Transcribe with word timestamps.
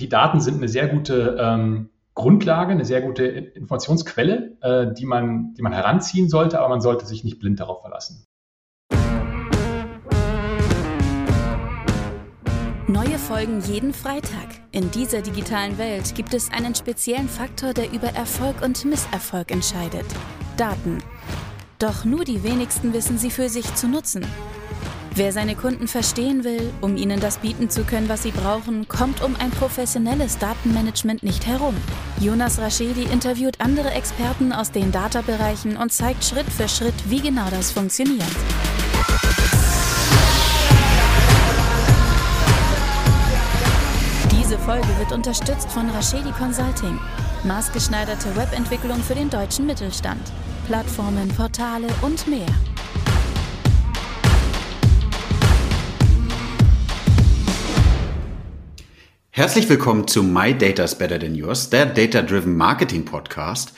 die 0.00 0.08
Daten 0.08 0.40
sind 0.40 0.56
eine 0.56 0.68
sehr 0.68 0.88
gute 0.88 1.36
ähm, 1.38 1.90
Grundlage, 2.14 2.72
eine 2.72 2.84
sehr 2.84 3.02
gute 3.02 3.24
Informationsquelle, 3.24 4.56
äh, 4.62 4.92
die, 4.94 5.06
man, 5.06 5.54
die 5.54 5.62
man 5.62 5.72
heranziehen 5.72 6.28
sollte, 6.28 6.58
aber 6.58 6.68
man 6.70 6.80
sollte 6.80 7.06
sich 7.06 7.22
nicht 7.22 7.38
blind 7.38 7.60
darauf 7.60 7.82
verlassen. 7.82 8.24
Neue 12.88 13.18
Folgen 13.18 13.60
jeden 13.60 13.92
Freitag. 13.92 14.48
In 14.72 14.90
dieser 14.90 15.22
digitalen 15.22 15.78
Welt 15.78 16.14
gibt 16.16 16.34
es 16.34 16.50
einen 16.50 16.74
speziellen 16.74 17.28
Faktor, 17.28 17.72
der 17.72 17.92
über 17.92 18.08
Erfolg 18.08 18.62
und 18.62 18.84
Misserfolg 18.84 19.52
entscheidet. 19.52 20.06
Daten. 20.56 20.98
Doch 21.78 22.04
nur 22.04 22.24
die 22.24 22.42
wenigsten 22.42 22.92
wissen 22.92 23.16
sie 23.16 23.30
für 23.30 23.48
sich 23.48 23.74
zu 23.76 23.86
nutzen. 23.86 24.26
Wer 25.12 25.32
seine 25.32 25.56
Kunden 25.56 25.88
verstehen 25.88 26.44
will, 26.44 26.72
um 26.80 26.96
ihnen 26.96 27.18
das 27.18 27.38
bieten 27.38 27.68
zu 27.68 27.82
können, 27.82 28.08
was 28.08 28.22
sie 28.22 28.30
brauchen, 28.30 28.86
kommt 28.86 29.22
um 29.22 29.34
ein 29.36 29.50
professionelles 29.50 30.38
Datenmanagement 30.38 31.24
nicht 31.24 31.46
herum. 31.46 31.74
Jonas 32.20 32.60
Raschedi 32.60 33.02
interviewt 33.02 33.60
andere 33.60 33.90
Experten 33.90 34.52
aus 34.52 34.70
den 34.70 34.92
Data-Bereichen 34.92 35.76
und 35.76 35.92
zeigt 35.92 36.24
Schritt 36.24 36.48
für 36.48 36.68
Schritt, 36.68 36.94
wie 37.08 37.20
genau 37.20 37.48
das 37.50 37.72
funktioniert. 37.72 38.22
Diese 44.30 44.58
Folge 44.60 44.88
wird 44.98 45.10
unterstützt 45.10 45.70
von 45.72 45.90
Raschedi 45.90 46.30
Consulting, 46.32 46.98
maßgeschneiderte 47.44 48.36
Webentwicklung 48.36 49.02
für 49.02 49.14
den 49.14 49.28
deutschen 49.28 49.66
Mittelstand, 49.66 50.22
Plattformen, 50.66 51.28
Portale 51.30 51.88
und 52.02 52.28
mehr. 52.28 52.46
Herzlich 59.40 59.70
willkommen 59.70 60.06
zu 60.06 60.22
My 60.22 60.52
Data 60.52 60.84
is 60.84 60.94
Better 60.94 61.18
Than 61.18 61.34
Yours, 61.34 61.70
der 61.70 61.86
Data 61.86 62.20
Driven 62.20 62.58
Marketing 62.58 63.06
Podcast. 63.06 63.72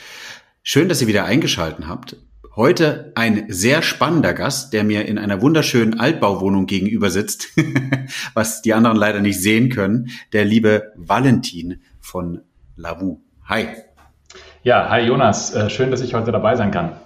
Schön, 0.65 0.89
dass 0.89 1.01
ihr 1.01 1.07
wieder 1.07 1.25
eingeschaltet 1.25 1.87
habt. 1.87 2.17
Heute 2.57 3.13
ein 3.15 3.45
sehr 3.47 3.83
spannender 3.83 4.35
Gast, 4.35 4.73
der 4.73 4.83
mir 4.83 5.07
in 5.07 5.19
einer 5.19 5.41
wunderschönen 5.41 6.01
Altbauwohnung 6.01 6.67
gegenüber 6.67 7.11
sitzt, 7.11 7.51
was 8.35 8.63
die 8.63 8.75
anderen 8.75 8.97
leider 8.97 9.21
nicht 9.21 9.41
sehen 9.41 9.69
können, 9.69 10.09
der 10.33 10.45
liebe 10.45 10.91
Valentin 10.97 11.81
von 12.01 12.41
Lavu. 12.75 13.21
Hi. 13.45 13.69
Ja, 14.65 14.91
hi 14.91 15.03
Jonas, 15.03 15.55
äh, 15.55 15.71
schön, 15.71 15.93
dass 15.93 16.01
ich 16.01 16.15
heute 16.15 16.33
dabei 16.33 16.57
sein 16.57 16.73
kann. 16.73 16.97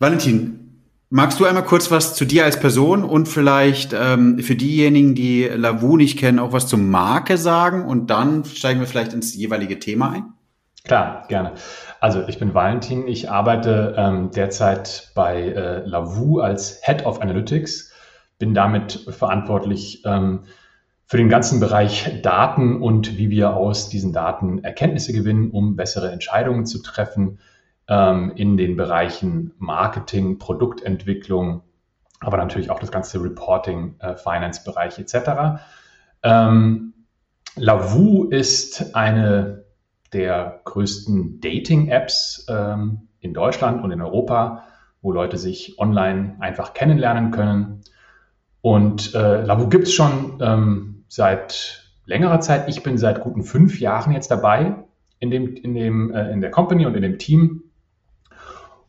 Valentin, 0.00 0.65
Magst 1.08 1.38
du 1.38 1.44
einmal 1.44 1.62
kurz 1.62 1.92
was 1.92 2.16
zu 2.16 2.24
dir 2.24 2.44
als 2.44 2.58
Person 2.58 3.04
und 3.04 3.28
vielleicht 3.28 3.92
ähm, 3.92 4.40
für 4.40 4.56
diejenigen, 4.56 5.14
die 5.14 5.44
Lavu 5.44 5.96
nicht 5.96 6.18
kennen, 6.18 6.40
auch 6.40 6.52
was 6.52 6.66
zur 6.66 6.80
Marke 6.80 7.38
sagen 7.38 7.84
und 7.84 8.10
dann 8.10 8.44
steigen 8.44 8.80
wir 8.80 8.88
vielleicht 8.88 9.12
ins 9.12 9.32
jeweilige 9.34 9.78
Thema 9.78 10.10
ein? 10.10 10.32
Klar, 10.82 11.24
gerne. 11.28 11.52
Also 12.00 12.26
ich 12.26 12.40
bin 12.40 12.54
Valentin, 12.54 13.06
ich 13.06 13.30
arbeite 13.30 13.94
ähm, 13.96 14.32
derzeit 14.32 15.12
bei 15.14 15.42
äh, 15.42 15.86
Lavu 15.86 16.40
als 16.40 16.80
Head 16.82 17.06
of 17.06 17.20
Analytics, 17.20 17.92
bin 18.40 18.52
damit 18.52 19.06
verantwortlich 19.08 20.02
ähm, 20.04 20.40
für 21.06 21.18
den 21.18 21.28
ganzen 21.28 21.60
Bereich 21.60 22.20
Daten 22.22 22.82
und 22.82 23.16
wie 23.16 23.30
wir 23.30 23.54
aus 23.54 23.88
diesen 23.88 24.12
Daten 24.12 24.64
Erkenntnisse 24.64 25.12
gewinnen, 25.12 25.52
um 25.52 25.76
bessere 25.76 26.10
Entscheidungen 26.10 26.66
zu 26.66 26.82
treffen 26.82 27.38
ähm, 27.88 28.32
in 28.36 28.56
den 28.56 28.76
Bereichen 28.76 29.52
Marketing, 29.58 30.38
Produktentwicklung, 30.38 31.62
aber 32.20 32.36
natürlich 32.36 32.70
auch 32.70 32.80
das 32.80 32.90
ganze 32.90 33.22
Reporting, 33.22 33.96
äh, 34.00 34.16
Finance-Bereich 34.16 34.98
etc. 34.98 35.60
Ähm, 36.22 36.94
Lavu 37.56 38.24
ist 38.24 38.94
eine 38.94 39.64
der 40.12 40.60
größten 40.64 41.40
Dating-Apps 41.40 42.46
ähm, 42.48 43.08
in 43.20 43.34
Deutschland 43.34 43.82
und 43.82 43.90
in 43.90 44.00
Europa, 44.02 44.64
wo 45.02 45.12
Leute 45.12 45.38
sich 45.38 45.78
online 45.78 46.36
einfach 46.40 46.74
kennenlernen 46.74 47.30
können. 47.30 47.82
Und 48.60 49.14
äh, 49.14 49.42
Lavu 49.42 49.68
gibt 49.68 49.84
es 49.84 49.94
schon 49.94 50.38
ähm, 50.40 51.04
seit 51.08 51.84
längerer 52.04 52.40
Zeit. 52.40 52.68
Ich 52.68 52.82
bin 52.82 52.98
seit 52.98 53.20
guten 53.20 53.42
fünf 53.42 53.80
Jahren 53.80 54.12
jetzt 54.12 54.30
dabei 54.30 54.76
in, 55.18 55.30
dem, 55.30 55.54
in, 55.54 55.74
dem, 55.74 56.12
äh, 56.12 56.32
in 56.32 56.40
der 56.40 56.50
Company 56.50 56.86
und 56.86 56.94
in 56.94 57.02
dem 57.02 57.18
Team. 57.18 57.62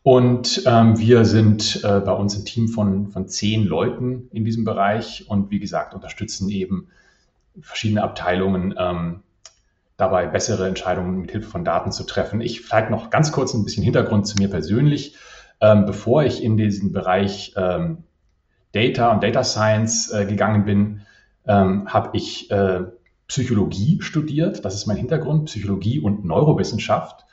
Und 0.04 0.64
ähm, 0.66 0.98
wir 1.00 1.26
sind 1.26 1.84
äh, 1.84 2.00
bei 2.00 2.14
uns 2.14 2.38
ein 2.38 2.46
Team 2.46 2.70
von, 2.70 3.12
von 3.12 3.28
zehn 3.28 3.66
Leuten 3.66 4.30
in 4.32 4.46
diesem 4.46 4.64
Bereich 4.64 5.26
und 5.28 5.52
wie 5.52 5.60
gesagt, 5.60 5.94
unterstützen 5.94 6.50
eben 6.50 6.88
verschiedene 7.60 8.04
Abteilungen 8.04 8.74
ähm, 8.78 9.24
dabei, 9.98 10.28
bessere 10.28 10.68
Entscheidungen 10.68 11.20
mit 11.20 11.32
Hilfe 11.32 11.50
von 11.50 11.66
Daten 11.66 11.92
zu 11.92 12.04
treffen. 12.04 12.40
Ich 12.40 12.62
vielleicht 12.62 12.90
noch 12.90 13.10
ganz 13.10 13.32
kurz 13.32 13.54
ein 13.54 13.64
bisschen 13.64 13.84
Hintergrund 13.84 14.28
zu 14.28 14.38
mir 14.38 14.50
persönlich. 14.50 15.16
Ähm, 15.60 15.86
bevor 15.86 16.24
ich 16.24 16.44
in 16.44 16.56
diesen 16.56 16.94
Bereich 16.94 17.54
ähm, 17.58 18.04
Data 18.74 19.12
und 19.12 19.24
Data 19.24 19.44
Science 19.44 20.12
äh, 20.12 20.26
gegangen 20.26 20.66
bin, 20.66 21.02
ähm, 21.48 21.92
habe 21.92 22.16
ich 22.16 22.52
äh, 22.52 22.84
Psychologie 23.28 24.02
studiert. 24.02 24.64
Das 24.64 24.76
ist 24.76 24.86
mein 24.86 24.98
Hintergrund, 24.98 25.46
Psychologie 25.46 26.00
und 26.00 26.24
Neurowissenschaft 26.26 27.26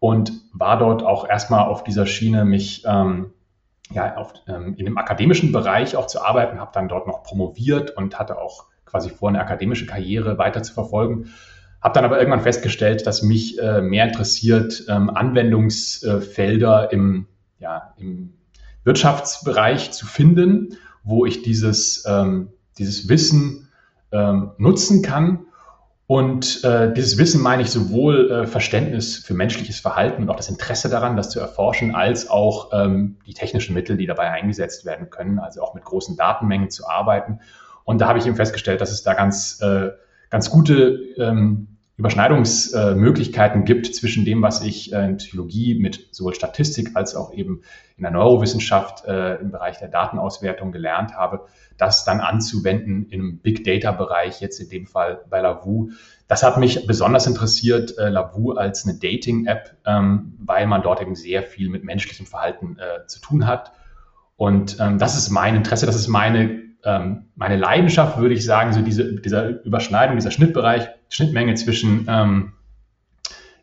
und 0.00 0.32
war 0.52 0.78
dort 0.78 1.04
auch 1.04 1.28
erstmal 1.28 1.68
auf 1.68 1.84
dieser 1.84 2.06
Schiene, 2.06 2.44
mich 2.44 2.84
ähm, 2.86 3.32
ja, 3.92 4.16
auf, 4.16 4.32
ähm, 4.48 4.74
in 4.76 4.86
dem 4.86 4.98
akademischen 4.98 5.52
Bereich 5.52 5.94
auch 5.94 6.06
zu 6.06 6.22
arbeiten, 6.22 6.58
habe 6.58 6.70
dann 6.74 6.88
dort 6.88 7.06
noch 7.06 7.22
promoviert 7.22 7.96
und 7.96 8.18
hatte 8.18 8.40
auch 8.40 8.66
quasi 8.86 9.10
vor, 9.10 9.28
eine 9.28 9.40
akademische 9.40 9.86
Karriere 9.86 10.38
weiter 10.38 10.62
zu 10.62 10.72
verfolgen. 10.72 11.30
Habe 11.82 11.94
dann 11.94 12.04
aber 12.04 12.18
irgendwann 12.18 12.40
festgestellt, 12.40 13.06
dass 13.06 13.22
mich 13.22 13.58
äh, 13.58 13.80
mehr 13.82 14.06
interessiert, 14.06 14.84
ähm, 14.88 15.10
Anwendungsfelder 15.10 16.92
im, 16.92 17.26
ja, 17.58 17.94
im 17.98 18.34
Wirtschaftsbereich 18.84 19.92
zu 19.92 20.06
finden, 20.06 20.76
wo 21.04 21.26
ich 21.26 21.42
dieses, 21.42 22.04
ähm, 22.06 22.48
dieses 22.78 23.08
Wissen 23.08 23.68
ähm, 24.12 24.52
nutzen 24.56 25.02
kann 25.02 25.46
und 26.10 26.64
äh, 26.64 26.92
dieses 26.92 27.18
Wissen 27.18 27.40
meine 27.40 27.62
ich 27.62 27.70
sowohl 27.70 28.32
äh, 28.32 28.46
Verständnis 28.48 29.16
für 29.16 29.32
menschliches 29.32 29.78
Verhalten 29.78 30.22
und 30.22 30.28
auch 30.28 30.34
das 30.34 30.48
Interesse 30.48 30.88
daran, 30.88 31.16
das 31.16 31.30
zu 31.30 31.38
erforschen, 31.38 31.94
als 31.94 32.28
auch 32.28 32.72
ähm, 32.72 33.18
die 33.28 33.32
technischen 33.32 33.74
Mittel, 33.74 33.96
die 33.96 34.06
dabei 34.06 34.28
eingesetzt 34.32 34.84
werden 34.84 35.08
können, 35.10 35.38
also 35.38 35.62
auch 35.62 35.72
mit 35.72 35.84
großen 35.84 36.16
Datenmengen 36.16 36.68
zu 36.68 36.88
arbeiten. 36.88 37.38
Und 37.84 38.00
da 38.00 38.08
habe 38.08 38.18
ich 38.18 38.26
eben 38.26 38.34
festgestellt, 38.34 38.80
dass 38.80 38.90
es 38.90 39.04
da 39.04 39.14
ganz, 39.14 39.60
äh, 39.62 39.90
ganz 40.30 40.50
gute 40.50 40.98
ähm, 41.16 41.69
Überschneidungsmöglichkeiten 42.00 43.66
gibt 43.66 43.94
zwischen 43.94 44.24
dem, 44.24 44.40
was 44.40 44.62
ich 44.62 44.92
äh, 44.92 45.04
in 45.04 45.18
Psychologie 45.18 45.78
mit 45.78 46.08
sowohl 46.10 46.34
Statistik 46.34 46.92
als 46.94 47.14
auch 47.14 47.34
eben 47.34 47.60
in 47.98 48.02
der 48.02 48.10
Neurowissenschaft 48.10 49.04
äh, 49.04 49.36
im 49.36 49.50
Bereich 49.50 49.78
der 49.78 49.88
Datenauswertung 49.88 50.72
gelernt 50.72 51.14
habe, 51.14 51.44
das 51.76 52.04
dann 52.06 52.20
anzuwenden 52.20 53.06
im 53.10 53.38
Big 53.38 53.64
Data 53.64 53.92
Bereich, 53.92 54.40
jetzt 54.40 54.58
in 54.60 54.70
dem 54.70 54.86
Fall 54.86 55.20
bei 55.28 55.40
Lavu. 55.40 55.90
Das 56.26 56.42
hat 56.42 56.56
mich 56.56 56.86
besonders 56.86 57.26
interessiert, 57.26 57.98
äh, 57.98 58.08
Lavu 58.08 58.52
als 58.52 58.86
eine 58.86 58.98
Dating-App, 58.98 59.76
ähm, 59.84 60.38
weil 60.38 60.66
man 60.66 60.82
dort 60.82 61.02
eben 61.02 61.14
sehr 61.14 61.42
viel 61.42 61.68
mit 61.68 61.84
menschlichem 61.84 62.26
Verhalten 62.26 62.76
zu 63.06 63.20
tun 63.20 63.46
hat. 63.46 63.72
Und 64.36 64.78
ähm, 64.80 64.98
das 64.98 65.18
ist 65.18 65.28
mein 65.28 65.54
Interesse, 65.54 65.84
das 65.84 65.96
ist 65.96 66.08
meine 66.08 66.60
ähm, 66.82 67.26
meine 67.34 67.56
Leidenschaft, 67.56 68.16
würde 68.16 68.34
ich 68.34 68.42
sagen, 68.42 68.72
so 68.72 68.80
diese, 68.80 69.20
dieser 69.20 69.62
Überschneidung, 69.64 70.16
dieser 70.16 70.30
Schnittbereich, 70.30 70.88
Schnittmenge 71.10 71.54
zwischen 71.54 72.06
ähm, 72.08 72.52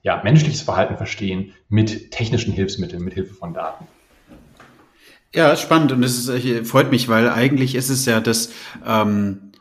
ja, 0.04 0.22
menschliches 0.24 0.62
Verhalten 0.62 0.98
verstehen 0.98 1.54
mit 1.70 2.12
technischen 2.12 2.54
Hilfsmitteln, 2.54 3.04
mit 3.04 3.16
Hilfe 3.16 3.34
von 3.34 3.54
Daten. 3.54 3.88
Ja, 5.34 5.56
spannend 5.56 5.92
und 5.92 6.04
es 6.04 6.32
freut 6.64 6.92
mich, 6.92 7.10
weil 7.10 7.30
eigentlich 7.30 7.76
ist 7.76 7.90
es 7.90 8.06
ja 8.06 8.20
das, 8.20 8.52
ähm, 8.86 9.52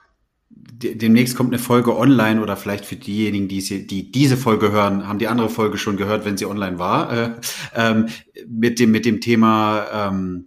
demnächst 0.51 1.37
kommt 1.37 1.53
eine 1.53 1.59
Folge 1.59 1.97
online 1.97 2.41
oder 2.41 2.57
vielleicht 2.57 2.85
für 2.85 2.97
diejenigen, 2.97 3.49
die, 3.49 3.87
die 3.87 4.13
diese 4.13 4.37
Folge 4.37 4.71
hören, 4.71 5.09
haben 5.09 5.19
die 5.19 5.29
andere 5.29 5.49
Folge 5.49 5.79
schon 5.79 5.97
gehört, 5.97 6.25
wenn 6.25 6.37
sie 6.37 6.47
online 6.47 6.79
war, 6.79 7.13
äh, 7.13 7.31
ähm, 7.75 8.07
mit 8.47 8.79
dem 8.79 8.91
mit 8.91 9.05
dem 9.05 9.21
Thema 9.21 9.87
ähm, 9.93 10.47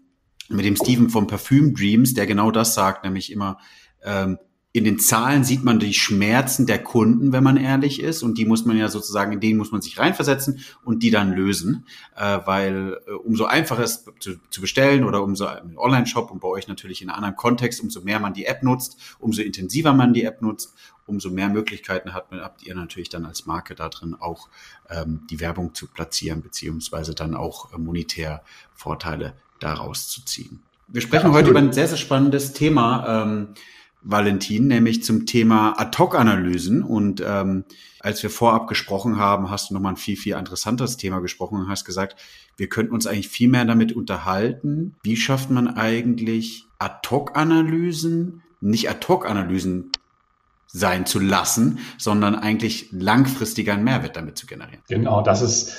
mit 0.50 0.66
dem 0.66 0.76
Steven 0.76 1.10
vom 1.10 1.28
Parfüm 1.28 1.76
Dreams, 1.76 2.14
der 2.14 2.26
genau 2.26 2.52
das 2.52 2.74
sagt, 2.74 3.04
nämlich 3.04 3.32
immer, 3.32 3.60
ähm, 4.04 4.38
in 4.72 4.84
den 4.84 5.00
Zahlen 5.00 5.44
sieht 5.44 5.64
man 5.64 5.80
die 5.80 5.96
Schmerzen 5.96 6.68
der 6.68 6.84
Kunden, 6.84 7.32
wenn 7.32 7.44
man 7.44 7.58
ehrlich 7.58 8.00
ist, 8.02 8.22
und 8.22 8.38
die 8.38 8.46
muss 8.46 8.66
man 8.66 8.78
ja 8.78 8.88
sozusagen, 8.88 9.34
in 9.34 9.40
denen 9.40 9.58
muss 9.58 9.72
man 9.72 9.82
sich 9.82 9.98
reinversetzen 9.98 10.60
und 10.84 11.02
die 11.02 11.10
dann 11.10 11.34
lösen, 11.34 11.86
äh, 12.16 12.40
weil 12.46 13.00
äh, 13.08 13.12
umso 13.12 13.46
einfacher 13.46 13.84
es 13.84 14.06
zu, 14.20 14.36
zu 14.50 14.62
bestellen 14.62 15.04
oder 15.06 15.24
umso 15.24 15.48
im 15.48 15.76
Online-Shop 15.76 16.30
und 16.30 16.40
bei 16.40 16.48
euch 16.48 16.68
natürlich 16.68 17.02
in 17.02 17.10
einem 17.10 17.18
anderen 17.18 17.36
Kontext, 17.36 17.82
umso 17.82 18.02
mehr 18.02 18.20
man 18.20 18.34
die 18.34 18.46
App 18.46 18.62
nutzt, 18.62 19.18
umso 19.18 19.42
intensiver 19.42 19.94
man 19.94 20.14
die 20.14 20.24
App 20.24 20.44
nutzt, 20.44 20.76
umso 21.08 21.32
mehr 21.32 21.50
Möglichkeiten 21.50 22.14
hat 22.14 22.32
man, 22.32 22.42
habt 22.42 22.62
ihr 22.62 22.76
natürlich 22.76 23.10
dann 23.10 23.26
als 23.26 23.48
Marke 23.48 23.74
da 23.74 23.90
drin 23.90 24.16
auch 24.20 24.50
ähm, 24.92 25.22
die 25.32 25.40
Werbung 25.40 25.74
zu 25.74 25.88
platzieren, 25.88 26.44
beziehungsweise 26.44 27.16
dann 27.16 27.34
auch 27.34 27.74
äh, 27.74 27.80
monetär 27.80 28.44
Vorteile 28.76 29.34
daraus 29.60 30.08
zu 30.10 30.24
ziehen. 30.24 30.62
Wir 30.88 31.02
sprechen 31.02 31.28
ja, 31.28 31.34
heute 31.34 31.50
über 31.50 31.60
ein 31.60 31.74
sehr, 31.74 31.88
sehr 31.88 31.98
spannendes 31.98 32.54
Thema, 32.54 33.24
ähm, 33.24 33.48
Valentin, 34.02 34.68
nämlich 34.68 35.04
zum 35.04 35.26
Thema 35.26 35.74
Ad-Hoc-Analysen. 35.78 36.84
Und 36.84 37.22
ähm, 37.26 37.66
als 38.00 38.24
wir 38.24 38.30
vorab 38.30 38.68
gesprochen 38.68 39.18
haben, 39.18 39.50
hast 39.50 39.70
du 39.70 39.74
nochmal 39.74 39.94
ein 39.94 39.98
viel, 39.98 40.16
viel 40.16 40.36
interessanteres 40.36 40.98
Thema 40.98 41.20
gesprochen 41.20 41.60
und 41.60 41.70
hast 41.70 41.86
gesagt, 41.86 42.16
wir 42.58 42.70
könnten 42.70 42.94
uns 42.94 43.08
eigentlich 43.08 43.30
viel 43.30 43.50
mehr 43.50 43.66
damit 43.66 43.92
unterhalten. 43.94 44.96
Wie 45.04 45.18
schafft 45.18 45.50
man 45.50 45.68
eigentlich 45.68 46.66
Ad-Hoc-Analysen, 46.80 48.42
nicht 48.62 48.90
Ad-Hoc-Analysen 48.90 49.92
sein 50.68 51.06
zu 51.06 51.20
lassen, 51.20 51.80
sondern 51.98 52.36
eigentlich 52.36 52.90
langfristiger 52.92 53.74
einen 53.74 53.84
Mehrwert 53.84 54.16
damit 54.16 54.38
zu 54.38 54.46
generieren? 54.46 54.84
Genau, 54.88 55.22
das 55.22 55.42
ist, 55.42 55.74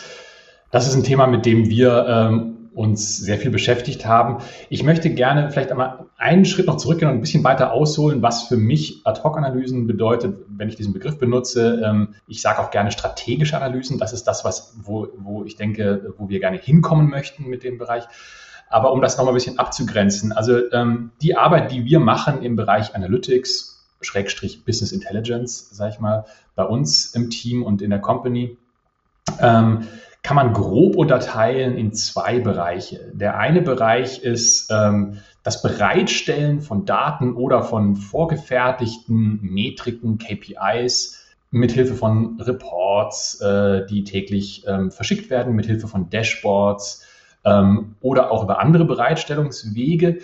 das 0.71 0.89
ist 0.89 0.95
ein 0.95 1.05
Thema, 1.05 1.27
mit 1.27 1.47
dem 1.47 1.69
wir 1.69 2.07
ähm, 2.09 2.60
uns 2.75 3.17
sehr 3.17 3.39
viel 3.39 3.51
beschäftigt 3.51 4.07
haben. 4.07 4.39
Ich 4.69 4.83
möchte 4.83 5.11
gerne 5.11 5.51
vielleicht 5.51 5.71
einmal 5.71 6.07
einen 6.17 6.45
Schritt 6.45 6.67
noch 6.67 6.77
zurückgehen 6.77 7.11
und 7.11 7.17
ein 7.19 7.21
bisschen 7.21 7.43
weiter 7.43 7.73
ausholen, 7.73 8.23
was 8.23 8.45
für 8.45 8.57
mich 8.57 9.03
Ad-Hoc-Analysen 9.05 9.87
bedeutet, 9.87 10.37
wenn 10.49 10.69
ich 10.69 10.77
diesen 10.77 10.93
Begriff 10.93 11.19
benutze. 11.19 11.83
Ähm, 11.85 12.15
ich 12.27 12.41
sage 12.41 12.61
auch 12.61 12.71
gerne 12.71 12.93
strategische 12.93 13.57
Analysen. 13.57 13.99
Das 13.99 14.13
ist 14.13 14.25
das, 14.25 14.45
was, 14.45 14.75
wo, 14.83 15.09
wo 15.19 15.45
ich 15.45 15.57
denke, 15.57 16.15
wo 16.17 16.29
wir 16.29 16.39
gerne 16.41 16.59
hinkommen 16.59 17.11
möchten 17.11 17.49
mit 17.49 17.65
dem 17.65 17.79
Bereich. 17.79 18.05
Aber 18.69 18.93
um 18.93 19.01
das 19.01 19.17
nochmal 19.17 19.33
ein 19.33 19.37
bisschen 19.37 19.59
abzugrenzen, 19.59 20.31
also 20.31 20.71
ähm, 20.73 21.11
die 21.21 21.37
Arbeit, 21.37 21.73
die 21.73 21.85
wir 21.85 21.99
machen 21.99 22.43
im 22.43 22.55
Bereich 22.55 22.95
Analytics, 22.95 23.89
Schrägstrich 24.01 24.65
Business 24.65 24.93
Intelligence, 24.93 25.71
sage 25.71 25.95
ich 25.95 26.01
mal, 26.01 26.25
bei 26.55 26.65
uns 26.65 27.15
im 27.15 27.31
Team 27.31 27.65
und 27.65 27.83
in 27.83 27.91
der 27.91 27.99
Company, 27.99 28.57
ähm, 29.41 29.89
kann 30.23 30.37
man 30.37 30.53
grob 30.53 30.97
unterteilen 30.97 31.77
in 31.77 31.93
zwei 31.93 32.41
Bereiche. 32.41 33.11
Der 33.15 33.39
eine 33.39 33.63
Bereich 33.63 34.23
ist 34.23 34.71
ähm, 34.71 35.19
das 35.43 35.63
Bereitstellen 35.63 36.61
von 36.61 36.85
Daten 36.85 37.35
oder 37.35 37.63
von 37.63 37.97
vorgefertigten 37.97 39.41
Metriken, 39.43 40.19
KPIs, 40.19 41.19
mithilfe 41.51 41.95
von 41.95 42.41
Reports, 42.41 43.41
äh, 43.41 43.87
die 43.87 44.05
täglich 44.05 44.65
ähm, 44.67 44.91
verschickt 44.91 45.31
werden, 45.31 45.55
mithilfe 45.55 45.89
von 45.89 46.11
Dashboards 46.11 47.05
ähm, 47.45 47.97
oder 48.01 48.31
auch 48.31 48.45
über 48.45 48.61
andere 48.61 48.85
Bereitstellungswege. 48.85 50.19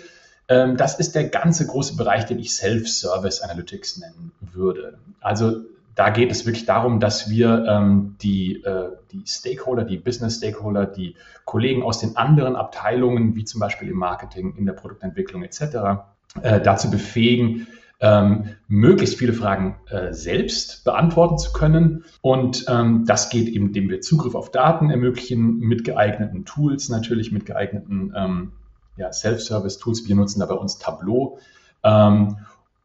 Ähm, 0.47 0.77
das 0.77 0.99
ist 0.99 1.15
der 1.15 1.25
ganze 1.25 1.65
große 1.65 1.97
Bereich, 1.97 2.25
den 2.25 2.39
ich 2.39 2.55
Self-Service 2.55 3.41
Analytics 3.41 3.97
nennen 3.97 4.31
würde. 4.39 4.99
Also 5.19 5.61
da 5.97 6.11
geht 6.11 6.29
es 6.29 6.45
wirklich 6.45 6.65
darum, 6.65 6.99
dass 6.99 7.27
wir 7.27 7.65
ähm, 7.67 8.15
die, 8.21 8.63
äh, 8.63 8.91
die 9.11 9.23
Stakeholder, 9.25 9.83
die 9.83 9.97
Business-Stakeholder, 9.97 10.85
die 10.85 11.15
Kollegen 11.43 11.81
aus 11.81 11.99
den 11.99 12.15
anderen 12.15 12.55
Abteilungen, 12.55 13.35
wie 13.35 13.45
zum 13.45 13.59
Beispiel 13.59 13.89
im 13.89 13.97
Marketing, 13.97 14.55
in 14.57 14.67
der 14.67 14.73
Produktentwicklung 14.73 15.41
etc., 15.41 15.59
äh, 16.43 16.61
dazu 16.61 16.91
befähigen, 16.91 17.65
ähm, 17.99 18.49
möglichst 18.67 19.17
viele 19.17 19.33
Fragen 19.33 19.77
äh, 19.89 20.13
selbst 20.13 20.83
beantworten 20.83 21.39
zu 21.39 21.51
können. 21.51 22.05
Und 22.21 22.65
ähm, 22.67 23.05
das 23.07 23.31
geht 23.31 23.47
eben, 23.47 23.67
indem 23.67 23.89
wir 23.89 24.01
Zugriff 24.01 24.35
auf 24.35 24.51
Daten 24.51 24.91
ermöglichen, 24.91 25.57
mit 25.57 25.83
geeigneten 25.83 26.45
Tools 26.45 26.89
natürlich, 26.89 27.31
mit 27.31 27.47
geeigneten 27.47 28.13
ähm, 28.15 28.51
ja, 28.97 29.11
Self-Service-Tools. 29.11 30.07
Wir 30.07 30.15
nutzen 30.15 30.41
da 30.41 30.45
bei 30.45 30.53
uns 30.53 30.77
Tableau. 30.77 31.39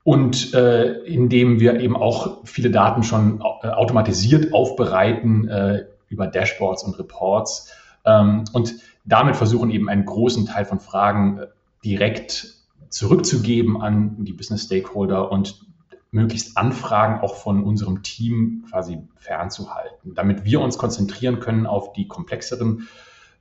Und 0.05 0.53
äh, 0.55 0.95
indem 1.05 1.61
wir 1.61 1.79
eben 1.81 1.97
auch 1.97 2.45
viele 2.45 2.71
Daten 2.71 3.05
schon 3.05 3.41
äh, 3.63 3.69
automatisiert 3.69 4.53
aufbereiten 4.53 5.49
äh, 5.49 5.85
über 6.09 6.27
Dashboards 6.27 6.83
und 6.83 6.99
Reports. 6.99 7.73
Ähm, 8.05 8.45
und 8.53 8.75
damit 9.05 9.37
versuchen 9.37 9.71
eben 9.71 9.89
einen 9.89 10.05
großen 10.05 10.47
Teil 10.47 10.65
von 10.65 10.81
Fragen 10.81 11.39
äh, 11.39 11.47
direkt 11.85 12.55
zurückzugeben 12.89 13.81
an 13.81 14.25
die 14.25 14.33
Business 14.33 14.65
Stakeholder 14.65 15.31
und 15.31 15.65
möglichst 16.11 16.59
Anfragen 16.59 17.21
auch 17.21 17.37
von 17.37 17.65
unserem 17.65 18.03
Team 18.03 18.65
quasi 18.71 18.99
fernzuhalten, 19.17 20.15
damit 20.15 20.45
wir 20.45 20.61
uns 20.61 20.79
konzentrieren 20.79 21.41
können 21.41 21.67
auf 21.67 21.95
die 21.95 22.07
komplexeren 22.07 22.89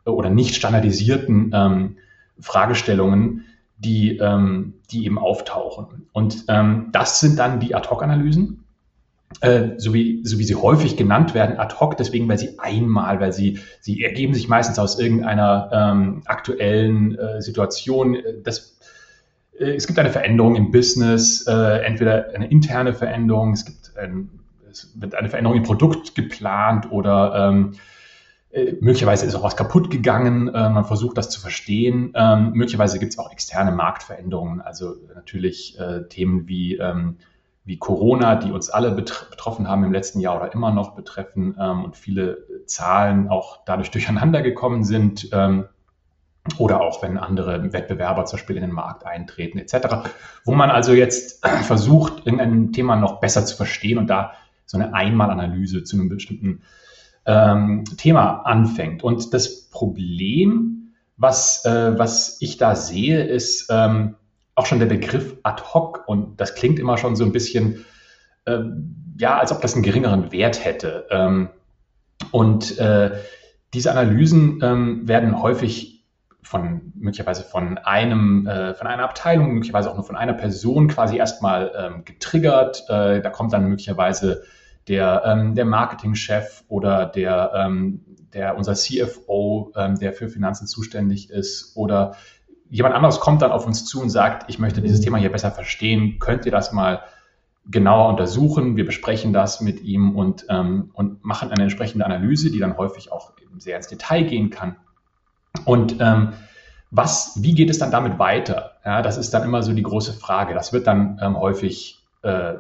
äh, 0.06 0.10
oder 0.10 0.30
nicht 0.30 0.56
standardisierten 0.56 1.52
ähm, 1.54 1.98
Fragestellungen, 2.40 3.46
die, 3.84 4.18
ähm, 4.18 4.74
die 4.92 5.06
eben 5.06 5.18
auftauchen. 5.18 6.08
Und 6.14 6.46
ähm, 6.48 6.90
das 6.92 7.20
sind 7.20 7.40
dann 7.40 7.60
die 7.60 7.74
Ad-Hoc-Analysen, 7.74 8.64
äh, 9.40 9.70
so, 9.78 9.94
wie, 9.94 10.22
so 10.24 10.38
wie 10.38 10.44
sie 10.44 10.56
häufig 10.56 10.98
genannt 10.98 11.34
werden, 11.34 11.58
ad 11.58 11.76
hoc, 11.80 11.98
deswegen, 11.98 12.28
weil 12.28 12.38
sie 12.38 12.60
einmal, 12.60 13.20
weil 13.20 13.32
sie, 13.32 13.60
sie 13.80 14.04
ergeben 14.04 14.34
sich 14.34 14.48
meistens 14.48 14.78
aus 14.78 15.00
irgendeiner 15.00 15.70
ähm, 15.74 16.22
aktuellen 16.26 17.18
äh, 17.18 17.42
Situation. 17.42 18.18
Das, 18.44 18.78
äh, 19.58 19.72
es 19.72 19.88
gibt 19.88 19.98
eine 19.98 20.10
Veränderung 20.10 20.56
im 20.56 20.72
Business, 20.72 21.48
äh, 21.48 21.84
entweder 21.84 22.28
eine 22.36 22.52
interne 22.52 22.94
Veränderung, 22.94 23.54
es 23.54 23.66
gibt 23.66 23.98
ein, 23.98 24.30
es 24.70 24.92
wird 24.96 25.16
eine 25.16 25.30
Veränderung 25.30 25.58
im 25.58 25.64
Produkt 25.64 26.14
geplant 26.14 26.92
oder 26.92 27.50
ähm, 27.50 27.74
äh, 28.52 28.74
möglicherweise 28.82 29.26
ist 29.26 29.36
auch 29.36 29.44
was 29.44 29.56
kaputt 29.56 29.90
gegangen, 29.90 30.48
äh, 30.50 30.70
man 30.70 30.86
versucht 30.86 31.18
das 31.18 31.30
zu 31.30 31.40
verstehen. 31.40 32.14
Ähm, 32.16 32.52
möglicherweise 32.54 33.00
gibt 33.00 33.14
es 33.14 33.20
auch 33.20 33.32
externe 33.32 33.72
Marktveränderungen, 33.72 34.62
also 34.62 34.96
natürlich 35.16 35.80
äh, 35.80 36.08
Themen 36.10 36.48
wie, 36.48 36.76
ähm, 36.76 37.18
wie 37.64 37.78
Corona, 37.78 38.36
die 38.36 38.52
uns 38.52 38.70
alle 38.70 38.92
betroffen 38.92 39.68
haben 39.68 39.84
im 39.84 39.94
letzten 39.94 40.20
Jahr 40.20 40.38
oder 40.38 40.54
immer 40.54 40.72
noch 40.72 40.96
betreffen 40.96 41.56
ähm, 41.60 41.86
und 41.86 41.96
viele 41.96 42.46
Zahlen 42.66 43.30
auch 43.30 43.64
dadurch 43.66 43.92
durcheinander 43.92 44.42
gekommen 44.42 44.84
sind. 44.84 45.30
Ähm, 45.32 45.66
oder 46.58 46.82
auch 46.82 47.04
wenn 47.04 47.20
andere 47.20 47.72
Wettbewerber 47.72 48.26
zum 48.26 48.38
Beispiel 48.38 48.56
in 48.56 48.64
den 48.64 48.72
Markt 48.72 49.06
eintreten 49.06 49.60
etc. 49.60 50.10
Wo 50.44 50.54
man 50.54 50.72
also 50.72 50.94
jetzt 50.94 51.46
versucht, 51.64 52.26
irgendein 52.26 52.74
Thema 52.74 52.96
noch 52.96 53.20
besser 53.20 53.46
zu 53.46 53.56
verstehen 53.56 53.98
und 53.98 54.08
da 54.08 54.34
so 54.66 54.78
eine 54.78 54.94
Einmalanalyse 54.94 55.84
zu 55.84 55.98
einem 55.98 56.10
bestimmten 56.10 56.64
ähm, 57.26 57.86
Thema 57.98 58.42
anfängt. 58.42 59.04
Und 59.04 59.34
das 59.34 59.70
Problem, 59.70 60.94
was, 61.18 61.66
äh, 61.66 61.98
was 61.98 62.38
ich 62.40 62.58
da 62.58 62.76
sehe, 62.76 63.24
ist 63.24 63.68
ähm, 63.70 64.16
auch 64.56 64.66
schon 64.66 64.80
der 64.80 64.88
Begriff 64.88 65.38
ad 65.44 65.64
hoc. 65.74 66.04
Und 66.08 66.40
das 66.42 66.56
klingt 66.56 66.80
immer 66.80 66.98
schon 66.98 67.16
so 67.16 67.24
ein 67.24 67.32
bisschen, 67.32 67.86
äh, 68.46 68.60
ja, 69.18 69.38
als 69.38 69.52
ob 69.52 69.62
das 69.62 69.76
einen 69.76 69.84
geringeren 69.84 70.32
Wert 70.32 70.64
hätte. 70.64 71.08
Ähm, 71.10 71.50
und 72.32 72.78
äh, 72.80 73.12
diese 73.74 73.92
Analysen 73.92 74.60
ähm, 74.62 75.08
werden 75.08 75.42
häufig 75.42 76.06
von 76.44 76.92
möglicherweise 76.96 77.44
von 77.44 77.78
einem, 77.78 78.46
äh, 78.48 78.74
von 78.74 78.88
einer 78.88 79.04
Abteilung, 79.04 79.54
möglicherweise 79.54 79.90
auch 79.90 79.96
nur 79.96 80.04
von 80.04 80.16
einer 80.18 80.34
Person 80.34 80.88
quasi 80.88 81.18
erstmal 81.18 81.72
ähm, 81.78 82.06
getriggert. 82.06 82.84
Äh, 82.90 83.22
da 83.22 83.30
kommt 83.30 83.54
dann 83.54 83.70
möglicherweise 83.70 84.44
der, 84.88 85.24
ähm, 85.26 85.56
der 85.56 85.66
Marketingchef 85.66 86.64
oder 86.68 87.06
der, 87.06 87.52
ähm, 87.56 88.02
der 88.34 88.58
unser 88.58 88.74
CFO, 88.76 89.72
ähm, 89.76 90.00
der 90.00 90.14
für 90.14 90.30
Finanzen 90.30 90.68
zuständig 90.68 91.30
ist 91.30 91.76
oder 91.76 92.16
jemand 92.70 92.96
anderes 92.96 93.20
kommt 93.20 93.42
dann 93.42 93.52
auf 93.52 93.68
uns 93.68 93.86
zu 93.86 94.02
und 94.02 94.10
sagt, 94.10 94.50
ich 94.50 94.58
möchte 94.58 94.82
dieses 94.82 95.02
Thema 95.02 95.18
hier 95.18 95.32
besser 95.32 95.52
verstehen, 95.52 96.18
könnt 96.20 96.46
ihr 96.46 96.52
das 96.52 96.72
mal 96.72 97.02
genauer 97.66 98.10
untersuchen? 98.10 98.78
Wir 98.78 98.86
besprechen 98.86 99.34
das 99.34 99.62
mit 99.62 99.82
ihm 99.82 100.16
und, 100.16 100.46
ähm, 100.50 100.90
und 100.94 101.24
machen 101.24 101.52
eine 101.52 101.64
entsprechende 101.64 102.06
Analyse, 102.06 102.50
die 102.50 102.60
dann 102.60 102.78
häufig 102.78 103.12
auch 103.12 103.34
sehr 103.58 103.78
ins 103.78 103.88
Detail 103.88 104.24
gehen 104.24 104.50
kann. 104.50 104.78
Und 105.66 105.98
ähm, 106.00 106.34
was, 106.90 107.34
wie 107.42 107.54
geht 107.54 107.70
es 107.70 107.78
dann 107.78 107.92
damit 107.92 108.20
weiter? 108.20 108.78
Ja, 108.84 109.02
das 109.02 109.18
ist 109.18 109.34
dann 109.34 109.44
immer 109.44 109.64
so 109.64 109.74
die 109.74 109.84
große 109.84 110.14
Frage. 110.14 110.54
Das 110.54 110.74
wird 110.74 110.88
dann 110.88 111.20
ähm, 111.22 111.38
häufig 111.38 112.04
äh, 112.24 112.56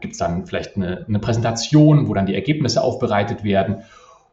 gibt 0.00 0.12
es 0.12 0.18
dann 0.18 0.46
vielleicht 0.46 0.76
eine, 0.76 1.04
eine, 1.08 1.18
Präsentation, 1.18 2.08
wo 2.08 2.14
dann 2.14 2.26
die 2.26 2.34
Ergebnisse 2.34 2.82
aufbereitet 2.82 3.44
werden. 3.44 3.82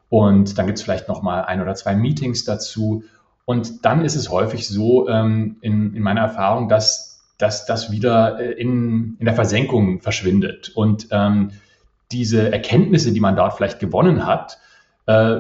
Und 0.10 0.58
dann 0.58 0.66
gibt 0.66 0.78
es 0.78 0.84
vielleicht 0.84 1.08
nochmal 1.08 1.46
ein 1.46 1.62
oder 1.62 1.76
zwei 1.76 1.96
Meetings 1.96 2.46
dazu. 2.46 3.04
Und 3.46 3.86
dann 3.86 4.04
ist 4.04 4.16
es 4.16 4.30
häufig 4.30 4.68
so 4.68 5.08
ähm, 5.08 5.58
in, 5.62 5.96
in 5.96 6.02
meiner 6.02 6.22
Erfahrung, 6.22 6.68
dass, 6.68 7.24
dass 7.38 7.66
das 7.66 7.92
wieder 7.92 8.40
äh, 8.40 8.52
in, 8.54 9.18
in 9.20 9.26
der 9.26 9.36
Versenkung 9.36 10.02
verschwindet. 10.02 10.70
Und 10.70 11.08
ähm, 11.12 11.52
diese 12.12 12.52
Erkenntnisse, 12.52 13.12
die 13.12 13.20
man 13.20 13.36
dort 13.36 13.54
vielleicht 13.54 13.80
gewonnen 13.80 14.26
hat, 14.26 14.58
äh, 15.06 15.38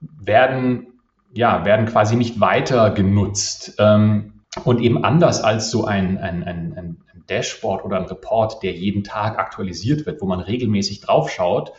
werden, 0.00 0.86
ja, 1.32 1.64
werden 1.64 1.86
quasi 1.86 2.16
nicht 2.16 2.40
weiter 2.40 2.90
genutzt. 2.90 3.76
Ähm, 3.78 4.33
und 4.62 4.80
eben 4.80 5.04
anders 5.04 5.42
als 5.42 5.70
so 5.70 5.84
ein, 5.84 6.18
ein, 6.18 6.44
ein, 6.44 6.74
ein 6.76 7.04
Dashboard 7.28 7.84
oder 7.84 7.96
ein 7.96 8.06
Report, 8.06 8.62
der 8.62 8.72
jeden 8.72 9.02
Tag 9.02 9.38
aktualisiert 9.38 10.06
wird, 10.06 10.20
wo 10.20 10.26
man 10.26 10.40
regelmäßig 10.40 11.00
draufschaut, 11.00 11.72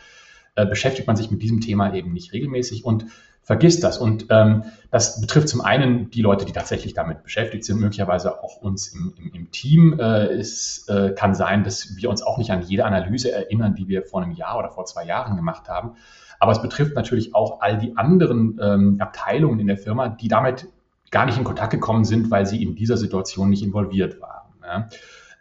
äh, 0.56 0.66
beschäftigt 0.66 1.06
man 1.06 1.16
sich 1.16 1.30
mit 1.30 1.42
diesem 1.42 1.60
Thema 1.60 1.94
eben 1.94 2.12
nicht 2.12 2.32
regelmäßig 2.32 2.84
und 2.84 3.06
vergisst 3.42 3.84
das. 3.84 3.98
Und 3.98 4.26
ähm, 4.30 4.64
das 4.90 5.20
betrifft 5.20 5.48
zum 5.48 5.60
einen 5.60 6.10
die 6.10 6.20
Leute, 6.20 6.44
die 6.44 6.52
tatsächlich 6.52 6.94
damit 6.94 7.22
beschäftigt 7.22 7.64
sind, 7.64 7.80
möglicherweise 7.80 8.42
auch 8.42 8.56
uns 8.56 8.88
im, 8.88 9.14
im, 9.16 9.32
im 9.32 9.50
Team. 9.52 10.00
Äh, 10.00 10.26
es 10.32 10.88
äh, 10.88 11.12
kann 11.12 11.34
sein, 11.34 11.62
dass 11.62 11.96
wir 11.96 12.10
uns 12.10 12.22
auch 12.22 12.38
nicht 12.38 12.50
an 12.50 12.62
jede 12.62 12.84
Analyse 12.84 13.30
erinnern, 13.30 13.76
die 13.76 13.86
wir 13.86 14.02
vor 14.02 14.20
einem 14.20 14.32
Jahr 14.32 14.58
oder 14.58 14.70
vor 14.70 14.84
zwei 14.84 15.04
Jahren 15.04 15.36
gemacht 15.36 15.68
haben. 15.68 15.92
Aber 16.40 16.52
es 16.52 16.60
betrifft 16.60 16.96
natürlich 16.96 17.34
auch 17.34 17.60
all 17.60 17.78
die 17.78 17.96
anderen 17.96 18.58
ähm, 18.60 18.96
Abteilungen 18.98 19.60
in 19.60 19.68
der 19.68 19.78
Firma, 19.78 20.08
die 20.08 20.28
damit 20.28 20.66
gar 21.10 21.26
nicht 21.26 21.38
in 21.38 21.44
Kontakt 21.44 21.70
gekommen 21.70 22.04
sind, 22.04 22.30
weil 22.30 22.46
sie 22.46 22.62
in 22.62 22.74
dieser 22.74 22.96
Situation 22.96 23.50
nicht 23.50 23.62
involviert 23.62 24.20
waren. 24.20 24.52
Ja. 24.62 24.88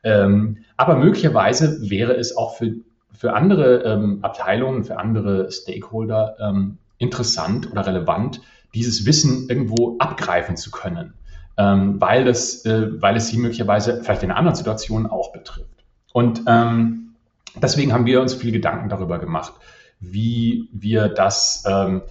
Ähm, 0.04 0.58
aber 0.78 0.96
möglicherweise 0.98 1.90
wäre 1.90 2.14
es 2.14 2.38
auch 2.38 2.58
für, 2.58 2.76
für 3.12 3.34
andere 3.34 3.84
ähm, 3.84 4.20
Abteilungen, 4.22 4.84
für 4.84 4.98
andere 5.00 5.52
Stakeholder 5.52 6.36
ähm, 6.40 6.78
interessant 6.98 7.72
oder 7.72 7.86
relevant, 7.86 8.42
dieses 8.74 9.06
Wissen 9.06 9.50
irgendwo 9.50 9.98
abgreifen 9.98 10.58
zu 10.58 10.70
können, 10.70 11.14
ähm, 11.58 12.00
weil, 12.00 12.26
das, 12.26 12.66
äh, 12.66 13.02
weil 13.02 13.16
es 13.16 13.28
sie 13.28 13.38
möglicherweise 13.38 14.04
vielleicht 14.04 14.24
in 14.24 14.32
anderen 14.32 14.56
Situationen 14.56 15.08
auch 15.08 15.32
betrifft. 15.32 15.84
Und 16.14 16.44
ähm, 16.48 17.16
deswegen 17.56 17.92
haben 17.92 18.06
wir 18.06 18.22
uns 18.22 18.36
viel 18.36 18.52
Gedanken 18.52 18.90
darüber 18.90 19.18
gemacht, 19.18 19.54
wie 20.00 20.70
wir 20.72 21.08
das 21.08 21.64
ähm, 21.68 22.04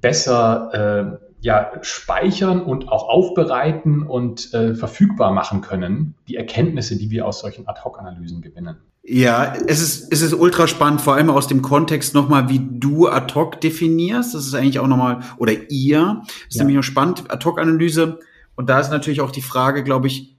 besser 0.00 1.20
äh, 1.20 1.31
ja, 1.42 1.72
speichern 1.82 2.62
und 2.62 2.88
auch 2.88 3.08
aufbereiten 3.08 4.04
und 4.04 4.54
äh, 4.54 4.76
verfügbar 4.76 5.32
machen 5.32 5.60
können, 5.60 6.14
die 6.28 6.36
Erkenntnisse, 6.36 6.96
die 6.96 7.10
wir 7.10 7.26
aus 7.26 7.40
solchen 7.40 7.66
Ad-Hoc-Analysen 7.66 8.40
gewinnen. 8.42 8.76
Ja, 9.02 9.52
es 9.66 9.82
ist, 9.82 10.12
es 10.12 10.22
ist 10.22 10.34
ultra 10.34 10.68
spannend, 10.68 11.00
vor 11.00 11.14
allem 11.14 11.30
aus 11.30 11.48
dem 11.48 11.60
Kontext 11.60 12.14
nochmal, 12.14 12.48
wie 12.48 12.60
du 12.64 13.08
Ad-Hoc 13.08 13.60
definierst. 13.60 14.34
Das 14.34 14.46
ist 14.46 14.54
eigentlich 14.54 14.78
auch 14.78 14.86
nochmal, 14.86 15.24
oder 15.36 15.52
ihr, 15.68 16.22
ist 16.48 16.58
ja. 16.58 16.62
nämlich 16.62 16.76
noch 16.76 16.84
spannend, 16.84 17.28
Ad-Hoc-Analyse. 17.28 18.20
Und 18.54 18.70
da 18.70 18.78
ist 18.78 18.90
natürlich 18.90 19.20
auch 19.20 19.32
die 19.32 19.42
Frage, 19.42 19.82
glaube 19.82 20.06
ich, 20.06 20.36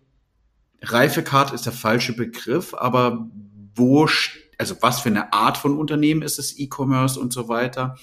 Reifekarte 0.81 1.53
ist 1.53 1.65
der 1.65 1.73
falsche 1.73 2.15
Begriff, 2.15 2.73
aber 2.73 3.27
wo, 3.75 4.07
also 4.57 4.75
was 4.79 5.01
für 5.01 5.09
eine 5.09 5.33
Art 5.33 5.57
von 5.57 5.77
Unternehmen 5.77 6.21
ist 6.21 6.39
es, 6.39 6.57
E-Commerce 6.57 7.19
und 7.19 7.33
so 7.33 7.49
weiter? 7.49 7.97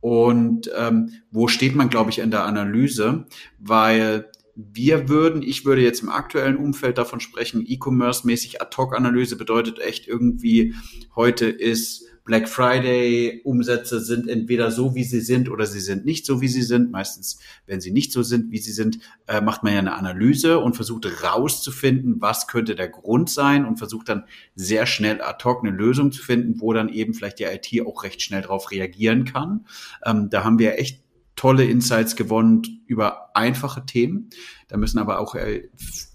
Und 0.00 0.70
ähm, 0.76 1.10
wo 1.30 1.48
steht 1.48 1.74
man, 1.74 1.90
glaube 1.90 2.10
ich, 2.10 2.18
in 2.18 2.30
der 2.30 2.44
Analyse? 2.44 3.26
Weil 3.58 4.30
wir 4.56 5.08
würden, 5.08 5.42
ich 5.42 5.64
würde 5.64 5.82
jetzt 5.82 6.02
im 6.02 6.08
aktuellen 6.08 6.56
Umfeld 6.56 6.98
davon 6.98 7.20
sprechen, 7.20 7.64
E-Commerce-mäßig 7.66 8.60
Ad-Hoc-Analyse 8.60 9.36
bedeutet 9.36 9.78
echt 9.78 10.06
irgendwie, 10.08 10.74
heute 11.14 11.46
ist 11.46 12.04
Black 12.30 12.48
Friday 12.48 13.40
Umsätze 13.42 13.98
sind 13.98 14.28
entweder 14.28 14.70
so, 14.70 14.94
wie 14.94 15.02
sie 15.02 15.20
sind, 15.20 15.50
oder 15.50 15.66
sie 15.66 15.80
sind 15.80 16.04
nicht 16.04 16.24
so, 16.24 16.40
wie 16.40 16.46
sie 16.46 16.62
sind. 16.62 16.92
Meistens, 16.92 17.40
wenn 17.66 17.80
sie 17.80 17.90
nicht 17.90 18.12
so 18.12 18.22
sind, 18.22 18.52
wie 18.52 18.58
sie 18.58 18.70
sind, 18.70 19.00
äh, 19.26 19.40
macht 19.40 19.64
man 19.64 19.72
ja 19.72 19.80
eine 19.80 19.96
Analyse 19.96 20.60
und 20.60 20.76
versucht 20.76 21.08
rauszufinden, 21.24 22.20
was 22.20 22.46
könnte 22.46 22.76
der 22.76 22.88
Grund 22.88 23.30
sein 23.30 23.64
und 23.64 23.78
versucht 23.78 24.08
dann 24.08 24.26
sehr 24.54 24.86
schnell 24.86 25.20
ad 25.20 25.42
hoc 25.42 25.64
eine 25.64 25.76
Lösung 25.76 26.12
zu 26.12 26.22
finden, 26.22 26.60
wo 26.60 26.72
dann 26.72 26.88
eben 26.88 27.14
vielleicht 27.14 27.40
die 27.40 27.46
IT 27.46 27.84
auch 27.84 28.04
recht 28.04 28.22
schnell 28.22 28.42
darauf 28.42 28.70
reagieren 28.70 29.24
kann. 29.24 29.66
Ähm, 30.06 30.30
da 30.30 30.44
haben 30.44 30.60
wir 30.60 30.78
echt 30.78 31.02
tolle 31.34 31.64
Insights 31.64 32.14
gewonnen 32.14 32.62
über 32.86 33.36
einfache 33.36 33.84
Themen. 33.86 34.30
Da 34.68 34.76
müssen 34.76 35.00
aber 35.00 35.18
auch 35.18 35.34
äh, 35.34 35.68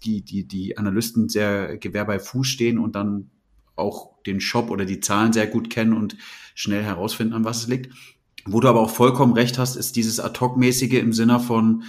die, 0.06 0.22
die, 0.22 0.48
die 0.48 0.78
Analysten 0.78 1.28
sehr 1.28 1.78
Gewehr 1.78 2.06
bei 2.06 2.20
Fuß 2.20 2.48
stehen 2.48 2.80
und 2.80 2.96
dann 2.96 3.32
auch 3.76 4.15
den 4.26 4.42
Shop 4.42 4.70
oder 4.70 4.86
die 4.86 5.00
Zahlen 5.00 5.34
sehr 5.34 5.48
gut 5.48 5.70
kennen 5.70 5.94
und 5.94 6.18
schnell 6.54 6.84
herausfinden, 6.84 7.34
an 7.34 7.46
was 7.46 7.60
es 7.60 7.68
liegt. 7.68 7.94
Wo 8.46 8.60
du 8.60 8.68
aber 8.68 8.82
auch 8.82 8.92
vollkommen 8.92 9.34
recht 9.34 9.58
hast, 9.58 9.76
ist 9.76 9.96
dieses 9.96 10.20
Ad-Hoc-mäßige 10.20 10.94
im 10.94 11.14
Sinne 11.14 11.40
von 11.40 11.84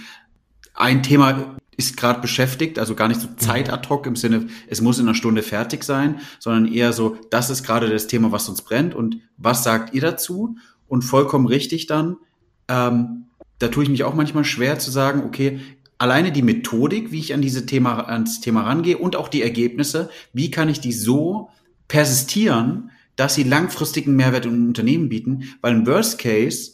ein 0.73 1.03
Thema 1.03 1.57
ist 1.77 1.95
gerade 1.95 2.21
beschäftigt, 2.21 2.79
also 2.79 2.95
gar 2.95 3.07
nicht 3.07 3.21
so 3.21 3.27
Zeit 3.37 3.71
ad 3.71 3.87
hoc 3.87 4.07
im 4.07 4.15
Sinne, 4.15 4.47
es 4.67 4.81
muss 4.81 4.97
in 4.97 5.05
einer 5.05 5.13
Stunde 5.13 5.43
fertig 5.43 5.83
sein, 5.83 6.19
sondern 6.39 6.71
eher 6.71 6.91
so, 6.91 7.17
das 7.29 7.51
ist 7.51 7.63
gerade 7.63 7.87
das 7.87 8.07
Thema, 8.07 8.31
was 8.31 8.49
uns 8.49 8.63
brennt 8.63 8.95
und 8.95 9.17
was 9.37 9.63
sagt 9.63 9.93
ihr 9.93 10.01
dazu? 10.01 10.57
Und 10.87 11.03
vollkommen 11.03 11.45
richtig 11.45 11.85
dann, 11.85 12.17
ähm, 12.67 13.25
da 13.59 13.67
tue 13.67 13.83
ich 13.83 13.89
mich 13.89 14.03
auch 14.03 14.15
manchmal 14.15 14.43
schwer 14.43 14.79
zu 14.79 14.89
sagen, 14.89 15.23
okay, 15.23 15.59
alleine 15.99 16.31
die 16.31 16.41
Methodik, 16.41 17.11
wie 17.11 17.19
ich 17.19 17.33
an 17.33 17.41
diese 17.41 17.65
Thema, 17.65 18.07
ans 18.07 18.41
Thema 18.41 18.63
rangehe 18.63 18.97
und 18.97 19.15
auch 19.15 19.27
die 19.27 19.43
Ergebnisse, 19.43 20.09
wie 20.33 20.49
kann 20.49 20.69
ich 20.69 20.79
die 20.79 20.93
so 20.93 21.49
persistieren, 21.87 22.91
dass 23.15 23.35
sie 23.35 23.43
langfristigen 23.43 24.15
Mehrwert 24.15 24.45
im 24.45 24.67
Unternehmen 24.67 25.09
bieten, 25.09 25.43
weil 25.61 25.73
im 25.73 25.87
Worst 25.87 26.19
Case 26.19 26.73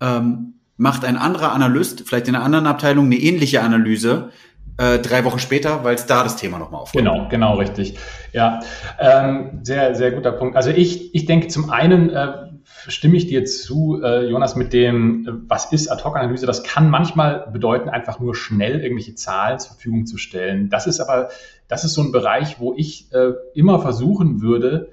ähm, 0.00 0.54
macht 0.76 1.04
ein 1.04 1.16
anderer 1.16 1.52
Analyst, 1.52 2.04
vielleicht 2.06 2.28
in 2.28 2.34
einer 2.34 2.44
anderen 2.44 2.66
Abteilung, 2.66 3.06
eine 3.06 3.16
ähnliche 3.16 3.62
Analyse, 3.62 4.30
äh, 4.76 4.98
drei 5.00 5.24
Wochen 5.24 5.40
später, 5.40 5.82
weil 5.82 5.96
es 5.96 6.06
da 6.06 6.22
das 6.22 6.36
Thema 6.36 6.58
nochmal 6.58 6.82
aufkommt. 6.82 7.04
Genau, 7.04 7.28
genau, 7.28 7.56
richtig. 7.56 7.98
Ja, 8.32 8.60
ähm, 9.00 9.60
sehr, 9.62 9.94
sehr 9.94 10.12
guter 10.12 10.32
Punkt. 10.32 10.56
Also 10.56 10.70
ich, 10.70 11.14
ich 11.14 11.26
denke 11.26 11.48
zum 11.48 11.70
einen, 11.70 12.10
äh, 12.10 12.28
stimme 12.86 13.16
ich 13.16 13.26
dir 13.26 13.44
zu, 13.44 14.00
äh, 14.02 14.28
Jonas, 14.28 14.54
mit 14.54 14.72
dem, 14.72 15.44
was 15.48 15.72
ist 15.72 15.88
Ad-Hoc-Analyse? 15.88 16.46
Das 16.46 16.62
kann 16.62 16.90
manchmal 16.90 17.48
bedeuten, 17.52 17.88
einfach 17.88 18.20
nur 18.20 18.36
schnell 18.36 18.80
irgendwelche 18.80 19.16
Zahlen 19.16 19.58
zur 19.58 19.72
Verfügung 19.72 20.06
zu 20.06 20.16
stellen. 20.16 20.68
Das 20.70 20.86
ist 20.86 21.00
aber 21.00 21.30
das 21.68 21.84
ist 21.84 21.94
so 21.94 22.02
ein 22.02 22.12
Bereich, 22.12 22.58
wo 22.58 22.74
ich 22.74 23.12
äh, 23.12 23.32
immer 23.54 23.80
versuchen 23.80 24.40
würde, 24.40 24.92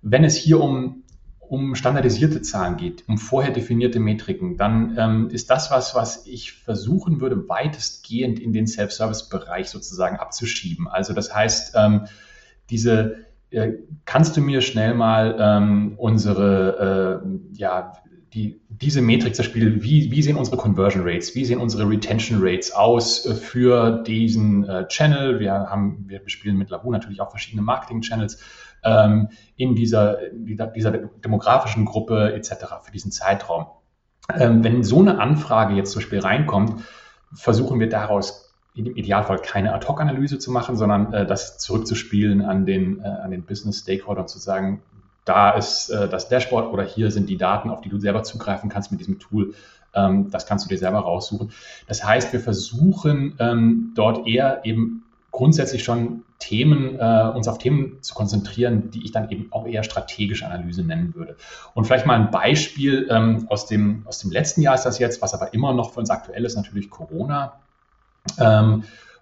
wenn 0.00 0.24
es 0.24 0.36
hier 0.36 0.60
um, 0.60 1.02
um 1.40 1.74
standardisierte 1.74 2.40
Zahlen 2.42 2.76
geht, 2.76 3.04
um 3.08 3.18
vorher 3.18 3.52
definierte 3.52 4.00
Metriken, 4.00 4.56
dann 4.56 4.96
ähm, 4.98 5.30
ist 5.30 5.50
das 5.50 5.70
was, 5.70 5.94
was 5.94 6.26
ich 6.26 6.52
versuchen 6.52 7.20
würde, 7.20 7.48
weitestgehend 7.48 8.38
in 8.38 8.52
den 8.52 8.66
Self-Service-Bereich 8.66 9.68
sozusagen 9.68 10.16
abzuschieben. 10.16 10.88
Also 10.88 11.12
das 11.12 11.34
heißt, 11.34 11.74
ähm, 11.76 12.06
diese 12.70 13.24
äh, 13.50 13.72
kannst 14.04 14.36
du 14.36 14.40
mir 14.40 14.60
schnell 14.60 14.94
mal 14.94 15.36
ähm, 15.38 15.94
unsere 15.96 17.22
äh, 17.24 17.56
ja, 17.56 17.92
die, 18.32 18.60
diese 18.80 19.00
Metrik 19.00 19.36
zum 19.36 19.44
Beispiel, 19.44 19.82
wie, 19.82 20.10
wie 20.10 20.22
sehen 20.22 20.36
unsere 20.36 20.56
Conversion 20.56 21.02
Rates, 21.06 21.34
wie 21.34 21.44
sehen 21.44 21.60
unsere 21.60 21.88
Retention 21.88 22.38
Rates 22.42 22.72
aus 22.72 23.24
äh, 23.26 23.34
für 23.34 24.02
diesen 24.02 24.68
äh, 24.68 24.86
Channel? 24.88 25.38
Wir 25.38 25.52
haben, 25.52 26.04
wir 26.08 26.18
bespielen 26.18 26.56
mit 26.56 26.70
Labu 26.70 26.90
natürlich 26.90 27.20
auch 27.20 27.30
verschiedene 27.30 27.62
Marketing-Channels 27.62 28.40
ähm, 28.82 29.28
in 29.56 29.74
dieser, 29.74 30.18
dieser, 30.32 30.90
demografischen 30.90 31.84
Gruppe 31.84 32.32
etc. 32.34 32.52
für 32.82 32.92
diesen 32.92 33.12
Zeitraum. 33.12 33.66
Ähm, 34.34 34.64
wenn 34.64 34.82
so 34.82 35.00
eine 35.00 35.20
Anfrage 35.20 35.74
jetzt 35.74 35.92
zum 35.92 36.00
Beispiel 36.00 36.20
reinkommt, 36.20 36.82
versuchen 37.32 37.78
wir 37.78 37.88
daraus 37.88 38.54
im 38.74 38.86
Idealfall 38.96 39.38
keine 39.38 39.72
Ad-Hoc-Analyse 39.72 40.38
zu 40.38 40.50
machen, 40.50 40.76
sondern 40.76 41.12
äh, 41.12 41.26
das 41.26 41.58
zurückzuspielen 41.58 42.42
an 42.42 42.66
den, 42.66 43.00
äh, 43.00 43.06
an 43.06 43.30
den 43.30 43.44
Business-Stakeholder 43.44 44.26
zu 44.26 44.38
sagen, 44.38 44.82
da 45.24 45.50
ist 45.50 45.90
äh, 45.90 46.08
das 46.08 46.28
Dashboard 46.28 46.72
oder 46.72 46.84
hier 46.84 47.10
sind 47.10 47.28
die 47.28 47.36
Daten, 47.36 47.70
auf 47.70 47.80
die 47.80 47.88
du 47.88 47.98
selber 47.98 48.22
zugreifen 48.22 48.70
kannst 48.70 48.90
mit 48.90 49.00
diesem 49.00 49.18
Tool. 49.18 49.54
Ähm, 49.94 50.30
das 50.30 50.46
kannst 50.46 50.64
du 50.64 50.68
dir 50.68 50.78
selber 50.78 51.00
raussuchen. 51.00 51.52
Das 51.86 52.04
heißt, 52.04 52.32
wir 52.32 52.40
versuchen 52.40 53.36
ähm, 53.38 53.92
dort 53.94 54.26
eher 54.26 54.64
eben 54.64 55.04
grundsätzlich 55.30 55.82
schon 55.82 56.22
Themen, 56.38 56.98
äh, 56.98 57.32
uns 57.34 57.48
auf 57.48 57.58
Themen 57.58 58.02
zu 58.02 58.14
konzentrieren, 58.14 58.90
die 58.90 59.04
ich 59.04 59.12
dann 59.12 59.30
eben 59.30 59.48
auch 59.50 59.66
eher 59.66 59.82
strategische 59.82 60.46
Analyse 60.46 60.84
nennen 60.84 61.14
würde. 61.14 61.36
Und 61.74 61.86
vielleicht 61.86 62.06
mal 62.06 62.20
ein 62.20 62.30
Beispiel 62.30 63.08
ähm, 63.10 63.46
aus, 63.48 63.66
dem, 63.66 64.02
aus 64.06 64.18
dem 64.18 64.30
letzten 64.30 64.60
Jahr 64.60 64.74
ist 64.74 64.84
das 64.84 64.98
jetzt, 64.98 65.22
was 65.22 65.32
aber 65.32 65.54
immer 65.54 65.72
noch 65.72 65.92
für 65.92 66.00
uns 66.00 66.10
aktuell 66.10 66.44
ist, 66.44 66.56
natürlich 66.56 66.90
Corona. 66.90 67.54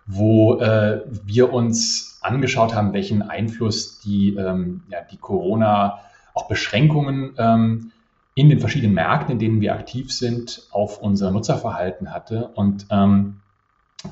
Wo 0.07 0.59
äh, 0.59 1.03
wir 1.25 1.53
uns 1.53 2.19
angeschaut 2.21 2.75
haben, 2.75 2.93
welchen 2.93 3.23
Einfluss 3.23 4.01
die, 4.01 4.35
ähm, 4.37 4.83
ja, 4.89 4.99
die 5.11 5.17
Corona, 5.17 6.01
auch 6.35 6.49
Beschränkungen 6.49 7.35
ähm, 7.39 7.93
in 8.35 8.49
den 8.49 8.61
verschiedenen 8.61 8.95
Märkten, 8.95 9.33
in 9.33 9.39
denen 9.39 9.61
wir 9.61 9.75
aktiv 9.75 10.13
sind, 10.13 10.67
auf 10.71 11.03
unser 11.03 11.31
Nutzerverhalten 11.31 12.13
hatte. 12.13 12.49
Und 12.55 12.87
ähm, 12.91 13.41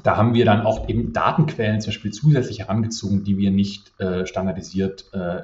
da 0.03 0.17
haben 0.17 0.35
wir 0.35 0.45
dann 0.45 0.63
auch 0.63 0.89
eben 0.89 1.13
Datenquellen 1.13 1.81
zum 1.81 1.89
Beispiel 1.89 2.13
zusätzlich 2.13 2.61
herangezogen, 2.61 3.25
die 3.25 3.39
wir 3.39 3.51
nicht 3.51 3.99
äh, 3.99 4.27
standardisiert 4.27 5.07
äh, 5.13 5.43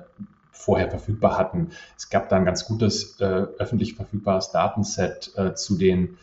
vorher 0.52 0.90
verfügbar 0.90 1.36
hatten. 1.36 1.70
Es 1.96 2.10
gab 2.10 2.28
da 2.28 2.36
ein 2.36 2.44
ganz 2.44 2.64
gutes 2.64 3.20
äh, 3.20 3.24
öffentlich 3.24 3.94
verfügbares 3.94 4.50
Datenset 4.50 5.32
äh, 5.36 5.54
zu 5.54 5.76
den 5.76 6.18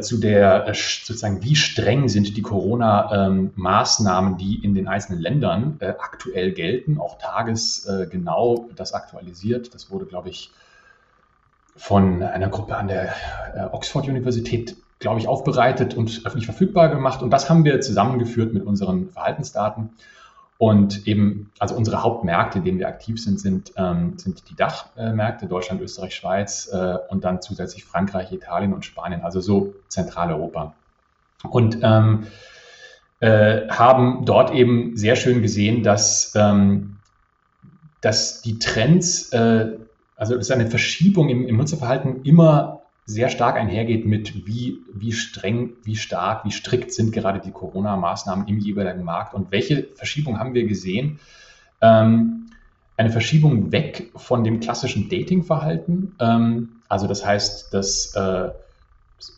zu 0.00 0.18
der 0.18 0.66
äh, 0.66 0.74
sozusagen, 0.74 1.42
wie 1.42 1.54
streng 1.54 2.08
sind 2.08 2.36
die 2.36 2.42
Corona-Maßnahmen, 2.42 4.36
die 4.36 4.62
in 4.64 4.74
den 4.74 4.88
einzelnen 4.88 5.20
Ländern 5.20 5.76
äh, 5.80 5.94
aktuell 5.98 6.52
gelten, 6.52 6.98
auch 6.98 7.18
tagesgenau 7.18 8.68
das 8.74 8.92
aktualisiert. 8.94 9.74
Das 9.74 9.90
wurde, 9.90 10.06
glaube 10.06 10.28
ich, 10.28 10.50
von 11.76 12.22
einer 12.22 12.48
Gruppe 12.48 12.76
an 12.76 12.88
der 12.88 13.14
Oxford-Universität, 13.72 14.76
glaube 14.98 15.20
ich, 15.20 15.28
aufbereitet 15.28 15.94
und 15.94 16.22
öffentlich 16.24 16.46
verfügbar 16.46 16.88
gemacht. 16.88 17.22
Und 17.22 17.30
das 17.30 17.50
haben 17.50 17.64
wir 17.66 17.82
zusammengeführt 17.82 18.54
mit 18.54 18.64
unseren 18.64 19.10
Verhaltensdaten. 19.10 19.90
Und 20.58 21.06
eben, 21.06 21.50
also 21.58 21.74
unsere 21.74 22.02
Hauptmärkte, 22.02 22.58
in 22.58 22.64
denen 22.64 22.78
wir 22.78 22.88
aktiv 22.88 23.22
sind, 23.22 23.38
sind, 23.38 23.72
ähm, 23.76 24.16
sind 24.16 24.48
die 24.48 24.56
Dachmärkte, 24.56 25.46
Deutschland, 25.46 25.82
Österreich, 25.82 26.14
Schweiz 26.14 26.70
äh, 26.72 26.96
und 27.10 27.24
dann 27.24 27.42
zusätzlich 27.42 27.84
Frankreich, 27.84 28.32
Italien 28.32 28.72
und 28.72 28.84
Spanien, 28.84 29.20
also 29.20 29.40
so 29.40 29.74
Zentraleuropa. 29.88 30.74
Und 31.50 31.78
ähm, 31.82 32.26
äh, 33.20 33.68
haben 33.68 34.24
dort 34.24 34.52
eben 34.54 34.96
sehr 34.96 35.16
schön 35.16 35.42
gesehen, 35.42 35.82
dass, 35.82 36.32
ähm, 36.34 36.96
dass 38.00 38.40
die 38.40 38.58
Trends, 38.58 39.32
äh, 39.32 39.72
also 40.16 40.34
es 40.34 40.46
ist 40.46 40.50
eine 40.50 40.68
Verschiebung 40.68 41.28
im, 41.28 41.46
im 41.46 41.56
Nutzerverhalten 41.58 42.22
immer 42.24 42.82
sehr 43.06 43.28
stark 43.28 43.56
einhergeht 43.56 44.04
mit, 44.04 44.46
wie, 44.46 44.80
wie 44.92 45.12
streng, 45.12 45.74
wie 45.84 45.94
stark, 45.94 46.44
wie 46.44 46.50
strikt 46.50 46.92
sind 46.92 47.12
gerade 47.12 47.38
die 47.38 47.52
Corona-Maßnahmen 47.52 48.48
im 48.48 48.58
jeweiligen 48.58 49.04
Markt 49.04 49.32
und 49.32 49.52
welche 49.52 49.84
Verschiebung 49.94 50.40
haben 50.40 50.54
wir 50.54 50.66
gesehen. 50.66 51.20
Ähm, 51.80 52.46
eine 52.96 53.10
Verschiebung 53.10 53.70
weg 53.70 54.10
von 54.16 54.42
dem 54.42 54.58
klassischen 54.58 55.08
Dating-Verhalten. 55.08 56.16
Ähm, 56.18 56.68
also 56.88 57.06
das 57.06 57.24
heißt, 57.24 57.72
das 57.72 58.14
äh, 58.16 58.50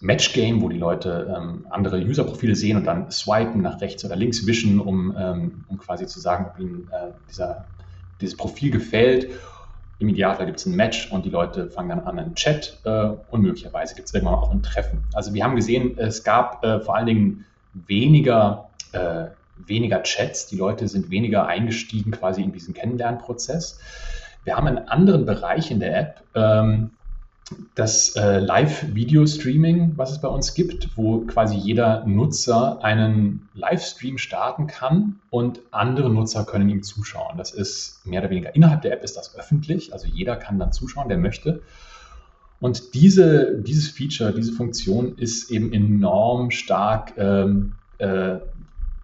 Match-Game, 0.00 0.62
wo 0.62 0.68
die 0.70 0.78
Leute 0.78 1.34
ähm, 1.36 1.66
andere 1.68 1.98
User-Profile 1.98 2.56
sehen 2.56 2.78
und 2.78 2.84
dann 2.84 3.10
swipen 3.10 3.60
nach 3.60 3.80
rechts 3.82 4.04
oder 4.04 4.16
links 4.16 4.46
wischen, 4.46 4.80
um, 4.80 5.14
ähm, 5.18 5.64
um 5.68 5.76
quasi 5.78 6.06
zu 6.06 6.20
sagen, 6.20 6.46
ob 6.52 6.58
ihnen 6.58 6.88
äh, 6.90 7.12
dieser, 7.28 7.66
dieses 8.20 8.36
Profil 8.36 8.70
gefällt. 8.70 9.30
Im 10.00 10.08
Idealfall 10.08 10.46
gibt 10.46 10.60
es 10.60 10.66
ein 10.66 10.76
Match 10.76 11.10
und 11.10 11.24
die 11.24 11.30
Leute 11.30 11.70
fangen 11.70 11.88
dann 11.88 12.00
an 12.00 12.18
einen 12.18 12.34
Chat 12.34 12.78
äh, 12.84 13.10
und 13.30 13.42
möglicherweise 13.42 13.96
gibt 13.96 14.08
es 14.08 14.14
irgendwann 14.14 14.36
auch 14.36 14.52
ein 14.52 14.62
Treffen. 14.62 15.04
Also 15.12 15.34
wir 15.34 15.42
haben 15.42 15.56
gesehen, 15.56 15.98
es 15.98 16.22
gab 16.22 16.64
äh, 16.64 16.80
vor 16.80 16.94
allen 16.94 17.06
Dingen 17.06 17.44
weniger, 17.74 18.68
äh, 18.92 19.26
weniger 19.66 20.02
Chats, 20.04 20.46
die 20.46 20.56
Leute 20.56 20.86
sind 20.86 21.10
weniger 21.10 21.46
eingestiegen 21.46 22.12
quasi 22.12 22.42
in 22.42 22.52
diesen 22.52 22.74
Kennenlernprozess. 22.74 23.80
Wir 24.44 24.56
haben 24.56 24.68
einen 24.68 24.88
anderen 24.88 25.26
Bereich 25.26 25.70
in 25.70 25.80
der 25.80 25.98
App, 25.98 26.22
ähm, 26.34 26.90
das 27.74 28.14
äh, 28.16 28.38
Live-Video-Streaming, 28.38 29.92
was 29.96 30.10
es 30.10 30.20
bei 30.20 30.28
uns 30.28 30.54
gibt, 30.54 30.96
wo 30.96 31.20
quasi 31.20 31.56
jeder 31.56 32.04
Nutzer 32.06 32.82
einen 32.84 33.48
Livestream 33.54 34.18
starten 34.18 34.66
kann 34.66 35.20
und 35.30 35.60
andere 35.70 36.10
Nutzer 36.10 36.44
können 36.44 36.68
ihm 36.68 36.82
zuschauen. 36.82 37.38
Das 37.38 37.52
ist 37.52 38.06
mehr 38.06 38.20
oder 38.20 38.30
weniger 38.30 38.54
innerhalb 38.54 38.82
der 38.82 38.92
App 38.92 39.02
ist 39.02 39.16
das 39.16 39.36
öffentlich, 39.36 39.92
also 39.92 40.06
jeder 40.06 40.36
kann 40.36 40.58
dann 40.58 40.72
zuschauen, 40.72 41.08
der 41.08 41.18
möchte. 41.18 41.62
Und 42.60 42.94
diese, 42.94 43.60
dieses 43.62 43.88
Feature, 43.88 44.34
diese 44.34 44.52
Funktion 44.52 45.16
ist 45.16 45.50
eben 45.50 45.72
enorm 45.72 46.50
stark 46.50 47.12
ähm, 47.16 47.74
äh, 47.98 48.38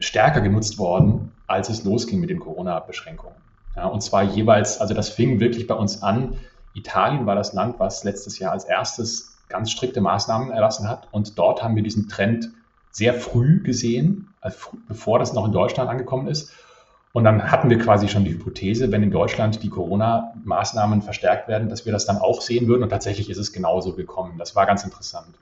stärker 0.00 0.40
genutzt 0.40 0.76
worden, 0.78 1.30
als 1.46 1.68
es 1.70 1.84
losging 1.84 2.20
mit 2.20 2.30
den 2.30 2.40
Corona-Beschränkungen. 2.40 3.36
Ja, 3.76 3.86
und 3.86 4.02
zwar 4.02 4.22
jeweils, 4.24 4.80
also 4.80 4.92
das 4.92 5.08
fing 5.08 5.40
wirklich 5.40 5.66
bei 5.66 5.74
uns 5.74 6.02
an 6.02 6.34
Italien 6.75 7.26
war 7.26 7.35
das 7.35 7.52
Land, 7.52 7.78
was 7.78 8.04
letztes 8.04 8.38
Jahr 8.38 8.52
als 8.52 8.64
erstes 8.64 9.38
ganz 9.49 9.71
strikte 9.71 10.00
Maßnahmen 10.00 10.50
erlassen 10.50 10.88
hat. 10.88 11.09
Und 11.12 11.38
dort 11.38 11.62
haben 11.62 11.76
wir 11.76 11.83
diesen 11.83 12.09
Trend 12.09 12.50
sehr 12.90 13.14
früh 13.14 13.62
gesehen, 13.62 14.35
bevor 14.88 15.19
das 15.19 15.33
noch 15.33 15.47
in 15.47 15.52
Deutschland 15.52 15.88
angekommen 15.88 16.28
ist. 16.28 16.52
Und 17.12 17.25
dann 17.25 17.50
hatten 17.50 17.71
wir 17.71 17.78
quasi 17.78 18.09
schon 18.09 18.25
die 18.25 18.33
Hypothese, 18.33 18.90
wenn 18.90 19.04
in 19.04 19.12
Deutschland 19.12 19.62
die 19.62 19.69
Corona-Maßnahmen 19.69 21.02
verstärkt 21.02 21.47
werden, 21.47 21.69
dass 21.69 21.87
wir 21.87 21.93
das 21.93 22.07
dann 22.07 22.19
auch 22.19 22.40
sehen 22.40 22.66
würden. 22.66 22.83
Und 22.83 22.88
tatsächlich 22.88 23.31
ist 23.31 23.38
es 23.38 23.52
genauso 23.52 23.95
gekommen. 23.95 24.37
Das 24.37 24.57
war 24.57 24.66
ganz 24.66 24.83
interessant. 24.83 25.35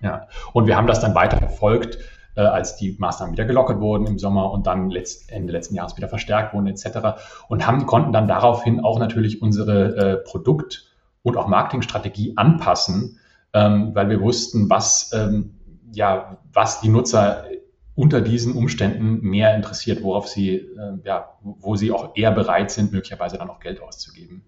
Ja. 0.00 0.28
Und 0.52 0.66
wir 0.66 0.76
haben 0.76 0.86
das 0.86 1.00
dann 1.00 1.14
weiter 1.16 1.38
verfolgt 1.38 1.98
äh, 2.36 2.42
als 2.42 2.76
die 2.76 2.94
Maßnahmen 2.98 3.32
wieder 3.32 3.44
gelockert 3.44 3.80
wurden 3.80 4.06
im 4.06 4.18
Sommer 4.18 4.52
und 4.52 4.66
dann 4.66 4.90
letzt, 4.90 5.30
Ende 5.32 5.52
letzten 5.52 5.74
Jahres 5.74 5.96
wieder 5.96 6.08
verstärkt 6.08 6.54
wurden 6.54 6.66
etc. 6.66 7.18
Und 7.48 7.66
haben, 7.66 7.86
konnten 7.86 8.12
dann 8.12 8.28
daraufhin 8.28 8.80
auch 8.80 8.98
natürlich 8.98 9.42
unsere 9.42 9.96
äh, 9.96 10.16
Produkt- 10.18 10.92
und 11.22 11.36
auch 11.36 11.48
Marketingstrategie 11.48 12.34
anpassen, 12.36 13.18
ähm, 13.52 13.94
weil 13.94 14.08
wir 14.08 14.20
wussten, 14.20 14.70
was, 14.70 15.10
ähm, 15.12 15.54
ja, 15.92 16.38
was 16.52 16.80
die 16.80 16.88
Nutzer 16.88 17.44
unter 17.94 18.20
diesen 18.20 18.52
Umständen 18.54 19.20
mehr 19.22 19.56
interessiert, 19.56 20.02
worauf 20.02 20.28
sie, 20.28 20.56
äh, 20.56 20.98
ja, 21.04 21.30
wo 21.42 21.76
sie 21.76 21.90
auch 21.90 22.14
eher 22.14 22.30
bereit 22.30 22.70
sind, 22.70 22.92
möglicherweise 22.92 23.38
dann 23.38 23.48
auch 23.48 23.58
Geld 23.58 23.80
auszugeben. 23.82 24.44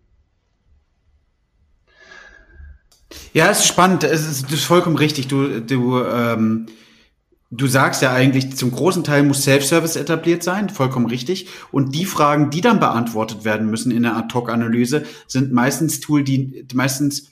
Ja, 3.33 3.51
es 3.51 3.61
ist 3.61 3.67
spannend. 3.67 4.05
Es 4.05 4.27
ist, 4.27 4.65
vollkommen 4.65 4.97
richtig. 4.97 5.29
Du, 5.29 5.61
du 5.61 6.05
ähm, 6.05 6.67
Du 7.51 7.67
sagst 7.67 8.03
ja 8.03 8.13
eigentlich, 8.13 8.57
zum 8.57 8.71
großen 8.71 9.05
Teil 9.05 9.23
muss 9.23 9.43
Self-Service 9.45 9.97
etabliert 9.97 10.43
sein, 10.43 10.69
vollkommen 10.69 11.07
richtig. 11.07 11.49
Und 11.73 11.95
die 11.95 12.05
Fragen, 12.05 12.51
die 12.51 12.61
dann 12.61 12.79
beantwortet 12.79 13.45
werden 13.45 13.71
müssen 13.71 13.91
in 13.91 14.03
der 14.03 14.17
Ad-Hoc-Analyse, 14.17 15.05
sind 15.27 15.53
meistens 15.53 16.01
Tool, 16.01 16.23
die 16.25 16.67
meistens 16.75 17.31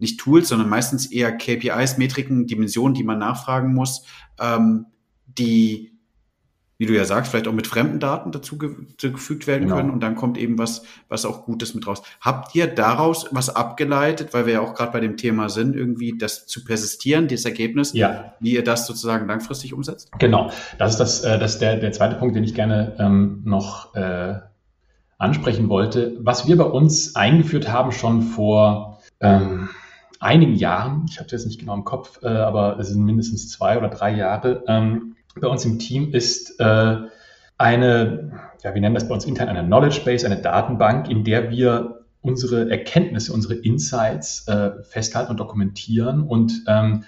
nicht 0.00 0.18
Tools, 0.18 0.48
sondern 0.48 0.68
meistens 0.68 1.06
eher 1.06 1.36
KPIs, 1.36 1.98
Metriken, 1.98 2.46
Dimensionen, 2.46 2.94
die 2.94 3.04
man 3.04 3.18
nachfragen 3.18 3.74
muss, 3.74 4.02
ähm, 4.40 4.86
die 5.26 5.97
wie 6.78 6.86
du 6.86 6.94
ja 6.94 7.04
sagst, 7.04 7.32
vielleicht 7.32 7.48
auch 7.48 7.52
mit 7.52 7.66
fremden 7.66 7.98
Daten 7.98 8.30
dazu 8.30 8.56
gefügt 8.56 9.48
werden 9.48 9.64
genau. 9.64 9.76
können 9.76 9.90
und 9.90 10.00
dann 10.00 10.14
kommt 10.14 10.38
eben 10.38 10.58
was, 10.58 10.84
was 11.08 11.26
auch 11.26 11.44
Gutes 11.44 11.74
mit 11.74 11.86
raus. 11.86 12.02
Habt 12.20 12.54
ihr 12.54 12.68
daraus 12.68 13.26
was 13.32 13.54
abgeleitet, 13.54 14.32
weil 14.32 14.46
wir 14.46 14.54
ja 14.54 14.60
auch 14.60 14.74
gerade 14.74 14.92
bei 14.92 15.00
dem 15.00 15.16
Thema 15.16 15.48
sind, 15.48 15.74
irgendwie 15.74 16.16
das 16.16 16.46
zu 16.46 16.64
persistieren, 16.64 17.26
dieses 17.26 17.44
Ergebnis, 17.44 17.92
ja. 17.94 18.32
wie 18.38 18.54
ihr 18.54 18.62
das 18.62 18.86
sozusagen 18.86 19.26
langfristig 19.26 19.74
umsetzt? 19.74 20.12
Genau, 20.20 20.52
das 20.78 20.92
ist 20.92 21.00
das, 21.00 21.24
äh, 21.24 21.38
das 21.38 21.54
ist 21.54 21.62
der, 21.62 21.78
der 21.78 21.90
zweite 21.90 22.14
Punkt, 22.14 22.36
den 22.36 22.44
ich 22.44 22.54
gerne 22.54 22.94
ähm, 23.00 23.42
noch 23.44 23.94
äh, 23.96 24.36
ansprechen 25.18 25.68
wollte. 25.68 26.16
Was 26.20 26.46
wir 26.46 26.56
bei 26.56 26.64
uns 26.64 27.16
eingeführt 27.16 27.72
haben 27.72 27.90
schon 27.90 28.22
vor 28.22 29.00
ähm, 29.18 29.68
einigen 30.20 30.54
Jahren, 30.54 31.06
ich 31.08 31.18
habe 31.18 31.26
es 31.26 31.32
jetzt 31.32 31.46
nicht 31.46 31.58
genau 31.58 31.74
im 31.74 31.84
Kopf, 31.84 32.22
äh, 32.22 32.28
aber 32.28 32.78
es 32.78 32.88
sind 32.88 33.04
mindestens 33.04 33.50
zwei 33.50 33.76
oder 33.78 33.88
drei 33.88 34.14
Jahre, 34.14 34.62
ähm, 34.68 35.16
bei 35.40 35.48
uns 35.48 35.64
im 35.64 35.78
Team 35.78 36.12
ist 36.12 36.58
äh, 36.60 36.96
eine, 37.56 38.32
ja, 38.62 38.74
wir 38.74 38.80
nennen 38.80 38.94
das 38.94 39.08
bei 39.08 39.14
uns 39.14 39.24
intern 39.24 39.48
eine 39.48 39.64
Knowledge 39.64 40.02
Base, 40.04 40.26
eine 40.26 40.40
Datenbank, 40.40 41.08
in 41.10 41.24
der 41.24 41.50
wir 41.50 42.04
unsere 42.20 42.70
Erkenntnisse, 42.70 43.32
unsere 43.32 43.54
Insights 43.54 44.46
äh, 44.48 44.82
festhalten 44.82 45.30
und 45.30 45.40
dokumentieren 45.40 46.22
und 46.22 46.64
ähm, 46.66 47.04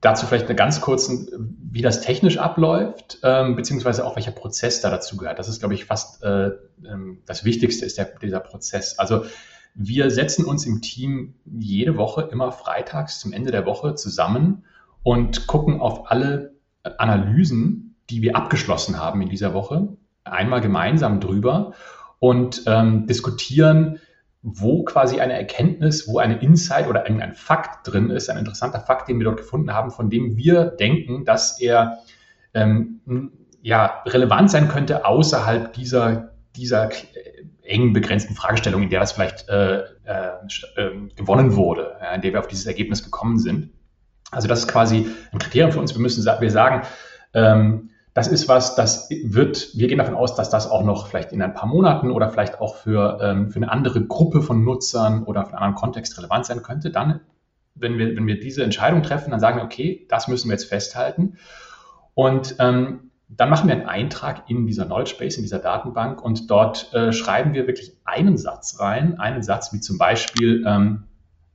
dazu 0.00 0.26
vielleicht 0.26 0.46
eine 0.46 0.54
ganz 0.54 0.80
kurzen, 0.80 1.58
wie 1.70 1.82
das 1.82 2.00
technisch 2.00 2.38
abläuft, 2.38 3.18
ähm, 3.22 3.56
beziehungsweise 3.56 4.06
auch 4.06 4.16
welcher 4.16 4.30
Prozess 4.30 4.80
da 4.80 4.90
dazu 4.90 5.16
gehört. 5.16 5.38
Das 5.38 5.48
ist, 5.48 5.58
glaube 5.58 5.74
ich, 5.74 5.84
fast 5.84 6.22
äh, 6.22 6.52
ähm, 6.84 7.22
das 7.26 7.44
Wichtigste 7.44 7.84
ist 7.84 7.98
der, 7.98 8.06
dieser 8.20 8.40
Prozess. 8.40 8.98
Also 8.98 9.24
wir 9.74 10.10
setzen 10.10 10.44
uns 10.44 10.66
im 10.66 10.80
Team 10.82 11.34
jede 11.44 11.96
Woche 11.96 12.28
immer 12.30 12.52
freitags 12.52 13.20
zum 13.20 13.32
Ende 13.32 13.50
der 13.50 13.66
Woche 13.66 13.94
zusammen 13.94 14.64
und 15.02 15.46
gucken 15.46 15.80
auf 15.80 16.10
alle 16.10 16.51
Analysen, 16.82 17.96
die 18.10 18.22
wir 18.22 18.36
abgeschlossen 18.36 18.98
haben 18.98 19.22
in 19.22 19.28
dieser 19.28 19.54
Woche, 19.54 19.88
einmal 20.24 20.60
gemeinsam 20.60 21.20
drüber 21.20 21.72
und 22.18 22.62
ähm, 22.66 23.06
diskutieren, 23.06 23.98
wo 24.42 24.82
quasi 24.84 25.20
eine 25.20 25.34
Erkenntnis, 25.34 26.08
wo 26.08 26.18
eine 26.18 26.40
Insight 26.40 26.88
oder 26.88 27.04
ein 27.04 27.34
Fakt 27.34 27.86
drin 27.86 28.10
ist, 28.10 28.28
ein 28.28 28.38
interessanter 28.38 28.80
Fakt, 28.80 29.08
den 29.08 29.18
wir 29.18 29.24
dort 29.24 29.38
gefunden 29.38 29.72
haben, 29.72 29.90
von 29.90 30.10
dem 30.10 30.36
wir 30.36 30.64
denken, 30.64 31.24
dass 31.24 31.60
er 31.60 31.98
ähm, 32.52 33.00
ja, 33.62 34.02
relevant 34.06 34.50
sein 34.50 34.68
könnte 34.68 35.04
außerhalb 35.06 35.72
dieser, 35.72 36.32
dieser 36.56 36.90
eng 37.62 37.92
begrenzten 37.92 38.34
Fragestellung, 38.34 38.82
in 38.82 38.90
der 38.90 39.00
das 39.00 39.12
vielleicht 39.12 39.48
äh, 39.48 39.82
äh, 40.04 40.30
ähm, 40.76 41.10
gewonnen 41.14 41.54
wurde, 41.54 41.96
ja, 42.00 42.12
in 42.12 42.22
der 42.22 42.32
wir 42.32 42.40
auf 42.40 42.48
dieses 42.48 42.66
Ergebnis 42.66 43.04
gekommen 43.04 43.38
sind. 43.38 43.70
Also 44.32 44.48
das 44.48 44.60
ist 44.60 44.68
quasi 44.68 45.08
ein 45.30 45.38
Kriterium 45.38 45.70
für 45.70 45.78
uns. 45.78 45.94
Wir 45.94 46.00
müssen 46.00 46.24
wir 46.24 46.50
sagen, 46.50 46.82
ähm, 47.34 47.90
das 48.14 48.28
ist 48.28 48.48
was, 48.48 48.74
das 48.74 49.08
wird, 49.24 49.70
wir 49.74 49.88
gehen 49.88 49.98
davon 49.98 50.14
aus, 50.14 50.34
dass 50.34 50.50
das 50.50 50.68
auch 50.68 50.82
noch 50.82 51.06
vielleicht 51.06 51.32
in 51.32 51.40
ein 51.40 51.54
paar 51.54 51.68
Monaten 51.68 52.10
oder 52.10 52.28
vielleicht 52.28 52.60
auch 52.60 52.76
für, 52.76 53.18
ähm, 53.22 53.50
für 53.50 53.56
eine 53.56 53.70
andere 53.70 54.04
Gruppe 54.04 54.42
von 54.42 54.64
Nutzern 54.64 55.22
oder 55.22 55.44
für 55.44 55.52
einen 55.52 55.58
anderen 55.58 55.74
Kontext 55.76 56.18
relevant 56.18 56.44
sein 56.44 56.62
könnte. 56.62 56.90
Dann, 56.90 57.20
wenn 57.74 57.96
wir, 57.98 58.16
wenn 58.16 58.26
wir 58.26 58.38
diese 58.38 58.64
Entscheidung 58.64 59.02
treffen, 59.02 59.30
dann 59.30 59.40
sagen 59.40 59.58
wir, 59.58 59.64
okay, 59.64 60.06
das 60.10 60.28
müssen 60.28 60.48
wir 60.48 60.54
jetzt 60.54 60.66
festhalten. 60.66 61.38
Und 62.14 62.56
ähm, 62.58 63.10
dann 63.28 63.48
machen 63.48 63.68
wir 63.68 63.74
einen 63.74 63.86
Eintrag 63.86 64.50
in 64.50 64.66
dieser 64.66 64.84
Knowledge 64.84 65.16
Base, 65.18 65.36
in 65.36 65.42
dieser 65.42 65.58
Datenbank 65.58 66.22
und 66.22 66.50
dort 66.50 66.92
äh, 66.92 67.14
schreiben 67.14 67.54
wir 67.54 67.66
wirklich 67.66 67.96
einen 68.04 68.36
Satz 68.36 68.78
rein, 68.78 69.18
einen 69.18 69.42
Satz 69.42 69.72
wie 69.72 69.80
zum 69.80 69.96
Beispiel, 69.96 70.64
ähm, 70.66 71.04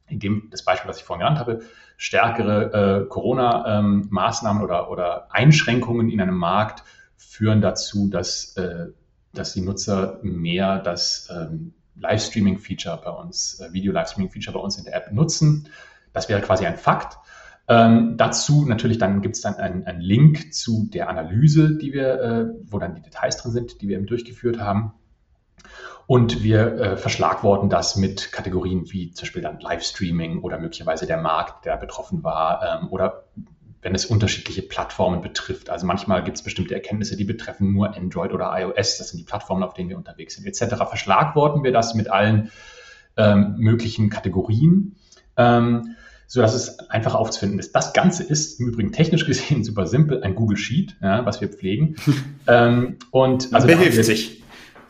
in 0.08 0.20
dem 0.20 0.50
das 0.52 0.64
Beispiel, 0.64 0.90
was 0.90 0.98
ich 0.98 1.04
vorhin 1.04 1.26
genannt 1.26 1.40
habe, 1.40 1.62
stärkere 1.98 3.04
äh, 3.04 3.10
Corona-Maßnahmen 3.10 4.62
ähm, 4.62 4.66
oder, 4.66 4.90
oder 4.90 5.28
Einschränkungen 5.34 6.10
in 6.10 6.22
einem 6.22 6.38
Markt 6.38 6.84
führen 7.16 7.62
dazu, 7.62 8.10
dass, 8.10 8.56
äh, 8.58 8.88
dass 9.34 9.54
die 9.54 9.62
Nutzer 9.62 10.20
mehr 10.22 10.80
das 10.80 11.30
ähm, 11.32 11.74
Livestreaming-Feature 11.96 13.02
bei 13.04 13.12
uns, 13.12 13.60
äh, 13.60 13.74
Video-Livestreaming-Feature 13.74 14.54
bei 14.54 14.64
uns 14.64 14.78
in 14.78 14.86
der 14.86 14.96
App 14.96 15.12
nutzen. 15.12 15.70
Das 16.14 16.30
wäre 16.30 16.42
quasi 16.42 16.66
ein 16.66 16.78
Fakt. 16.78 17.18
Ähm, 17.68 18.16
dazu 18.16 18.66
natürlich 18.66 18.98
dann 18.98 19.22
gibt 19.22 19.36
es 19.36 19.42
dann 19.42 19.56
einen, 19.56 20.00
Link 20.00 20.54
zu 20.54 20.88
der 20.92 21.10
Analyse, 21.10 21.78
die 21.78 21.92
wir, 21.92 22.22
äh, 22.22 22.46
wo 22.64 22.80
dann 22.80 22.96
die 22.96 23.02
Details 23.02 23.38
drin 23.38 23.52
sind, 23.52 23.82
die 23.82 23.90
wir 23.90 23.98
eben 23.98 24.06
durchgeführt 24.06 24.60
haben. 24.60 24.94
Und 26.08 26.42
wir 26.42 26.80
äh, 26.80 26.98
verschlagworten 26.98 27.70
das 27.70 27.98
mit 27.98 28.32
Kategorien 28.32 28.92
wie 28.92 29.12
zum 29.12 29.26
Beispiel 29.26 29.42
dann 29.42 29.60
Livestreaming 29.60 30.40
oder 30.40 30.58
möglicherweise 30.58 31.06
der 31.06 31.18
Markt, 31.18 31.66
der 31.66 31.76
betroffen 31.76 32.24
war 32.24 32.82
ähm, 32.82 32.88
oder 32.90 33.26
wenn 33.82 33.94
es 33.94 34.06
unterschiedliche 34.06 34.62
Plattformen 34.62 35.22
betrifft. 35.22 35.70
Also 35.70 35.86
manchmal 35.86 36.24
gibt 36.24 36.38
es 36.38 36.44
bestimmte 36.44 36.74
Erkenntnisse, 36.74 37.18
die 37.18 37.26
betreffen 37.26 37.74
nur 37.74 37.96
Android 37.96 38.32
oder 38.32 38.52
iOS, 38.58 38.98
das 38.98 39.10
sind 39.10 39.20
die 39.20 39.26
Plattformen, 39.26 39.64
auf 39.64 39.74
denen 39.74 39.90
wir 39.90 39.98
unterwegs 39.98 40.36
sind, 40.36 40.46
etc. 40.46 40.76
Verschlagworten 40.88 41.64
wir 41.64 41.74
das 41.74 41.94
mit 41.94 42.10
allen 42.10 42.52
ähm, 43.18 43.56
möglichen 43.58 44.10
Kategorien. 44.10 44.96
Ähm, 45.36 45.96
so 46.30 46.42
dass 46.42 46.54
es 46.54 46.80
einfach 46.90 47.16
aufzufinden 47.16 47.58
ist. 47.58 47.74
Das 47.74 47.94
Ganze 47.94 48.22
ist 48.22 48.60
im 48.60 48.68
Übrigen 48.68 48.92
technisch 48.92 49.26
gesehen 49.26 49.64
super 49.66 49.88
simpel, 49.88 50.24
ein 50.24 50.36
Google 50.36 50.58
Sheet, 50.58 50.98
ja, 51.02 51.26
was 51.26 51.42
wir 51.42 51.48
pflegen. 51.48 51.96
ähm, 52.48 52.98
und 53.12 53.54
also 53.54 53.68
behilft 53.68 54.04
sich. 54.04 54.44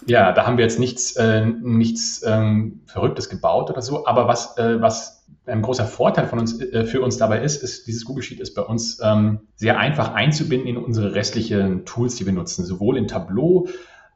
Ja, 0.08 0.32
da 0.32 0.46
haben 0.46 0.58
wir 0.58 0.64
jetzt 0.64 0.80
nichts, 0.80 1.18
äh, 1.18 1.46
nichts 1.46 2.24
ähm, 2.26 2.82
Verrücktes 2.86 3.30
gebaut 3.30 3.70
oder 3.70 3.82
so. 3.82 4.06
Aber 4.06 4.28
was, 4.28 4.58
äh, 4.58 4.82
was 4.82 5.26
ein 5.46 5.62
großer 5.62 5.86
Vorteil 5.86 6.28
von 6.28 6.40
uns, 6.40 6.62
äh, 6.62 6.86
für 6.86 7.02
uns 7.02 7.18
dabei 7.18 7.42
ist, 7.42 7.62
ist, 7.62 7.88
dieses 7.88 8.06
Google 8.06 8.24
Sheet 8.24 8.40
ist 8.40 8.56
bei 8.56 8.62
uns 8.62 9.00
ähm, 9.04 9.42
sehr 9.56 9.78
einfach 9.78 10.14
einzubinden 10.14 10.68
in 10.68 10.78
unsere 10.78 11.14
restlichen 11.14 11.86
Tools, 11.86 12.16
die 12.16 12.26
wir 12.26 12.32
nutzen, 12.32 12.66
sowohl 12.66 12.98
in 12.98 13.08
Tableau 13.08 13.68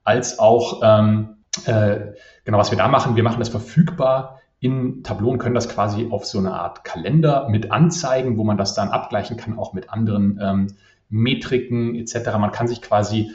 als 0.05 0.39
auch, 0.39 0.81
ähm, 0.81 1.37
äh, 1.65 2.13
genau, 2.45 2.57
was 2.57 2.71
wir 2.71 2.77
da 2.77 2.87
machen, 2.87 3.17
wir 3.17 3.23
machen 3.23 3.39
das 3.39 3.49
verfügbar 3.49 4.39
in 4.61 5.03
Tableau 5.03 5.29
und 5.29 5.39
können 5.39 5.55
das 5.55 5.67
quasi 5.67 6.07
auf 6.09 6.25
so 6.25 6.37
eine 6.37 6.53
Art 6.53 6.85
Kalender 6.85 7.49
mit 7.49 7.71
anzeigen, 7.71 8.37
wo 8.37 8.45
man 8.45 8.57
das 8.57 8.75
dann 8.75 8.89
abgleichen 8.89 9.35
kann, 9.35 9.57
auch 9.57 9.73
mit 9.73 9.89
anderen 9.89 10.39
ähm, 10.41 10.67
Metriken 11.09 11.95
etc. 11.95 12.37
Man 12.39 12.51
kann 12.51 12.69
sich 12.69 12.81
quasi 12.81 13.31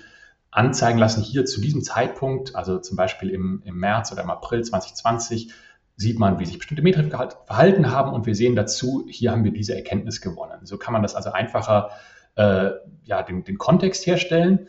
anzeigen 0.57 0.99
lassen, 0.99 1.23
hier 1.23 1.45
zu 1.45 1.61
diesem 1.61 1.83
Zeitpunkt, 1.83 2.57
also 2.57 2.79
zum 2.79 2.97
Beispiel 2.97 3.29
im, 3.29 3.63
im 3.65 3.79
März 3.79 4.11
oder 4.11 4.23
im 4.23 4.31
April 4.31 4.65
2020, 4.65 5.53
sieht 5.97 6.19
man, 6.19 6.39
wie 6.39 6.47
sich 6.47 6.59
bestimmte 6.59 6.83
Metriken 6.83 7.11
verhalten 7.11 7.91
haben 7.91 8.13
und 8.13 8.27
wir 8.27 8.35
sehen 8.35 8.57
dazu, 8.57 9.07
hier 9.09 9.33
haben 9.33 9.45
wir 9.45 9.53
diese 9.53 9.75
Erkenntnis 9.75 10.21
gewonnen. 10.21 10.65
So 10.65 10.79
kann 10.79 10.93
man 10.93 11.03
das 11.03 11.15
also 11.15 11.31
einfacher 11.33 11.91
äh, 12.37 12.71
ja, 13.05 13.23
den, 13.23 13.45
den 13.45 13.59
Kontext 13.59 14.07
herstellen. 14.07 14.69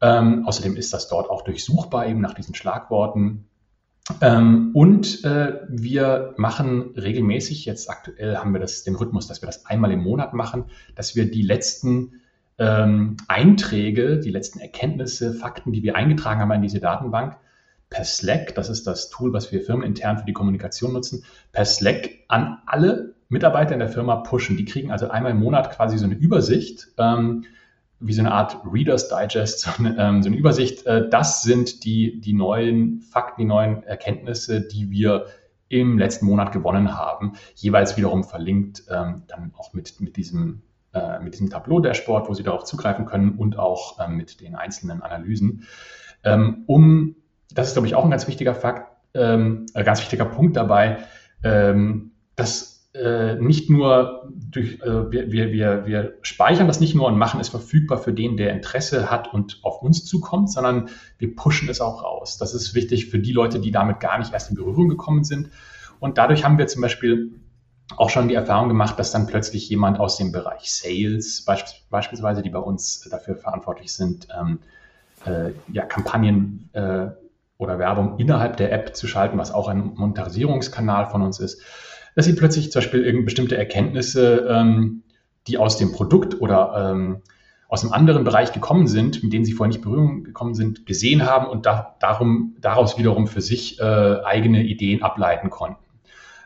Ähm, 0.00 0.46
außerdem 0.46 0.76
ist 0.76 0.92
das 0.92 1.08
dort 1.08 1.30
auch 1.30 1.42
durchsuchbar 1.42 2.06
eben 2.06 2.20
nach 2.20 2.34
diesen 2.34 2.54
Schlagworten. 2.54 3.48
Ähm, 4.20 4.70
und 4.74 5.24
äh, 5.24 5.60
wir 5.68 6.34
machen 6.36 6.94
regelmäßig, 6.96 7.64
jetzt 7.64 7.90
aktuell 7.90 8.36
haben 8.36 8.52
wir 8.52 8.60
das, 8.60 8.84
den 8.84 8.94
Rhythmus, 8.94 9.26
dass 9.26 9.42
wir 9.42 9.46
das 9.46 9.66
einmal 9.66 9.92
im 9.92 10.00
Monat 10.00 10.32
machen, 10.32 10.66
dass 10.94 11.16
wir 11.16 11.30
die 11.30 11.42
letzten 11.42 12.20
ähm, 12.58 13.16
Einträge, 13.28 14.18
die 14.18 14.30
letzten 14.30 14.60
Erkenntnisse, 14.60 15.34
Fakten, 15.34 15.72
die 15.72 15.82
wir 15.82 15.96
eingetragen 15.96 16.40
haben 16.40 16.52
in 16.52 16.62
diese 16.62 16.80
Datenbank, 16.80 17.36
per 17.90 18.04
Slack, 18.04 18.54
das 18.54 18.68
ist 18.68 18.86
das 18.86 19.10
Tool, 19.10 19.32
was 19.32 19.52
wir 19.52 19.60
firmenintern 19.60 20.18
für 20.18 20.24
die 20.24 20.32
Kommunikation 20.32 20.92
nutzen, 20.92 21.24
per 21.52 21.64
Slack 21.64 22.10
an 22.28 22.58
alle 22.66 23.14
Mitarbeiter 23.28 23.74
in 23.74 23.78
der 23.78 23.88
Firma 23.88 24.16
pushen. 24.16 24.56
Die 24.56 24.64
kriegen 24.64 24.90
also 24.90 25.08
einmal 25.08 25.32
im 25.32 25.38
Monat 25.38 25.74
quasi 25.74 25.98
so 25.98 26.04
eine 26.04 26.14
Übersicht, 26.14 26.88
ähm, 26.98 27.44
wie 27.98 28.12
so 28.12 28.20
eine 28.20 28.32
Art 28.32 28.58
Reader's 28.70 29.08
Digest, 29.08 29.60
so 29.60 29.70
eine, 29.78 29.96
ähm, 29.98 30.22
so 30.22 30.28
eine 30.28 30.36
Übersicht. 30.36 30.86
Äh, 30.86 31.08
das 31.08 31.42
sind 31.42 31.84
die, 31.84 32.20
die 32.20 32.32
neuen 32.32 33.00
Fakten, 33.00 33.42
die 33.42 33.46
neuen 33.46 33.82
Erkenntnisse, 33.84 34.60
die 34.60 34.90
wir 34.90 35.26
im 35.68 35.98
letzten 35.98 36.26
Monat 36.26 36.52
gewonnen 36.52 36.96
haben, 36.96 37.32
jeweils 37.56 37.96
wiederum 37.96 38.22
verlinkt, 38.22 38.84
ähm, 38.88 39.22
dann 39.26 39.52
auch 39.56 39.72
mit, 39.72 40.00
mit 40.00 40.16
diesem 40.16 40.62
äh, 40.96 41.22
mit 41.22 41.34
diesem 41.34 41.50
Tableau-Dashboard, 41.50 42.28
wo 42.28 42.34
Sie 42.34 42.42
darauf 42.42 42.64
zugreifen 42.64 43.04
können 43.04 43.36
und 43.36 43.58
auch 43.58 43.98
ähm, 44.00 44.16
mit 44.16 44.40
den 44.40 44.54
einzelnen 44.54 45.02
Analysen, 45.02 45.64
ähm, 46.24 46.64
um, 46.66 47.16
das 47.52 47.68
ist, 47.68 47.74
glaube 47.74 47.86
ich, 47.86 47.94
auch 47.94 48.04
ein 48.04 48.10
ganz 48.10 48.26
wichtiger 48.26 48.54
Fakt, 48.54 48.90
ähm, 49.14 49.66
ein 49.74 49.84
ganz 49.84 50.00
wichtiger 50.00 50.24
Punkt 50.24 50.56
dabei, 50.56 50.98
ähm, 51.42 52.12
dass 52.34 52.90
äh, 52.94 53.34
nicht 53.34 53.68
nur 53.68 54.30
durch, 54.34 54.80
äh, 54.80 55.10
wir, 55.10 55.30
wir, 55.30 55.86
wir 55.86 56.14
speichern 56.22 56.66
das 56.66 56.80
nicht 56.80 56.94
nur 56.94 57.06
und 57.06 57.18
machen 57.18 57.40
es 57.40 57.50
verfügbar 57.50 57.98
für 57.98 58.12
den, 58.12 58.36
der 58.36 58.52
Interesse 58.52 59.10
hat 59.10 59.32
und 59.32 59.60
auf 59.62 59.82
uns 59.82 60.04
zukommt, 60.04 60.50
sondern 60.50 60.88
wir 61.18 61.34
pushen 61.36 61.68
es 61.68 61.80
auch 61.80 62.02
raus. 62.02 62.38
Das 62.38 62.54
ist 62.54 62.74
wichtig 62.74 63.06
für 63.06 63.18
die 63.18 63.32
Leute, 63.32 63.60
die 63.60 63.70
damit 63.70 64.00
gar 64.00 64.18
nicht 64.18 64.32
erst 64.32 64.50
in 64.50 64.56
Berührung 64.56 64.88
gekommen 64.88 65.24
sind. 65.24 65.50
Und 66.00 66.16
dadurch 66.16 66.44
haben 66.44 66.58
wir 66.58 66.66
zum 66.66 66.82
Beispiel 66.82 67.32
auch 67.96 68.10
schon 68.10 68.28
die 68.28 68.34
Erfahrung 68.34 68.68
gemacht, 68.68 68.98
dass 68.98 69.12
dann 69.12 69.26
plötzlich 69.26 69.68
jemand 69.68 70.00
aus 70.00 70.16
dem 70.16 70.32
Bereich 70.32 70.72
Sales 70.72 71.44
beisp 71.44 71.88
beispielsweise, 71.90 72.42
die 72.42 72.50
bei 72.50 72.58
uns 72.58 73.08
dafür 73.08 73.36
verantwortlich 73.36 73.92
sind, 73.92 74.28
ähm, 74.38 74.58
äh, 75.24 75.52
ja, 75.72 75.84
Kampagnen 75.84 76.68
äh, 76.72 77.06
oder 77.58 77.78
Werbung 77.78 78.18
innerhalb 78.18 78.56
der 78.56 78.72
App 78.72 78.96
zu 78.96 79.06
schalten, 79.06 79.38
was 79.38 79.52
auch 79.52 79.68
ein 79.68 79.92
Monetarisierungskanal 79.94 81.06
von 81.06 81.22
uns 81.22 81.38
ist, 81.38 81.62
dass 82.14 82.24
sie 82.24 82.34
plötzlich 82.34 82.72
zum 82.72 82.80
Beispiel 82.80 83.00
irgendeine 83.00 83.24
bestimmte 83.24 83.56
Erkenntnisse, 83.56 84.46
ähm, 84.48 85.02
die 85.46 85.58
aus 85.58 85.76
dem 85.76 85.92
Produkt 85.92 86.40
oder 86.40 86.92
ähm, 86.92 87.22
aus 87.68 87.82
einem 87.82 87.92
anderen 87.92 88.24
Bereich 88.24 88.52
gekommen 88.52 88.86
sind, 88.86 89.22
mit 89.22 89.32
denen 89.32 89.44
sie 89.44 89.52
vorher 89.52 89.68
nicht 89.68 89.82
Berührung 89.82 90.24
gekommen 90.24 90.54
sind, 90.54 90.86
gesehen 90.86 91.26
haben 91.26 91.46
und 91.46 91.66
da, 91.66 91.96
darum, 92.00 92.56
daraus 92.60 92.98
wiederum 92.98 93.26
für 93.26 93.40
sich 93.40 93.80
äh, 93.80 93.82
eigene 93.82 94.62
Ideen 94.62 95.02
ableiten 95.02 95.50
konnten. 95.50 95.85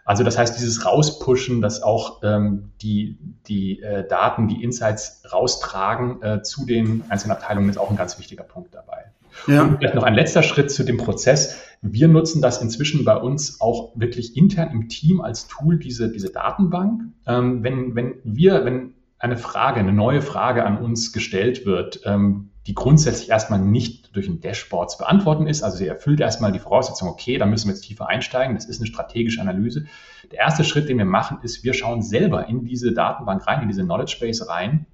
Also 0.04 0.24
das 0.24 0.38
heißt, 0.38 0.56
dieses 0.56 0.84
Rauspushen, 0.84 1.60
dass 1.60 1.82
auch 1.82 2.22
ähm, 2.22 2.72
die, 2.82 3.18
die 3.46 3.80
äh, 3.80 4.06
Daten, 4.06 4.48
die 4.48 4.62
Insights 4.62 5.22
raustragen 5.32 6.22
äh, 6.22 6.42
zu 6.42 6.66
den 6.66 7.04
einzelnen 7.08 7.32
Abteilungen, 7.32 7.68
ist 7.68 7.78
auch 7.78 7.90
ein 7.90 7.96
ganz 7.96 8.18
wichtiger 8.18 8.42
Punkt 8.42 8.74
dabei. 8.74 9.06
Ja. 9.46 9.62
Und 9.62 9.78
vielleicht 9.78 9.94
noch 9.94 10.02
ein 10.02 10.14
letzter 10.14 10.42
Schritt 10.42 10.70
zu 10.70 10.84
dem 10.84 10.96
Prozess. 10.96 11.60
Wir 11.82 12.08
nutzen 12.08 12.42
das 12.42 12.60
inzwischen 12.60 13.04
bei 13.04 13.16
uns 13.16 13.60
auch 13.60 13.92
wirklich 13.94 14.36
intern 14.36 14.70
im 14.72 14.88
Team 14.88 15.20
als 15.20 15.46
Tool, 15.46 15.78
diese, 15.78 16.10
diese 16.10 16.30
Datenbank. 16.30 17.02
Ähm, 17.26 17.62
wenn, 17.62 17.94
wenn 17.94 18.14
wir, 18.24 18.64
wenn 18.64 18.94
eine 19.18 19.36
Frage, 19.36 19.80
eine 19.80 19.92
neue 19.92 20.22
Frage 20.22 20.64
an 20.64 20.78
uns 20.78 21.12
gestellt 21.12 21.66
wird, 21.66 22.00
ähm, 22.04 22.49
die 22.66 22.74
grundsätzlich 22.74 23.30
erstmal 23.30 23.58
nicht 23.58 24.14
durch 24.14 24.28
ein 24.28 24.40
Dashboard 24.40 24.90
zu 24.90 24.98
beantworten 24.98 25.46
ist. 25.46 25.62
Also 25.62 25.78
sie 25.78 25.86
erfüllt 25.86 26.20
erstmal 26.20 26.52
die 26.52 26.58
Voraussetzung, 26.58 27.08
okay, 27.08 27.38
da 27.38 27.46
müssen 27.46 27.68
wir 27.68 27.74
jetzt 27.74 27.84
tiefer 27.84 28.08
einsteigen. 28.08 28.54
Das 28.54 28.66
ist 28.66 28.80
eine 28.80 28.86
strategische 28.86 29.40
Analyse. 29.40 29.86
Der 30.30 30.40
erste 30.40 30.64
Schritt, 30.64 30.88
den 30.88 30.98
wir 30.98 31.06
machen, 31.06 31.38
ist, 31.42 31.64
wir 31.64 31.72
schauen 31.72 32.02
selber 32.02 32.46
in 32.46 32.64
diese 32.64 32.92
Datenbank 32.92 33.46
rein, 33.46 33.62
in 33.62 33.68
diese 33.68 33.82
Knowledge 33.82 34.18
Base 34.20 34.46
rein 34.48 34.86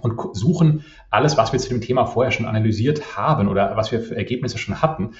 und 0.00 0.18
suchen 0.36 0.84
alles, 1.10 1.36
was 1.36 1.52
wir 1.52 1.60
zu 1.60 1.68
dem 1.68 1.80
Thema 1.80 2.06
vorher 2.06 2.32
schon 2.32 2.46
analysiert 2.46 3.16
haben 3.16 3.48
oder 3.48 3.76
was 3.76 3.92
wir 3.92 4.00
für 4.00 4.16
Ergebnisse 4.16 4.58
schon 4.58 4.82
hatten, 4.82 5.14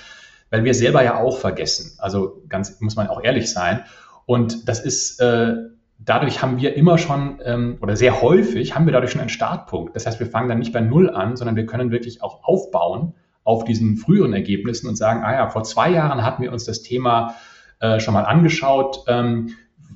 weil 0.51 0.64
wir 0.64 0.75
selber 0.75 1.03
ja 1.03 1.20
auch 1.20 1.38
vergessen. 1.38 1.96
Also 1.99 2.42
ganz 2.49 2.81
muss 2.81 2.96
man 2.96 3.07
auch 3.07 3.22
ehrlich 3.22 3.51
sein. 3.51 3.85
Und 4.27 4.68
das 4.68 4.81
ist 4.85 5.20
äh, 5.20 5.55
dadurch 5.98 6.42
haben 6.42 6.59
wir 6.59 6.76
immer 6.76 6.98
schon 6.98 7.40
ähm, 7.44 7.78
oder 7.80 7.96
sehr 7.96 8.20
häufig 8.22 8.74
haben 8.74 8.87
wir 8.87 8.92
dadurch 8.92 9.12
schon 9.12 9.20
einen 9.20 9.30
Startpunkt. 9.30 9.96
Das 9.96 10.06
heißt, 10.06 10.20
wir 10.20 10.26
fangen 10.26 10.48
dann 10.48 10.59
nicht 10.59 10.72
bei 10.72 10.80
Null 10.80 11.11
an, 11.11 11.37
sondern 11.37 11.56
wir 11.56 11.66
können 11.66 11.90
wirklich 11.90 12.22
auch 12.22 12.44
aufbauen 12.44 13.14
auf 13.44 13.64
diesen 13.64 13.96
früheren 13.96 14.32
Ergebnissen 14.32 14.88
und 14.88 14.96
sagen, 14.96 15.22
ah 15.22 15.32
ja, 15.32 15.48
vor 15.48 15.62
zwei 15.62 15.90
Jahren 15.90 16.24
hatten 16.24 16.42
wir 16.42 16.52
uns 16.52 16.64
das 16.64 16.82
Thema 16.82 17.35
äh, 17.80 18.00
schon 18.00 18.14
mal 18.14 18.24
angeschaut, 18.24 19.04
ähm, 19.06 19.50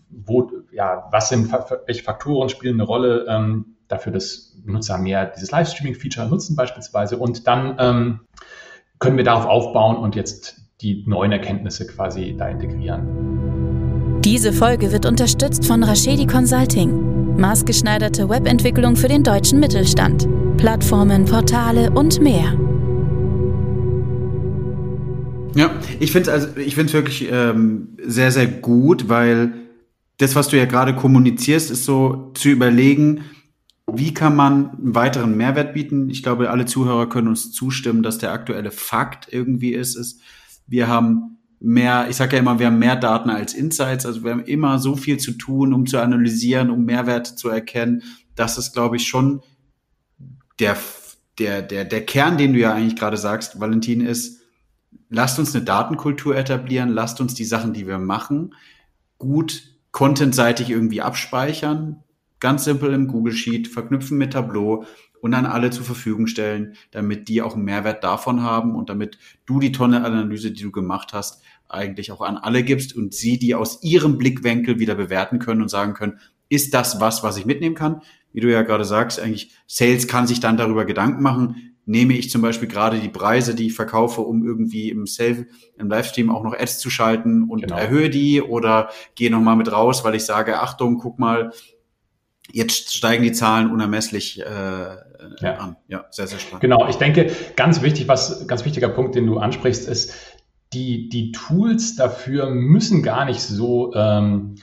wo, 0.08 0.50
ja, 0.72 1.08
was 1.10 1.28
sind, 1.28 1.52
welche 1.86 2.04
Faktoren 2.04 2.48
spielen 2.48 2.74
eine 2.74 2.84
Rolle 2.84 3.26
ähm, 3.28 3.76
dafür, 3.88 4.12
dass 4.12 4.56
Nutzer 4.64 4.98
mehr 4.98 5.26
dieses 5.26 5.50
Livestreaming-Feature 5.50 6.28
nutzen 6.28 6.54
beispielsweise 6.54 7.16
und 7.16 7.46
dann 7.46 7.76
ähm, 7.78 8.20
können 8.98 9.16
wir 9.16 9.24
darauf 9.24 9.46
aufbauen 9.46 9.96
und 9.96 10.14
jetzt 10.14 10.60
die 10.80 11.04
neuen 11.06 11.32
Erkenntnisse 11.32 11.86
quasi 11.86 12.36
da 12.38 12.48
integrieren. 12.48 13.59
Diese 14.30 14.52
Folge 14.52 14.92
wird 14.92 15.06
unterstützt 15.06 15.66
von 15.66 15.82
Rashedi 15.82 16.24
Consulting. 16.24 17.36
Maßgeschneiderte 17.36 18.28
Webentwicklung 18.28 18.94
für 18.94 19.08
den 19.08 19.24
deutschen 19.24 19.58
Mittelstand. 19.58 20.28
Plattformen, 20.56 21.24
Portale 21.24 21.90
und 21.90 22.20
mehr. 22.20 22.56
Ja, 25.56 25.74
ich 25.98 26.12
finde 26.12 26.30
es 26.30 26.44
also, 26.44 26.92
wirklich 26.92 27.28
ähm, 27.28 27.96
sehr, 28.06 28.30
sehr 28.30 28.46
gut, 28.46 29.08
weil 29.08 29.52
das, 30.18 30.36
was 30.36 30.46
du 30.46 30.56
ja 30.56 30.66
gerade 30.66 30.94
kommunizierst, 30.94 31.72
ist 31.72 31.84
so 31.84 32.30
zu 32.34 32.50
überlegen, 32.50 33.24
wie 33.92 34.14
kann 34.14 34.36
man 34.36 34.70
einen 34.76 34.94
weiteren 34.94 35.36
Mehrwert 35.36 35.74
bieten? 35.74 36.08
Ich 36.08 36.22
glaube, 36.22 36.50
alle 36.50 36.66
Zuhörer 36.66 37.08
können 37.08 37.26
uns 37.26 37.50
zustimmen, 37.50 38.04
dass 38.04 38.18
der 38.18 38.30
aktuelle 38.30 38.70
Fakt 38.70 39.26
irgendwie 39.32 39.72
ist, 39.72 39.96
ist, 39.96 40.20
wir 40.68 40.86
haben 40.86 41.39
mehr, 41.60 42.06
ich 42.08 42.16
sage 42.16 42.36
ja 42.36 42.40
immer, 42.40 42.58
wir 42.58 42.66
haben 42.66 42.78
mehr 42.78 42.96
Daten 42.96 43.30
als 43.30 43.54
Insights, 43.54 44.06
also 44.06 44.24
wir 44.24 44.32
haben 44.32 44.44
immer 44.44 44.78
so 44.78 44.96
viel 44.96 45.18
zu 45.18 45.32
tun, 45.32 45.72
um 45.74 45.86
zu 45.86 45.98
analysieren, 45.98 46.70
um 46.70 46.84
Mehrwerte 46.84 47.36
zu 47.36 47.50
erkennen. 47.50 48.02
Das 48.34 48.58
ist, 48.58 48.72
glaube 48.72 48.96
ich, 48.96 49.06
schon 49.06 49.42
der, 50.58 50.76
der, 51.38 51.62
der, 51.62 51.84
der 51.84 52.06
Kern, 52.06 52.38
den 52.38 52.54
du 52.54 52.58
ja 52.58 52.74
eigentlich 52.74 52.96
gerade 52.96 53.18
sagst, 53.18 53.60
Valentin, 53.60 54.00
ist, 54.00 54.40
lasst 55.10 55.38
uns 55.38 55.54
eine 55.54 55.64
Datenkultur 55.64 56.34
etablieren, 56.34 56.88
lasst 56.88 57.20
uns 57.20 57.34
die 57.34 57.44
Sachen, 57.44 57.74
die 57.74 57.86
wir 57.86 57.98
machen, 57.98 58.54
gut 59.18 59.62
contentseitig 59.92 60.70
irgendwie 60.70 61.02
abspeichern, 61.02 62.02
ganz 62.38 62.64
simpel 62.64 62.94
im 62.94 63.06
Google 63.06 63.34
Sheet, 63.34 63.68
verknüpfen 63.68 64.16
mit 64.16 64.32
Tableau 64.32 64.84
und 65.20 65.32
dann 65.32 65.46
alle 65.46 65.70
zur 65.70 65.84
Verfügung 65.84 66.26
stellen, 66.26 66.74
damit 66.90 67.28
die 67.28 67.42
auch 67.42 67.54
einen 67.54 67.64
Mehrwert 67.64 68.02
davon 68.04 68.42
haben 68.42 68.74
und 68.74 68.88
damit 68.88 69.18
du 69.46 69.60
die 69.60 69.72
tolle 69.72 70.02
Analyse, 70.02 70.50
die 70.50 70.62
du 70.62 70.70
gemacht 70.70 71.12
hast, 71.12 71.42
eigentlich 71.68 72.10
auch 72.12 72.20
an 72.20 72.36
alle 72.36 72.62
gibst 72.62 72.96
und 72.96 73.14
sie 73.14 73.38
die 73.38 73.54
aus 73.54 73.82
ihrem 73.82 74.18
Blickwinkel 74.18 74.78
wieder 74.78 74.94
bewerten 74.94 75.38
können 75.38 75.62
und 75.62 75.68
sagen 75.68 75.94
können, 75.94 76.18
ist 76.48 76.74
das 76.74 77.00
was, 77.00 77.22
was 77.22 77.36
ich 77.36 77.46
mitnehmen 77.46 77.76
kann? 77.76 78.02
Wie 78.32 78.40
du 78.40 78.50
ja 78.50 78.62
gerade 78.62 78.84
sagst, 78.84 79.20
eigentlich 79.20 79.52
Sales 79.66 80.06
kann 80.08 80.26
sich 80.26 80.40
dann 80.40 80.56
darüber 80.56 80.84
Gedanken 80.84 81.22
machen. 81.22 81.74
Nehme 81.86 82.14
ich 82.14 82.30
zum 82.30 82.42
Beispiel 82.42 82.68
gerade 82.68 82.98
die 82.98 83.08
Preise, 83.08 83.54
die 83.54 83.66
ich 83.66 83.74
verkaufe, 83.74 84.20
um 84.20 84.44
irgendwie 84.44 84.90
im 84.90 85.06
Save, 85.06 85.46
im 85.76 85.88
Livestream 85.88 86.30
auch 86.30 86.44
noch 86.44 86.54
Ads 86.54 86.78
zu 86.78 86.90
schalten 86.90 87.44
und 87.44 87.62
genau. 87.62 87.76
erhöhe 87.76 88.10
die 88.10 88.42
oder 88.42 88.90
gehe 89.14 89.30
nochmal 89.30 89.56
mit 89.56 89.72
raus, 89.72 90.04
weil 90.04 90.14
ich 90.14 90.24
sage, 90.24 90.60
Achtung, 90.60 90.98
guck 90.98 91.18
mal, 91.18 91.52
jetzt 92.52 92.94
steigen 92.94 93.22
die 93.22 93.32
Zahlen 93.32 93.70
unermesslich 93.70 94.40
äh, 94.40 94.44
ja. 94.44 95.54
an. 95.58 95.76
Ja, 95.88 96.04
sehr, 96.10 96.26
sehr 96.26 96.38
spannend. 96.38 96.60
Genau, 96.60 96.88
ich 96.88 96.96
denke, 96.96 97.30
ganz 97.56 97.82
wichtig, 97.82 98.08
was 98.08 98.46
ganz 98.46 98.64
wichtiger 98.64 98.88
Punkt, 98.88 99.14
den 99.14 99.26
du 99.26 99.38
ansprichst, 99.38 99.88
ist, 99.88 100.14
die, 100.72 101.08
die 101.08 101.32
Tools 101.32 101.96
dafür 101.96 102.50
müssen 102.50 103.02
gar 103.02 103.24
nicht 103.24 103.40
so 103.40 103.92
ähm, 103.94 104.56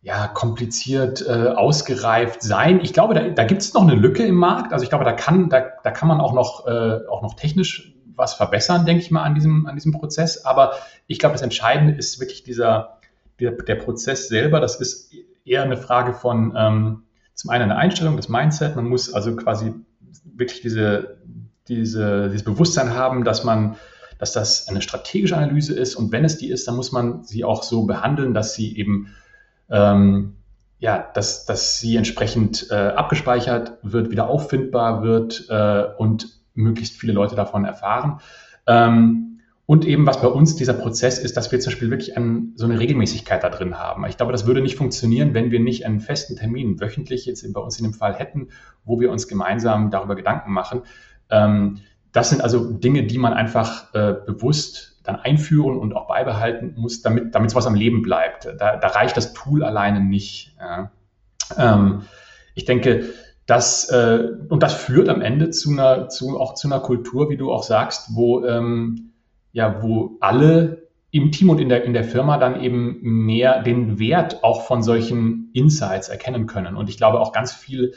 ja, 0.00 0.28
kompliziert 0.28 1.24
äh, 1.26 1.48
ausgereift 1.48 2.42
sein. 2.42 2.80
Ich 2.82 2.92
glaube, 2.92 3.14
da, 3.14 3.28
da 3.28 3.44
gibt 3.44 3.62
es 3.62 3.74
noch 3.74 3.82
eine 3.82 3.94
Lücke 3.94 4.24
im 4.24 4.34
Markt. 4.34 4.72
Also 4.72 4.82
ich 4.82 4.88
glaube, 4.88 5.04
da 5.04 5.12
kann, 5.12 5.48
da, 5.48 5.64
da 5.82 5.90
kann 5.90 6.08
man 6.08 6.20
auch 6.20 6.32
noch, 6.32 6.66
äh, 6.66 7.06
auch 7.08 7.22
noch 7.22 7.34
technisch 7.34 7.94
was 8.14 8.34
verbessern, 8.34 8.84
denke 8.84 9.02
ich 9.02 9.10
mal, 9.10 9.22
an 9.22 9.34
diesem, 9.34 9.66
an 9.66 9.74
diesem 9.74 9.92
Prozess. 9.92 10.44
Aber 10.44 10.74
ich 11.06 11.18
glaube, 11.18 11.34
das 11.34 11.42
Entscheidende 11.42 11.94
ist 11.94 12.20
wirklich 12.20 12.42
dieser, 12.42 12.98
der, 13.40 13.52
der 13.52 13.76
Prozess 13.76 14.28
selber. 14.28 14.60
Das 14.60 14.76
ist 14.76 15.12
eher 15.44 15.62
eine 15.62 15.76
Frage 15.76 16.14
von 16.14 16.52
ähm, 16.56 17.02
zum 17.34 17.50
einen 17.50 17.64
eine 17.64 17.76
Einstellung, 17.76 18.16
das 18.16 18.28
Mindset. 18.28 18.76
Man 18.76 18.88
muss 18.88 19.12
also 19.12 19.34
quasi 19.36 19.72
wirklich 20.24 20.60
diese, 20.60 21.18
diese, 21.68 22.28
dieses 22.28 22.44
Bewusstsein 22.44 22.94
haben, 22.94 23.24
dass 23.24 23.44
man 23.44 23.76
dass 24.18 24.30
das 24.30 24.68
eine 24.68 24.82
strategische 24.82 25.36
Analyse 25.36 25.74
ist 25.74 25.96
und 25.96 26.12
wenn 26.12 26.24
es 26.24 26.38
die 26.38 26.48
ist, 26.48 26.68
dann 26.68 26.76
muss 26.76 26.92
man 26.92 27.24
sie 27.24 27.42
auch 27.42 27.64
so 27.64 27.86
behandeln, 27.86 28.34
dass 28.34 28.54
sie 28.54 28.76
eben 28.76 29.08
ähm, 29.68 30.36
ja, 30.82 31.10
dass, 31.14 31.46
dass 31.46 31.78
sie 31.78 31.96
entsprechend 31.96 32.68
äh, 32.70 32.74
abgespeichert 32.74 33.78
wird, 33.82 34.10
wieder 34.10 34.28
auffindbar 34.28 35.02
wird 35.02 35.46
äh, 35.48 35.84
und 35.96 36.28
möglichst 36.54 36.96
viele 36.96 37.12
Leute 37.12 37.36
davon 37.36 37.64
erfahren. 37.64 38.20
Ähm, 38.66 39.31
und 39.72 39.86
eben, 39.86 40.06
was 40.06 40.20
bei 40.20 40.28
uns 40.28 40.54
dieser 40.54 40.74
Prozess 40.74 41.18
ist, 41.18 41.34
dass 41.38 41.50
wir 41.50 41.58
zum 41.58 41.70
Beispiel 41.70 41.88
wirklich 41.88 42.14
ein, 42.14 42.52
so 42.56 42.66
eine 42.66 42.78
Regelmäßigkeit 42.78 43.42
da 43.42 43.48
drin 43.48 43.78
haben. 43.78 44.04
Ich 44.04 44.18
glaube, 44.18 44.30
das 44.30 44.46
würde 44.46 44.60
nicht 44.60 44.76
funktionieren, 44.76 45.32
wenn 45.32 45.50
wir 45.50 45.60
nicht 45.60 45.86
einen 45.86 46.00
festen 46.00 46.36
Termin 46.36 46.78
wöchentlich 46.78 47.24
jetzt 47.24 47.50
bei 47.54 47.58
uns 47.58 47.78
in 47.78 47.84
dem 47.84 47.94
Fall 47.94 48.12
hätten, 48.12 48.48
wo 48.84 49.00
wir 49.00 49.10
uns 49.10 49.28
gemeinsam 49.28 49.90
darüber 49.90 50.14
Gedanken 50.14 50.52
machen. 50.52 50.82
Ähm, 51.30 51.78
das 52.12 52.28
sind 52.28 52.42
also 52.42 52.70
Dinge, 52.70 53.04
die 53.04 53.16
man 53.16 53.32
einfach 53.32 53.94
äh, 53.94 54.14
bewusst 54.26 55.00
dann 55.04 55.16
einführen 55.16 55.78
und 55.78 55.96
auch 55.96 56.06
beibehalten 56.06 56.74
muss, 56.76 57.00
damit, 57.00 57.34
damit 57.34 57.48
sowas 57.48 57.66
am 57.66 57.74
Leben 57.74 58.02
bleibt. 58.02 58.44
Da, 58.44 58.76
da 58.76 58.88
reicht 58.88 59.16
das 59.16 59.32
Tool 59.32 59.64
alleine 59.64 60.00
nicht. 60.00 60.54
Ähm, 61.56 62.02
ich 62.54 62.66
denke, 62.66 63.06
das, 63.46 63.88
äh, 63.88 64.32
und 64.50 64.62
das 64.62 64.74
führt 64.74 65.08
am 65.08 65.22
Ende 65.22 65.48
zu 65.48 65.70
einer, 65.70 66.10
zu, 66.10 66.38
auch 66.38 66.52
zu 66.52 66.68
einer 66.68 66.80
Kultur, 66.80 67.30
wie 67.30 67.38
du 67.38 67.50
auch 67.50 67.62
sagst, 67.62 68.14
wo, 68.14 68.44
ähm, 68.44 69.11
ja, 69.52 69.82
wo 69.82 70.16
alle 70.20 70.88
im 71.10 71.30
Team 71.30 71.50
und 71.50 71.60
in 71.60 71.68
der, 71.68 71.84
in 71.84 71.92
der 71.92 72.04
Firma 72.04 72.38
dann 72.38 72.62
eben 72.62 72.98
mehr 73.02 73.62
den 73.62 73.98
Wert 73.98 74.42
auch 74.42 74.62
von 74.62 74.82
solchen 74.82 75.50
Insights 75.52 76.08
erkennen 76.08 76.46
können. 76.46 76.76
Und 76.76 76.88
ich 76.88 76.96
glaube 76.96 77.20
auch 77.20 77.32
ganz 77.32 77.52
viel 77.52 77.92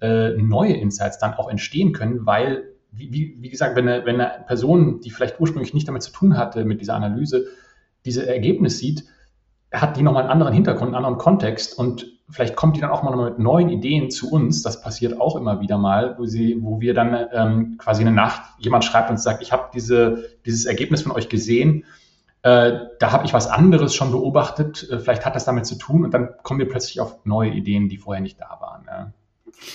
äh, 0.00 0.30
neue 0.30 0.74
Insights 0.74 1.18
dann 1.18 1.34
auch 1.34 1.50
entstehen 1.50 1.92
können, 1.92 2.24
weil 2.24 2.72
wie, 2.92 3.36
wie 3.40 3.48
gesagt, 3.48 3.74
wenn 3.74 3.88
eine, 3.88 4.04
wenn 4.04 4.20
eine 4.20 4.44
Person, 4.44 5.00
die 5.00 5.10
vielleicht 5.10 5.40
ursprünglich 5.40 5.74
nicht 5.74 5.88
damit 5.88 6.02
zu 6.02 6.12
tun 6.12 6.36
hatte, 6.36 6.64
mit 6.64 6.80
dieser 6.80 6.94
Analyse, 6.94 7.46
diese 8.04 8.26
Ergebnis 8.26 8.78
sieht, 8.78 9.04
hat 9.72 9.96
die 9.96 10.02
nochmal 10.02 10.24
einen 10.24 10.32
anderen 10.32 10.52
Hintergrund, 10.52 10.88
einen 10.88 10.96
anderen 10.96 11.18
Kontext 11.18 11.78
und 11.78 12.06
vielleicht 12.32 12.56
kommt 12.56 12.76
die 12.76 12.80
dann 12.80 12.90
auch 12.90 13.02
mal 13.02 13.14
mit 13.16 13.38
neuen 13.38 13.68
Ideen 13.68 14.10
zu 14.10 14.30
uns. 14.30 14.62
Das 14.62 14.80
passiert 14.80 15.20
auch 15.20 15.36
immer 15.36 15.60
wieder 15.60 15.78
mal, 15.78 16.16
wo, 16.18 16.24
sie, 16.24 16.56
wo 16.60 16.80
wir 16.80 16.94
dann 16.94 17.16
ähm, 17.32 17.76
quasi 17.78 18.00
eine 18.00 18.12
Nacht, 18.12 18.42
jemand 18.58 18.84
schreibt 18.84 19.10
und 19.10 19.20
sagt, 19.20 19.42
ich 19.42 19.52
habe 19.52 19.70
diese, 19.74 20.30
dieses 20.44 20.64
Ergebnis 20.64 21.02
von 21.02 21.12
euch 21.12 21.28
gesehen, 21.28 21.84
äh, 22.42 22.72
da 22.98 23.12
habe 23.12 23.24
ich 23.24 23.32
was 23.32 23.46
anderes 23.46 23.94
schon 23.94 24.10
beobachtet, 24.10 24.88
äh, 24.90 24.98
vielleicht 24.98 25.24
hat 25.24 25.36
das 25.36 25.44
damit 25.44 25.66
zu 25.66 25.76
tun 25.76 26.04
und 26.04 26.12
dann 26.12 26.30
kommen 26.42 26.58
wir 26.58 26.68
plötzlich 26.68 27.00
auf 27.00 27.24
neue 27.24 27.50
Ideen, 27.50 27.88
die 27.88 27.98
vorher 27.98 28.22
nicht 28.22 28.40
da 28.40 28.58
waren. 28.60 28.84
Ja. 28.86 29.12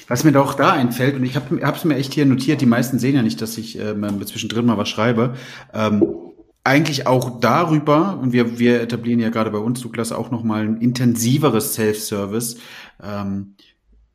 Was 0.08 0.24
mir 0.24 0.34
doch 0.34 0.54
da 0.54 0.72
einfällt, 0.72 1.16
und 1.16 1.24
ich 1.24 1.38
habe 1.38 1.56
es 1.62 1.86
mir 1.86 1.96
echt 1.96 2.14
hier 2.14 2.26
notiert, 2.26 2.60
die 2.60 2.66
meisten 2.66 3.00
sehen 3.00 3.16
ja 3.16 3.22
nicht, 3.22 3.42
dass 3.42 3.58
ich 3.58 3.80
äh, 3.80 3.96
zwischendrin 4.26 4.66
mal 4.66 4.78
was 4.78 4.90
schreibe, 4.90 5.36
ähm, 5.74 6.06
eigentlich 6.68 7.08
auch 7.08 7.40
darüber, 7.40 8.20
und 8.20 8.34
wir, 8.34 8.60
wir 8.60 8.82
etablieren 8.82 9.22
ja 9.22 9.30
gerade 9.30 9.52
bei 9.52 9.58
uns, 9.58 9.82
Douglas, 9.82 10.12
auch 10.12 10.32
nochmal 10.32 10.66
ein 10.66 10.78
intensiveres 10.78 11.74
Self-Service 11.74 12.58
ähm, 13.02 13.56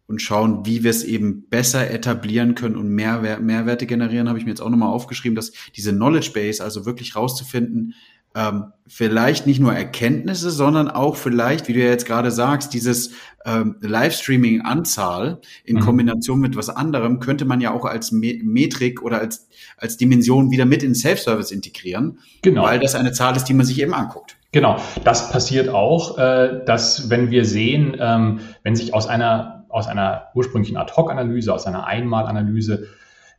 und 0.07 0.21
schauen, 0.21 0.67
wie 0.67 0.85
wir 0.85 0.91
es 0.91 1.03
eben 1.03 1.49
besser 1.49 1.91
etablieren 1.91 2.55
können 2.55 2.77
und 2.77 2.91
Mehrwer 2.91 3.41
Mehrwerte 3.41 3.87
generieren, 3.87 4.29
habe 4.29 4.39
ich 4.39 4.45
mir 4.45 4.51
jetzt 4.51 4.61
auch 4.61 4.69
nochmal 4.69 4.91
aufgeschrieben, 4.91 5.35
dass 5.35 5.53
diese 5.75 5.93
Knowledge 5.93 6.33
Base, 6.35 6.63
also 6.63 6.85
wirklich 6.85 7.17
rauszufinden, 7.17 7.95
ähm, 8.35 8.73
vielleicht 8.87 9.47
nicht 9.47 9.61
nur 9.61 9.73
Erkenntnisse, 9.73 10.51
sondern 10.51 10.91
auch 10.91 11.17
vielleicht, 11.17 11.69
wie 11.69 11.73
du 11.73 11.81
ja 11.81 11.87
jetzt 11.87 12.07
gerade 12.07 12.31
sagst, 12.31 12.75
dieses 12.75 13.13
ähm, 13.45 13.77
Livestreaming-Anzahl 13.81 15.41
in 15.65 15.77
mhm. 15.77 15.81
Kombination 15.81 16.41
mit 16.41 16.57
was 16.57 16.69
anderem 16.69 17.21
könnte 17.21 17.45
man 17.45 17.61
ja 17.61 17.73
auch 17.73 17.85
als 17.85 18.13
Me 18.13 18.39
Metrik 18.43 19.03
oder 19.03 19.19
als, 19.19 19.49
als 19.77 19.97
Dimension 19.97 20.51
wieder 20.51 20.65
mit 20.65 20.83
in 20.83 20.95
Self-Service 20.95 21.51
integrieren, 21.51 22.19
genau. 22.43 22.65
weil 22.65 22.81
das 22.81 22.95
eine 22.95 23.13
Zahl 23.13 23.37
ist, 23.37 23.45
die 23.45 23.55
man 23.55 23.67
sich 23.67 23.81
eben 23.81 23.95
anguckt. 23.95 24.37
Genau, 24.53 24.79
das 25.05 25.31
passiert 25.31 25.71
auch, 25.71 26.19
äh, 26.19 26.63
dass 26.67 27.09
wenn 27.09 27.31
wir 27.31 27.45
sehen, 27.45 27.97
ähm, 27.99 28.41
wenn 28.63 28.77
sich 28.77 28.93
aus 28.93 29.07
einer, 29.07 29.65
aus 29.71 29.87
einer 29.87 30.29
ursprünglichen 30.35 30.77
Ad-Hoc-Analyse, 30.77 31.53
aus 31.53 31.67
einer 31.67 31.87
Einmal-Analyse 31.87 32.89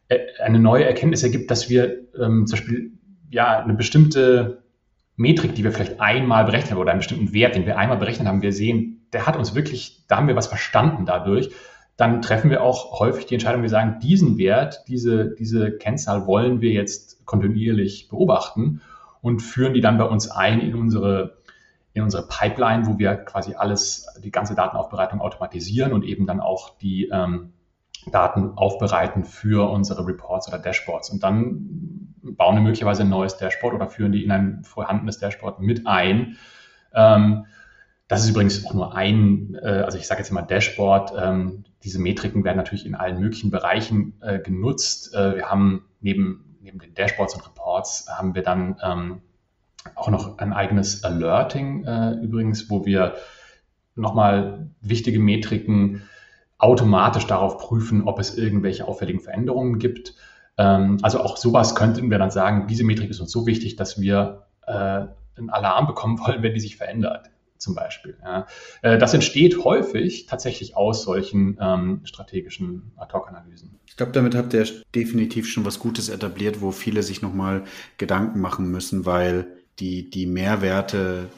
äh, 0.08 0.20
eine 0.44 0.60
neue 0.60 0.86
Erkenntnis 0.86 1.22
ergibt, 1.22 1.52
dass 1.52 1.70
wir 1.70 2.00
ähm, 2.20 2.48
zum 2.48 2.58
Beispiel 2.58 2.92
ja 3.30 3.60
eine 3.60 3.76
bestimmte 3.76 4.63
Metrik, 5.16 5.56
die 5.56 5.64
wir 5.64 5.72
vielleicht 5.72 6.00
einmal 6.00 6.46
berechnet 6.46 6.72
haben 6.72 6.80
oder 6.80 6.92
einen 6.92 7.00
bestimmten 7.00 7.34
Wert, 7.34 7.56
den 7.56 7.66
wir 7.66 7.78
einmal 7.78 7.98
berechnet 7.98 8.28
haben, 8.28 8.42
wir 8.42 8.54
sehen, 8.54 9.08
der 9.14 9.28
hat 9.28 9.38
uns 9.38 9.54
wirklich, 9.54 10.06
da 10.08 10.18
haben 10.18 10.28
wir 10.28 10.36
was 10.36 10.48
verstanden 10.48 11.06
dadurch, 11.06 11.52
dann 11.98 12.22
treffen 12.22 12.50
wir 12.50 12.64
auch 12.64 13.00
häufig 13.00 13.28
die 13.28 13.36
Entscheidung, 13.36 13.62
wir 13.62 13.70
sagen, 13.70 14.00
diesen 14.00 14.38
Wert, 14.38 14.84
diese, 14.88 15.36
diese 15.36 15.78
Kennzahl 15.78 16.26
wollen 16.26 16.62
wir 16.62 16.72
jetzt 16.72 17.24
kontinuierlich 17.26 18.10
beobachten 18.10 18.82
und 19.22 19.42
führen 19.42 19.74
die 19.74 19.82
dann 19.82 20.00
bei 20.00 20.06
uns 20.06 20.30
ein 20.30 20.60
in 20.60 20.74
unsere, 20.74 21.38
in 21.94 22.02
unsere 22.02 22.28
Pipeline, 22.28 22.88
wo 22.88 22.98
wir 22.98 23.16
quasi 23.16 23.54
alles, 23.54 24.08
die 24.24 24.32
ganze 24.32 24.56
Datenaufbereitung 24.56 25.22
automatisieren 25.22 25.94
und 25.94 26.04
eben 26.04 26.26
dann 26.26 26.40
auch 26.40 26.78
die 26.80 27.10
ähm, 27.10 27.54
Daten 28.12 28.58
aufbereiten 28.58 29.24
für 29.24 29.70
unsere 29.70 30.06
Reports 30.06 30.48
oder 30.48 30.58
Dashboards. 30.58 31.12
Und 31.12 31.24
dann 31.24 31.93
bauen 32.24 32.56
wir 32.56 32.62
möglicherweise 32.62 33.04
ein 33.04 33.10
neues 33.10 33.38
Dashboard 33.38 33.76
oder 33.76 33.88
führen 33.88 34.12
die 34.12 34.24
in 34.24 34.32
ein 34.32 34.64
vorhandenes 34.64 35.20
Dashboard 35.20 35.60
mit 35.60 35.86
ein. 35.86 36.38
Ähm, 36.94 37.46
das 38.08 38.24
ist 38.24 38.30
übrigens 38.30 38.66
auch 38.66 38.74
nur 38.74 38.96
ein, 38.96 39.58
äh, 39.62 39.68
also 39.68 39.98
ich 39.98 40.08
sage 40.08 40.20
jetzt 40.22 40.30
immer 40.30 40.42
Dashboard. 40.42 41.14
Ähm, 41.18 41.66
diese 41.84 42.00
Metriken 42.00 42.44
werden 42.44 42.58
natürlich 42.58 42.86
in 42.86 42.96
allen 42.96 43.20
möglichen 43.20 43.52
Bereichen 43.52 44.14
äh, 44.22 44.40
genutzt. 44.40 45.14
Äh, 45.14 45.36
wir 45.36 45.50
haben 45.50 45.86
neben, 46.02 46.58
neben 46.62 46.80
den 46.80 46.94
Dashboards 46.94 47.36
und 47.36 47.46
Reports 47.46 48.08
haben 48.10 48.36
wir 48.36 48.44
dann 48.44 48.78
ähm, 48.84 49.22
auch 49.96 50.10
noch 50.10 50.38
ein 50.38 50.54
eigenes 50.54 51.04
Alerting 51.04 51.84
äh, 51.86 52.12
übrigens, 52.14 52.70
wo 52.70 52.86
wir 52.86 53.16
nochmal 53.96 54.70
wichtige 54.82 55.20
Metriken 55.20 56.04
automatisch 56.58 57.28
darauf 57.28 57.58
prüfen, 57.58 58.08
ob 58.08 58.20
es 58.20 58.38
irgendwelche 58.38 58.88
auffälligen 58.88 59.20
Veränderungen 59.20 59.80
gibt. 59.80 60.16
Ähm, 60.58 61.00
also 61.02 61.20
auch 61.20 61.38
sowas 61.38 61.76
könnten 61.76 62.10
wir 62.12 62.18
dann 62.18 62.32
sagen, 62.32 62.68
diese 62.68 62.84
Metrik 62.84 63.10
ist 63.10 63.20
uns 63.20 63.32
so 63.32 63.46
wichtig, 63.46 63.76
dass 63.76 64.00
wir 64.00 64.48
äh, 64.66 64.72
einen 64.72 65.50
Alarm 65.50 65.88
bekommen 65.88 66.20
wollen, 66.26 66.44
wenn 66.44 66.54
die 66.54 66.60
sich 66.60 66.78
verändert 66.78 67.30
zum 67.58 67.76
Beispiel. 67.76 68.18
Ja. 68.22 68.46
Äh, 68.82 68.98
das 68.98 69.14
entsteht 69.14 69.64
häufig 69.64 70.26
tatsächlich 70.26 70.76
aus 70.76 71.04
solchen 71.04 71.58
ähm, 71.62 72.02
strategischen 72.04 72.92
Ad-Hoc-Analysen. 72.98 73.80
Ich 73.88 73.96
glaube, 73.96 74.12
damit 74.12 74.36
habt 74.36 74.54
ihr 74.54 74.66
definitiv 74.94 75.48
schon 75.48 75.66
was 75.66 75.80
Gutes 75.80 76.10
etabliert, 76.10 76.62
wo 76.62 76.72
viele 76.72 77.04
sich 77.04 77.22
nochmal 77.22 77.64
Gedanken 77.98 78.42
machen 78.42 78.70
müssen, 78.70 79.06
weil 79.06 79.48
die, 79.80 80.10
die 80.10 80.26
Mehrwerte 80.26 81.30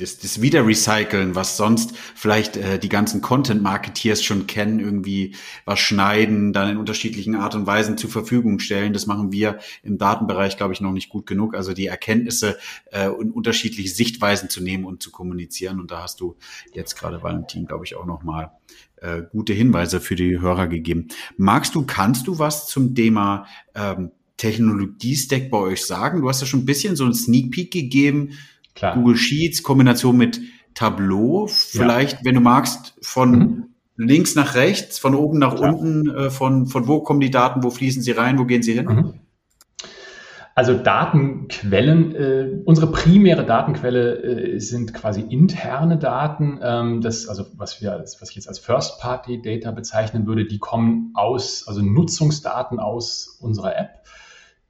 das, 0.00 0.18
das 0.18 0.40
Wiederrecyceln, 0.40 1.34
was 1.34 1.56
sonst 1.56 1.96
vielleicht 2.14 2.56
äh, 2.56 2.78
die 2.78 2.88
ganzen 2.88 3.20
Content-Marketeers 3.20 4.22
schon 4.22 4.46
kennen, 4.46 4.80
irgendwie 4.80 5.36
was 5.64 5.78
schneiden, 5.78 6.52
dann 6.52 6.70
in 6.70 6.76
unterschiedlichen 6.78 7.34
Art 7.34 7.54
und 7.54 7.66
Weisen 7.66 7.98
zur 7.98 8.10
Verfügung 8.10 8.58
stellen. 8.58 8.92
Das 8.92 9.06
machen 9.06 9.32
wir 9.32 9.58
im 9.82 9.98
Datenbereich, 9.98 10.56
glaube 10.56 10.72
ich, 10.72 10.80
noch 10.80 10.92
nicht 10.92 11.08
gut 11.08 11.26
genug. 11.26 11.54
Also 11.54 11.72
die 11.72 11.86
Erkenntnisse 11.86 12.58
äh, 12.90 13.08
und 13.08 13.30
unterschiedliche 13.30 13.90
Sichtweisen 13.90 14.48
zu 14.48 14.62
nehmen 14.62 14.84
und 14.84 15.02
zu 15.02 15.10
kommunizieren. 15.10 15.80
Und 15.80 15.90
da 15.90 16.02
hast 16.02 16.20
du 16.20 16.36
jetzt 16.72 16.98
gerade, 16.98 17.22
Valentin, 17.22 17.66
glaube 17.66 17.84
ich, 17.84 17.96
auch 17.96 18.06
nochmal 18.06 18.52
äh, 18.96 19.22
gute 19.30 19.52
Hinweise 19.52 20.00
für 20.00 20.16
die 20.16 20.40
Hörer 20.40 20.66
gegeben. 20.66 21.08
Magst 21.36 21.74
du, 21.74 21.84
kannst 21.84 22.26
du 22.26 22.38
was 22.38 22.66
zum 22.66 22.94
Thema 22.94 23.46
ähm, 23.74 24.12
Technologie-Stack 24.40 25.50
bei 25.50 25.58
euch 25.58 25.84
sagen? 25.84 26.22
Du 26.22 26.28
hast 26.28 26.40
ja 26.40 26.46
schon 26.46 26.60
ein 26.60 26.66
bisschen 26.66 26.96
so 26.96 27.04
einen 27.04 27.14
Sneak 27.14 27.50
Peek 27.50 27.70
gegeben. 27.70 28.30
Klar. 28.74 28.94
Google 28.94 29.16
Sheets, 29.16 29.62
Kombination 29.62 30.16
mit 30.16 30.40
Tableau. 30.74 31.46
Vielleicht, 31.46 32.18
ja. 32.18 32.24
wenn 32.24 32.36
du 32.36 32.40
magst, 32.40 32.94
von 33.02 33.30
mhm. 33.30 33.64
links 33.96 34.34
nach 34.34 34.54
rechts, 34.54 34.98
von 34.98 35.14
oben 35.14 35.38
nach 35.38 35.56
Klar. 35.56 35.76
unten, 35.76 36.08
äh, 36.10 36.30
von, 36.30 36.66
von 36.66 36.88
wo 36.88 37.00
kommen 37.00 37.20
die 37.20 37.30
Daten, 37.30 37.62
wo 37.62 37.70
fließen 37.70 38.02
sie 38.02 38.12
rein, 38.12 38.38
wo 38.38 38.46
gehen 38.46 38.62
sie 38.62 38.72
hin? 38.72 38.86
Mhm. 38.86 39.14
Also 40.54 40.74
Datenquellen, 40.74 42.14
äh, 42.14 42.62
unsere 42.64 42.90
primäre 42.90 43.46
Datenquelle 43.46 44.22
äh, 44.22 44.58
sind 44.58 44.92
quasi 44.94 45.20
interne 45.20 45.96
Daten, 45.96 46.58
ähm, 46.62 47.00
das, 47.00 47.28
also 47.28 47.46
was 47.56 47.80
wir 47.80 47.92
als, 47.92 48.20
was 48.20 48.30
ich 48.30 48.36
jetzt 48.36 48.48
als 48.48 48.58
First-Party-Data 48.58 49.70
bezeichnen 49.70 50.26
würde, 50.26 50.46
die 50.46 50.58
kommen 50.58 51.12
aus, 51.14 51.66
also 51.68 51.82
Nutzungsdaten 51.82 52.78
aus 52.80 53.38
unserer 53.40 53.78
App. 53.78 54.00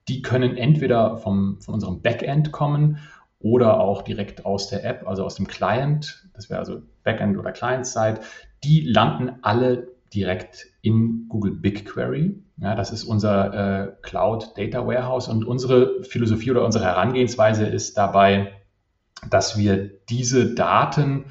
Die 0.09 0.23
können 0.23 0.57
entweder 0.57 1.17
vom, 1.19 1.61
von 1.61 1.75
unserem 1.75 2.03
Backend 2.03 2.53
kommen 2.53 2.99
oder 3.39 3.81
auch 3.81 4.03
direkt 4.03 4.45
aus 4.45 4.69
der 4.69 4.85
App, 4.85 5.07
also 5.07 5.25
aus 5.25 5.37
dem 5.37 5.47
Client. 5.47 6.29
Das 6.35 6.51
wäre 6.51 6.61
also 6.61 6.83
Backend 7.05 7.39
oder 7.39 7.53
Client-Side. 7.53 8.21
Die 8.65 8.83
landen 8.83 9.39
alle 9.43 9.89
direkt 10.13 10.67
in 10.83 11.27
Google 11.29 11.53
BigQuery. 11.53 12.43
Ja, 12.59 12.75
das 12.75 12.91
ist 12.91 13.05
unser 13.05 13.55
äh, 13.55 13.93
Cloud 14.03 14.59
Data 14.59 14.87
Warehouse 14.87 15.29
und 15.29 15.45
unsere 15.45 16.03
Philosophie 16.03 16.51
oder 16.51 16.65
unsere 16.65 16.85
Herangehensweise 16.85 17.67
ist 17.67 17.97
dabei, 17.97 18.53
dass 19.31 19.57
wir 19.57 19.91
diese 20.09 20.55
Daten 20.55 21.27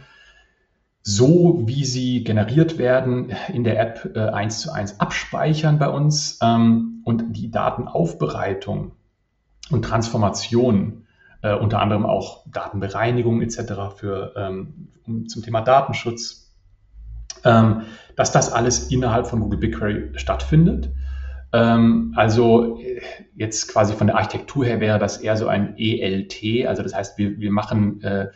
so, 1.09 1.63
wie 1.65 1.85
sie 1.85 2.23
generiert 2.23 2.77
werden, 2.77 3.31
in 3.51 3.63
der 3.63 3.79
App 3.79 4.15
äh, 4.15 4.19
eins 4.29 4.59
zu 4.59 4.71
eins 4.71 4.99
abspeichern 4.99 5.79
bei 5.79 5.89
uns 5.89 6.37
ähm, 6.43 7.01
und 7.03 7.35
die 7.35 7.49
Datenaufbereitung 7.49 8.91
und 9.71 9.83
Transformation, 9.83 11.07
äh, 11.41 11.55
unter 11.55 11.81
anderem 11.81 12.05
auch 12.05 12.45
Datenbereinigung 12.47 13.41
etc. 13.41 13.95
für 13.95 14.33
ähm, 14.37 14.89
zum 15.27 15.41
Thema 15.41 15.61
Datenschutz, 15.61 16.53
ähm, 17.43 17.81
dass 18.15 18.31
das 18.31 18.53
alles 18.53 18.91
innerhalb 18.91 19.25
von 19.25 19.39
Google 19.39 19.59
BigQuery 19.59 20.11
stattfindet. 20.19 20.89
Ähm, 21.53 22.13
also 22.17 22.79
äh, 22.79 23.01
jetzt 23.35 23.71
quasi 23.73 23.93
von 23.93 24.05
der 24.05 24.17
Architektur 24.17 24.63
her 24.63 24.79
wäre 24.79 24.99
das 24.99 25.17
eher 25.17 25.37
so 25.37 25.47
ein 25.47 25.75
ELT, 25.75 26.67
also 26.67 26.83
das 26.83 26.93
heißt, 26.93 27.17
wir, 27.17 27.39
wir 27.39 27.51
machen 27.51 27.99
äh, 28.03 28.27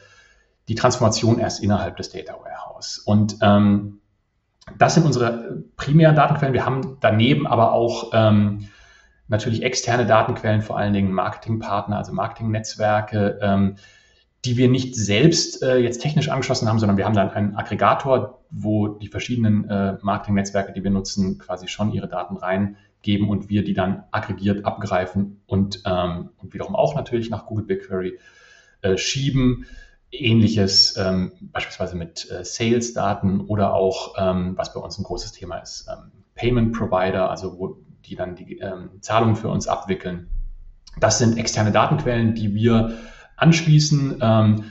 die 0.68 0.76
Transformation 0.76 1.40
erst 1.40 1.64
innerhalb 1.64 1.98
des 1.98 2.10
Data 2.10 2.34
Warehouse. 2.34 2.53
Und 3.06 3.38
ähm, 3.42 4.00
das 4.78 4.96
sind 4.96 5.06
unsere 5.06 5.64
primären 5.76 6.16
Datenquellen. 6.16 6.54
Wir 6.54 6.66
haben 6.66 6.98
daneben 7.02 7.48
aber 7.48 7.74
auch 7.74 8.12
ähm, 8.14 8.70
natürlich 9.28 9.64
externe 9.64 10.06
Datenquellen, 10.06 10.62
vor 10.62 10.78
allen 10.78 10.94
Dingen 10.94 11.12
Marketingpartner, 11.12 11.98
also 11.98 12.14
Marketingnetzwerke, 12.14 13.40
ähm, 13.42 13.76
die 14.46 14.58
wir 14.58 14.68
nicht 14.68 14.96
selbst 14.96 15.64
äh, 15.64 15.78
jetzt 15.78 16.02
technisch 16.02 16.30
angeschlossen 16.30 16.68
haben, 16.68 16.80
sondern 16.80 16.98
wir 16.98 17.06
haben 17.06 17.16
dann 17.16 17.32
einen 17.32 17.56
Aggregator, 17.56 18.42
wo 18.50 18.88
die 18.90 19.08
verschiedenen 19.08 19.70
äh, 19.70 19.98
Marketingnetzwerke, 20.02 20.74
die 20.74 20.84
wir 20.84 20.92
nutzen, 20.92 21.38
quasi 21.38 21.68
schon 21.68 21.92
ihre 21.92 22.10
Daten 22.10 22.36
reingeben 22.36 23.30
und 23.30 23.50
wir 23.50 23.64
die 23.64 23.74
dann 23.74 24.04
aggregiert 24.12 24.66
abgreifen 24.66 25.42
und, 25.46 25.82
ähm, 25.86 26.30
und 26.38 26.54
wiederum 26.54 26.76
auch 26.76 26.96
natürlich 26.96 27.30
nach 27.30 27.46
Google 27.46 27.66
BigQuery 27.66 28.20
äh, 28.82 28.98
schieben. 28.98 29.66
Ähnliches 30.14 30.96
ähm, 30.98 31.34
beispielsweise 31.42 31.96
mit 31.96 32.30
äh, 32.30 32.44
Sales-Daten 32.44 33.42
oder 33.42 33.74
auch, 33.74 34.16
ähm, 34.18 34.54
was 34.56 34.74
bei 34.74 34.80
uns 34.80 34.98
ein 34.98 35.04
großes 35.04 35.32
Thema 35.32 35.58
ist, 35.58 35.88
ähm, 35.92 36.12
Payment 36.36 36.74
Provider, 36.74 37.30
also 37.30 37.58
wo 37.58 37.78
die 38.06 38.16
dann 38.16 38.36
die 38.36 38.60
ähm, 38.60 38.90
Zahlungen 39.02 39.36
für 39.36 39.50
uns 39.50 39.68
abwickeln. 39.68 40.30
Das 41.00 41.18
sind 41.18 41.38
externe 41.38 41.72
Datenquellen, 41.72 42.36
die 42.36 42.54
wir 42.54 42.98
anschließen. 43.38 44.20
Ähm, 44.22 44.64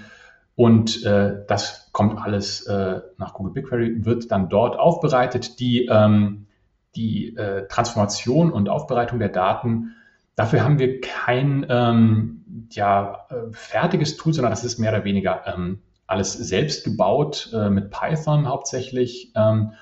und 0.55 1.03
äh, 1.05 1.45
das 1.49 1.89
kommt 1.93 2.21
alles 2.21 2.67
äh, 2.67 3.01
nach 3.17 3.35
Google 3.35 3.53
BigQuery, 3.55 4.05
wird 4.05 4.31
dann 4.31 4.49
dort 4.49 4.79
aufbereitet. 4.79 5.59
Die, 5.61 5.87
ähm, 5.87 6.47
die 6.95 7.35
äh, 7.37 7.67
Transformation 7.69 8.53
und 8.53 8.69
Aufbereitung 8.69 9.19
der 9.19 9.31
Daten, 9.31 9.95
dafür 10.35 10.65
haben 10.65 10.79
wir 10.79 11.01
kein 11.01 11.67
ähm, 11.69 12.69
ja, 12.71 13.27
äh, 13.31 13.53
fertiges 13.53 14.17
Tool, 14.17 14.33
sondern 14.33 14.51
das 14.51 14.65
ist 14.65 14.79
mehr 14.79 14.93
oder 14.93 15.05
weniger 15.05 15.43
ähm, 15.47 15.83
alles 16.07 16.33
selbst 16.35 16.85
gebaut 16.85 17.51
äh, 17.55 17.71
mit 17.71 17.91
Python 17.91 18.49
hauptsächlich. 18.49 19.33
Ähm, 19.35 19.73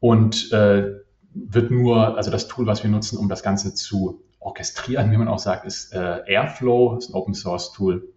und 0.00 0.52
äh, 0.52 0.94
wird 1.34 1.70
nur, 1.70 2.16
also 2.16 2.30
das 2.30 2.48
Tool, 2.48 2.66
was 2.66 2.82
wir 2.82 2.90
nutzen, 2.90 3.18
um 3.18 3.28
das 3.28 3.42
Ganze 3.42 3.74
zu 3.74 4.22
orchestrieren, 4.38 5.10
wie 5.12 5.16
man 5.16 5.28
auch 5.28 5.38
sagt, 5.38 5.64
ist 5.64 5.94
äh, 5.94 6.20
Airflow, 6.26 6.96
ist 6.96 7.10
ein 7.10 7.14
Open 7.14 7.34
Source 7.34 7.72
Tool, 7.72 8.12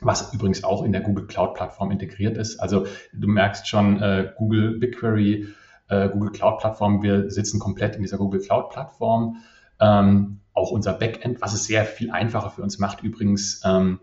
was 0.00 0.32
übrigens 0.32 0.64
auch 0.64 0.82
in 0.82 0.92
der 0.92 1.02
Google 1.02 1.26
Cloud 1.26 1.54
Plattform 1.54 1.90
integriert 1.90 2.36
ist. 2.36 2.58
Also 2.58 2.86
du 3.12 3.28
merkst 3.28 3.68
schon, 3.68 4.02
äh, 4.02 4.32
Google 4.36 4.78
BigQuery, 4.78 5.46
äh, 5.88 6.08
Google 6.08 6.32
Cloud 6.32 6.58
Plattform, 6.58 7.02
wir 7.02 7.30
sitzen 7.30 7.60
komplett 7.60 7.96
in 7.96 8.02
dieser 8.02 8.18
Google 8.18 8.40
Cloud 8.40 8.70
Plattform. 8.70 9.36
Ähm, 9.80 10.40
auch 10.52 10.70
unser 10.70 10.94
Backend, 10.94 11.40
was 11.42 11.52
es 11.52 11.64
sehr 11.64 11.84
viel 11.84 12.10
einfacher 12.10 12.50
für 12.50 12.62
uns 12.62 12.78
macht, 12.78 13.02
übrigens 13.02 13.60
ähm, 13.64 14.00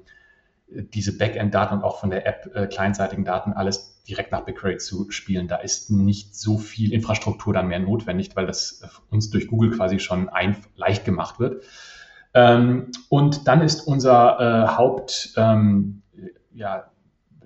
diese 0.68 1.18
Backend-Daten 1.18 1.76
und 1.76 1.84
auch 1.84 2.00
von 2.00 2.10
der 2.10 2.26
App 2.28 2.52
äh, 2.54 2.68
kleinseitigen 2.68 3.26
Daten 3.26 3.54
alles 3.54 4.04
direkt 4.04 4.32
nach 4.32 4.42
BigQuery 4.42 4.78
zu 4.78 5.10
spielen. 5.12 5.48
Da 5.48 5.58
ist 5.58 5.92
nicht 5.92 6.36
so 6.36 6.58
viel 6.58 6.94
Infrastruktur 6.94 7.54
dann 7.54 7.68
mehr 7.68 7.80
notwendig, 7.80 8.36
weil 8.36 8.46
das 8.46 8.82
uns 9.10 9.30
durch 9.30 9.48
Google 9.48 9.72
quasi 9.72 10.00
schon 10.00 10.30
ein, 10.30 10.58
leicht 10.76 11.06
gemacht 11.06 11.40
wird. 11.40 11.64
Ähm, 12.34 12.92
und 13.10 13.48
dann 13.48 13.62
ist 13.62 13.82
unser 13.82 14.40
äh, 14.40 14.68
Haupt 14.76 15.34
ähm, 15.38 16.02
ja, 16.54 16.92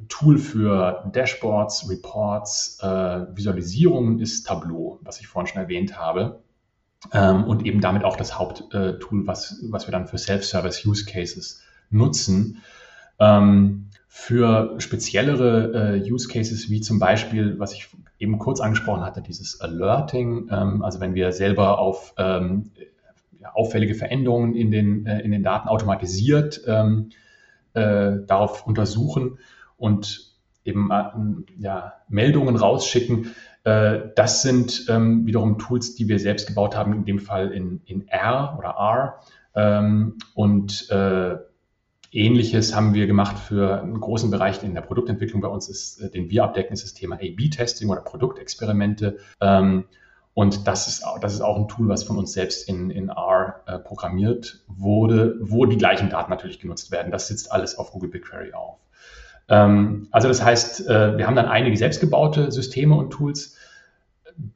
Tool 0.07 0.37
für 0.37 1.09
Dashboards, 1.11 1.89
Reports, 1.89 2.79
äh, 2.81 3.35
Visualisierungen 3.35 4.19
ist 4.19 4.47
Tableau, 4.47 4.99
was 5.01 5.19
ich 5.19 5.27
vorhin 5.27 5.47
schon 5.47 5.61
erwähnt 5.61 5.97
habe. 5.97 6.43
Ähm, 7.13 7.43
und 7.43 7.65
eben 7.65 7.81
damit 7.81 8.03
auch 8.03 8.17
das 8.17 8.38
Haupttool, 8.39 9.27
was, 9.27 9.60
was 9.69 9.88
wir 9.88 9.91
dann 9.91 10.07
für 10.07 10.17
Self-Service 10.17 10.86
Use 10.86 11.05
Cases 11.05 11.62
nutzen. 11.89 12.63
Ähm, 13.19 13.89
für 14.07 14.75
speziellere 14.79 15.99
äh, 15.99 16.12
Use 16.12 16.27
Cases, 16.27 16.71
wie 16.71 16.81
zum 16.81 16.97
Beispiel, 16.97 17.60
was 17.60 17.73
ich 17.73 17.89
eben 18.17 18.39
kurz 18.39 18.60
angesprochen 18.60 19.05
hatte, 19.05 19.21
dieses 19.21 19.62
Alerting, 19.62 20.49
ähm, 20.51 20.81
also 20.81 20.99
wenn 20.99 21.13
wir 21.13 21.31
selber 21.31 21.77
auf 21.77 22.15
ähm, 22.17 22.71
auffällige 23.53 23.95
Veränderungen 23.95 24.55
in 24.55 24.71
den, 24.71 25.05
äh, 25.05 25.21
in 25.21 25.31
den 25.31 25.43
Daten 25.43 25.69
automatisiert 25.69 26.62
ähm, 26.67 27.12
äh, 27.73 28.17
darauf 28.25 28.65
untersuchen 28.65 29.39
und 29.77 30.31
eben 30.65 30.91
äh, 30.91 31.62
ja, 31.62 31.93
Meldungen 32.10 32.55
rausschicken. 32.55 33.36
Äh, 33.67 34.12
das 34.15 34.43
sind 34.43 34.86
ähm, 34.88 35.25
wiederum 35.25 35.58
Tools, 35.58 35.93
die 35.95 36.08
wir 36.08 36.19
selbst 36.19 36.47
gebaut 36.47 36.77
haben, 36.77 36.93
in 36.93 37.03
dem 37.03 37.19
Fall 37.19 37.51
in, 37.51 37.82
in 37.84 38.08
R 38.08 38.56
oder 38.58 38.69
R. 38.69 39.19
Ähm, 39.56 40.17
und 40.36 40.89
äh, 40.89 41.36
Ähnliches 42.13 42.73
haben 42.73 42.93
wir 42.93 43.08
gemacht 43.08 43.38
für 43.38 43.82
einen 43.82 43.99
großen 43.99 44.32
Bereich 44.32 44.63
in 44.63 44.73
der 44.73 44.82
Produktentwicklung 44.82 45.41
bei 45.41 45.49
uns, 45.49 45.67
ist, 45.67 45.99
äh, 45.99 46.10
den 46.10 46.30
wir 46.30 46.45
abdecken, 46.45 46.71
ist 46.71 46.86
das 46.86 46.93
Thema 46.93 47.15
A-B-Testing 47.15 47.89
oder 47.89 47.99
Produktexperimente. 47.99 49.17
Ähm, 49.41 49.84
und 50.34 50.65
das 50.65 50.88
ist, 50.88 51.03
das 51.19 51.34
ist 51.34 51.41
auch 51.41 51.58
ein 51.58 51.67
Tool, 51.67 51.89
was 51.89 52.03
von 52.03 52.17
uns 52.17 52.32
selbst 52.32 52.69
in, 52.69 52.89
in 52.89 53.10
R 53.10 53.63
äh, 53.65 53.80
programmiert 53.80 54.63
wurde, 54.67 55.36
wo 55.41 55.65
die 55.65 55.77
gleichen 55.77 56.10
Daten 56.10 56.32
natürlich 56.32 56.62
genutzt 56.62 56.89
werden. 56.91 57.12
Das 57.12 57.27
sitzt 57.27 57.51
alles 57.51 57.77
auf 57.77 57.91
Google 57.91 58.12
BigQuery 58.12 58.53
auf. 58.53 58.77
Ähm, 59.49 60.08
also 60.12 60.27
das 60.27 60.43
heißt, 60.43 60.88
äh, 60.88 61.17
wir 61.17 61.27
haben 61.27 61.36
dann 61.36 61.47
einige 61.47 61.75
selbstgebaute 61.75 62.51
Systeme 62.51 62.95
und 62.95 63.12
Tools. 63.12 63.56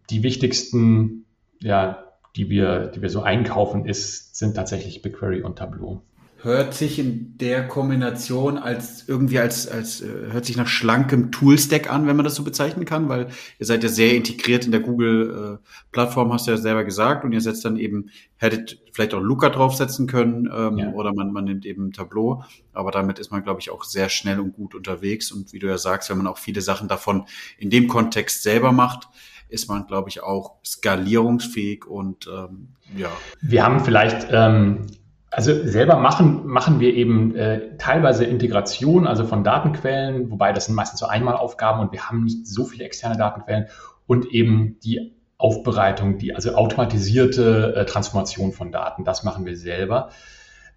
Die 0.10 0.24
wichtigsten, 0.24 1.26
ja, 1.60 2.06
die 2.36 2.50
wir, 2.50 2.88
die 2.88 3.02
wir 3.02 3.10
so 3.10 3.22
einkaufen, 3.22 3.86
ist, 3.86 4.36
sind 4.36 4.56
tatsächlich 4.56 5.02
BigQuery 5.02 5.42
und 5.42 5.58
Tableau 5.58 6.02
hört 6.44 6.74
sich 6.74 6.98
in 6.98 7.38
der 7.38 7.68
Kombination 7.68 8.58
als 8.58 9.08
irgendwie 9.08 9.40
als, 9.40 9.68
als 9.68 10.02
äh, 10.02 10.08
hört 10.32 10.46
sich 10.46 10.58
nach 10.58 10.68
schlankem 10.68 11.32
Toolstack 11.32 11.92
an, 11.92 12.08
wenn 12.08 12.16
man 12.16 12.26
das 12.26 12.36
so 12.36 12.44
bezeichnen 12.44 12.86
kann, 12.86 13.10
weil 13.10 13.28
ihr 13.60 13.66
seid 13.66 13.84
ja 13.84 13.90
sehr 13.90 14.16
integriert 14.16 14.66
in 14.66 14.72
der 14.72 14.82
Google-Plattform, 14.82 16.30
äh, 16.30 16.34
hast 16.34 16.48
du 16.48 16.52
ja 16.52 16.58
selber 16.58 16.84
gesagt, 16.84 17.24
und 17.24 17.32
ihr 17.32 17.42
setzt 17.42 17.64
dann 17.64 17.78
eben, 17.78 18.10
hättet 18.38 18.80
vielleicht 18.92 19.14
auch 19.14 19.22
Luca 19.22 19.50
draufsetzen 19.50 20.08
können 20.08 20.50
ähm, 20.54 20.78
ja. 20.78 20.92
oder 20.94 21.14
man, 21.14 21.32
man 21.32 21.46
nimmt 21.46 21.66
eben 21.66 21.92
Tableau, 21.92 22.44
aber 22.74 22.92
damit 22.92 23.20
ist 23.20 23.32
man, 23.32 23.44
glaube 23.44 23.60
ich, 23.60 23.70
auch 23.70 23.84
sehr 23.84 24.10
schnell 24.10 24.40
und 24.40 24.54
gut 24.54 24.74
unterwegs 24.74 25.32
und 25.32 25.54
wie 25.54 25.60
du 25.60 25.68
ja 25.68 25.78
sagst, 25.78 26.10
wenn 26.10 26.18
man 26.18 26.28
auch 26.28 26.40
viele 26.40 26.62
Sachen 26.62 26.88
davon 26.88 27.26
in 27.60 27.70
dem 27.70 27.88
Kontext 27.88 28.42
selber 28.42 28.72
macht, 28.72 29.10
ist 29.52 29.70
man, 29.70 29.86
glaube 29.86 30.10
ich, 30.10 30.24
auch 30.24 30.56
skalierungsfähig 30.66 31.86
und 31.86 32.28
ähm, 32.28 32.70
ja. 32.96 33.10
Wir 33.42 33.64
haben 33.64 33.80
vielleicht 33.82 34.28
ähm, 34.32 34.88
also 35.32 35.66
selber 35.66 35.96
machen, 35.98 36.46
machen 36.46 36.80
wir 36.80 36.94
eben 36.94 37.36
äh, 37.36 37.78
teilweise 37.78 38.26
Integration, 38.26 39.08
also 39.08 39.26
von 39.26 39.44
Datenquellen, 39.44 40.30
wobei 40.30 40.52
das 40.52 40.66
sind 40.66 40.76
meistens 40.76 41.00
so 41.00 41.06
Einmalaufgaben 41.06 41.82
und 41.82 41.92
wir 41.94 42.10
haben 42.10 42.26
nicht 42.26 42.48
so 42.48 42.66
viele 42.66 42.84
externe 42.84 43.18
Datenquellen 43.18 43.68
und 44.08 44.26
eben 44.26 44.78
die 44.84 45.16
Aufbereitung, 45.38 46.18
die 46.18 46.36
also 46.36 46.54
automatisierte 46.54 47.74
äh, 47.76 47.86
Transformation 47.86 48.52
von 48.52 48.72
Daten, 48.72 49.06
das 49.06 49.24
machen 49.24 49.46
wir 49.46 49.56
selber. 49.56 50.10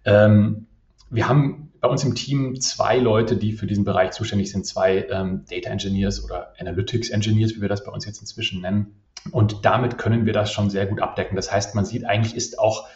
Ähm, 0.05 0.67
wir 1.09 1.27
haben 1.27 1.73
bei 1.85 1.91
uns 1.91 2.03
im 2.03 2.15
Team 2.15 2.59
zwei 2.61 2.97
Leute, 2.97 3.37
die 3.37 3.51
für 3.51 3.67
diesen 3.67 3.85
Bereich 3.85 4.09
zuständig 4.09 4.51
sind, 4.51 4.65
zwei 4.65 5.05
ähm, 5.11 5.45
Data 5.47 5.69
Engineers 5.69 6.23
oder 6.23 6.51
Analytics 6.59 7.11
Engineers, 7.11 7.55
wie 7.55 7.61
wir 7.61 7.69
das 7.69 7.83
bei 7.83 7.91
uns 7.91 8.07
jetzt 8.07 8.21
inzwischen 8.21 8.59
nennen. 8.59 8.95
Und 9.29 9.65
damit 9.65 9.99
können 9.99 10.25
wir 10.25 10.33
das 10.33 10.51
schon 10.51 10.71
sehr 10.71 10.87
gut 10.87 10.99
abdecken. 10.99 11.35
Das 11.35 11.51
heißt, 11.51 11.75
man 11.75 11.85
sieht 11.85 12.03
eigentlich 12.03 12.35
ist 12.35 12.57
auch 12.57 12.87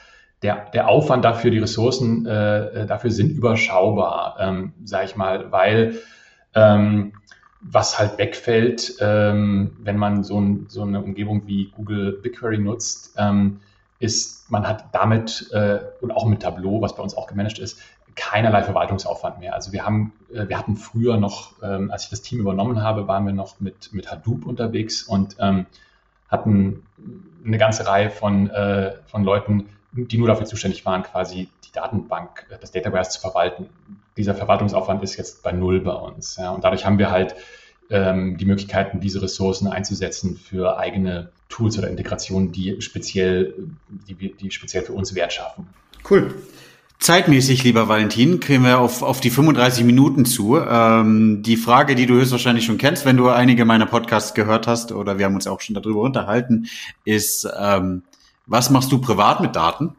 der, 0.41 0.71
der 0.71 0.87
Aufwand 0.87 1.23
dafür, 1.23 1.51
die 1.51 1.59
Ressourcen 1.59 2.25
äh, 2.25 2.87
dafür 2.87 3.11
sind 3.11 3.29
überschaubar, 3.29 4.37
ähm, 4.39 4.73
sage 4.83 5.05
ich 5.05 5.15
mal, 5.15 5.51
weil 5.51 5.99
ähm, 6.55 7.13
was 7.61 7.99
halt 7.99 8.17
wegfällt, 8.17 8.95
ähm, 9.01 9.77
wenn 9.81 9.97
man 9.97 10.23
so, 10.23 10.41
ein, 10.41 10.65
so, 10.67 10.81
eine 10.81 11.03
Umgebung 11.03 11.45
wie 11.45 11.69
Google 11.69 12.13
BigQuery 12.23 12.57
nutzt, 12.57 13.13
ähm, 13.19 13.59
ist, 13.99 14.49
man 14.49 14.67
hat 14.67 14.85
damit 14.93 15.51
äh, 15.51 15.79
und 16.01 16.09
auch 16.09 16.25
mit 16.25 16.41
Tableau, 16.41 16.81
was 16.81 16.95
bei 16.95 17.03
uns 17.03 17.15
auch 17.15 17.27
gemanagt 17.27 17.59
ist, 17.59 17.79
keinerlei 18.19 18.63
Verwaltungsaufwand 18.63 19.39
mehr. 19.39 19.53
Also 19.53 19.71
wir 19.71 19.85
haben, 19.85 20.11
äh, 20.33 20.47
wir 20.49 20.59
hatten 20.59 20.75
früher 20.75 21.17
noch, 21.17 21.53
ähm, 21.63 21.89
als 21.89 22.03
ich 22.03 22.09
das 22.09 22.21
Team 22.21 22.41
übernommen 22.41 22.83
habe, 22.83 23.07
waren 23.07 23.25
wir 23.25 23.33
noch 23.33 23.59
mit, 23.61 23.93
mit 23.93 24.11
Hadoop 24.11 24.45
unterwegs 24.45 25.03
und 25.03 25.37
ähm, 25.39 25.65
hatten 26.27 26.83
eine 27.45 27.57
ganze 27.57 27.87
Reihe 27.87 28.09
von, 28.09 28.49
äh, 28.49 28.95
von 29.05 29.23
Leuten, 29.23 29.69
die 29.93 30.17
nur 30.17 30.27
dafür 30.27 30.45
zuständig 30.45 30.85
waren, 30.85 31.03
quasi 31.03 31.49
die 31.65 31.71
Datenbank, 31.71 32.45
äh, 32.49 32.57
das 32.59 32.71
Database 32.71 33.11
zu 33.11 33.21
verwalten. 33.21 33.69
Dieser 34.17 34.35
Verwaltungsaufwand 34.35 35.01
ist 35.01 35.15
jetzt 35.15 35.41
bei 35.41 35.53
null 35.53 35.79
bei 35.79 35.93
uns. 35.93 36.35
Ja, 36.35 36.51
und 36.51 36.65
dadurch 36.65 36.85
haben 36.85 36.99
wir 36.99 37.11
halt 37.11 37.35
ähm, 37.89 38.37
die 38.37 38.45
Möglichkeiten, 38.45 38.99
diese 38.99 39.21
Ressourcen 39.21 39.67
einzusetzen 39.69 40.35
für 40.35 40.77
eigene 40.77 41.31
Tools 41.47 41.77
oder 41.77 41.89
Integrationen, 41.89 42.51
die 42.51 42.81
speziell, 42.81 43.53
die, 43.87 44.33
die 44.33 44.51
speziell 44.51 44.83
für 44.83 44.93
uns 44.93 45.15
Wert 45.15 45.31
schaffen. 45.31 45.69
Cool. 46.07 46.35
Zeitmäßig, 46.99 47.63
lieber 47.63 47.87
Valentin, 47.87 48.41
kriegen 48.41 48.65
wir 48.65 48.79
auf, 48.79 49.03
auf 49.03 49.21
die 49.21 49.29
35 49.29 49.85
Minuten 49.85 50.25
zu. 50.25 50.57
Ähm, 50.57 51.41
die 51.41 51.55
Frage, 51.55 51.95
die 51.95 52.05
du 52.05 52.15
höchstwahrscheinlich 52.15 52.65
schon 52.65 52.77
kennst, 52.77 53.05
wenn 53.05 53.15
du 53.15 53.29
einige 53.29 53.63
meiner 53.63 53.85
Podcasts 53.85 54.33
gehört 54.33 54.67
hast, 54.67 54.91
oder 54.91 55.17
wir 55.17 55.25
haben 55.25 55.35
uns 55.35 55.47
auch 55.47 55.61
schon 55.61 55.75
darüber 55.75 56.01
unterhalten, 56.01 56.67
ist, 57.05 57.47
ähm, 57.57 58.03
was 58.47 58.69
machst 58.69 58.91
du 58.91 58.99
privat 58.99 59.39
mit 59.39 59.55
Daten? 59.55 59.95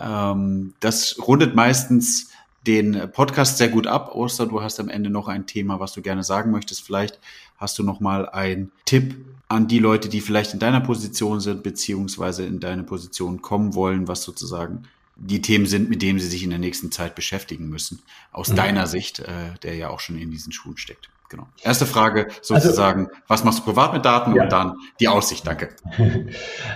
Ähm, 0.00 0.72
das 0.80 1.16
rundet 1.26 1.54
meistens 1.54 2.30
den 2.66 3.10
Podcast 3.12 3.58
sehr 3.58 3.68
gut 3.68 3.86
ab, 3.86 4.10
außer 4.14 4.46
du 4.46 4.62
hast 4.62 4.80
am 4.80 4.88
Ende 4.88 5.10
noch 5.10 5.28
ein 5.28 5.46
Thema, 5.46 5.80
was 5.80 5.92
du 5.92 6.00
gerne 6.00 6.24
sagen 6.24 6.50
möchtest. 6.50 6.82
Vielleicht 6.82 7.18
hast 7.58 7.78
du 7.78 7.82
noch 7.82 8.00
mal 8.00 8.26
einen 8.26 8.72
Tipp 8.86 9.16
an 9.48 9.68
die 9.68 9.78
Leute, 9.78 10.08
die 10.08 10.22
vielleicht 10.22 10.54
in 10.54 10.60
deiner 10.60 10.80
Position 10.80 11.40
sind, 11.40 11.62
beziehungsweise 11.62 12.46
in 12.46 12.58
deine 12.58 12.84
Position 12.84 13.42
kommen 13.42 13.74
wollen, 13.74 14.08
was 14.08 14.22
sozusagen 14.22 14.84
die 15.20 15.42
Themen 15.42 15.66
sind, 15.66 15.90
mit 15.90 16.02
denen 16.02 16.18
sie 16.18 16.26
sich 16.26 16.42
in 16.42 16.50
der 16.50 16.58
nächsten 16.58 16.90
Zeit 16.90 17.14
beschäftigen 17.14 17.68
müssen. 17.68 18.02
Aus 18.32 18.48
mhm. 18.48 18.56
deiner 18.56 18.86
Sicht, 18.86 19.20
äh, 19.20 19.26
der 19.62 19.76
ja 19.76 19.90
auch 19.90 20.00
schon 20.00 20.18
in 20.18 20.30
diesen 20.30 20.52
Schulen 20.52 20.78
steckt. 20.78 21.10
Genau. 21.28 21.46
Erste 21.62 21.86
Frage 21.86 22.26
sozusagen, 22.42 23.06
also, 23.06 23.20
was 23.28 23.44
machst 23.44 23.60
du 23.60 23.64
privat 23.64 23.92
mit 23.92 24.04
Daten 24.04 24.34
ja. 24.34 24.42
und 24.42 24.52
dann 24.52 24.74
die 24.98 25.06
Aussicht, 25.06 25.46
danke. 25.46 25.68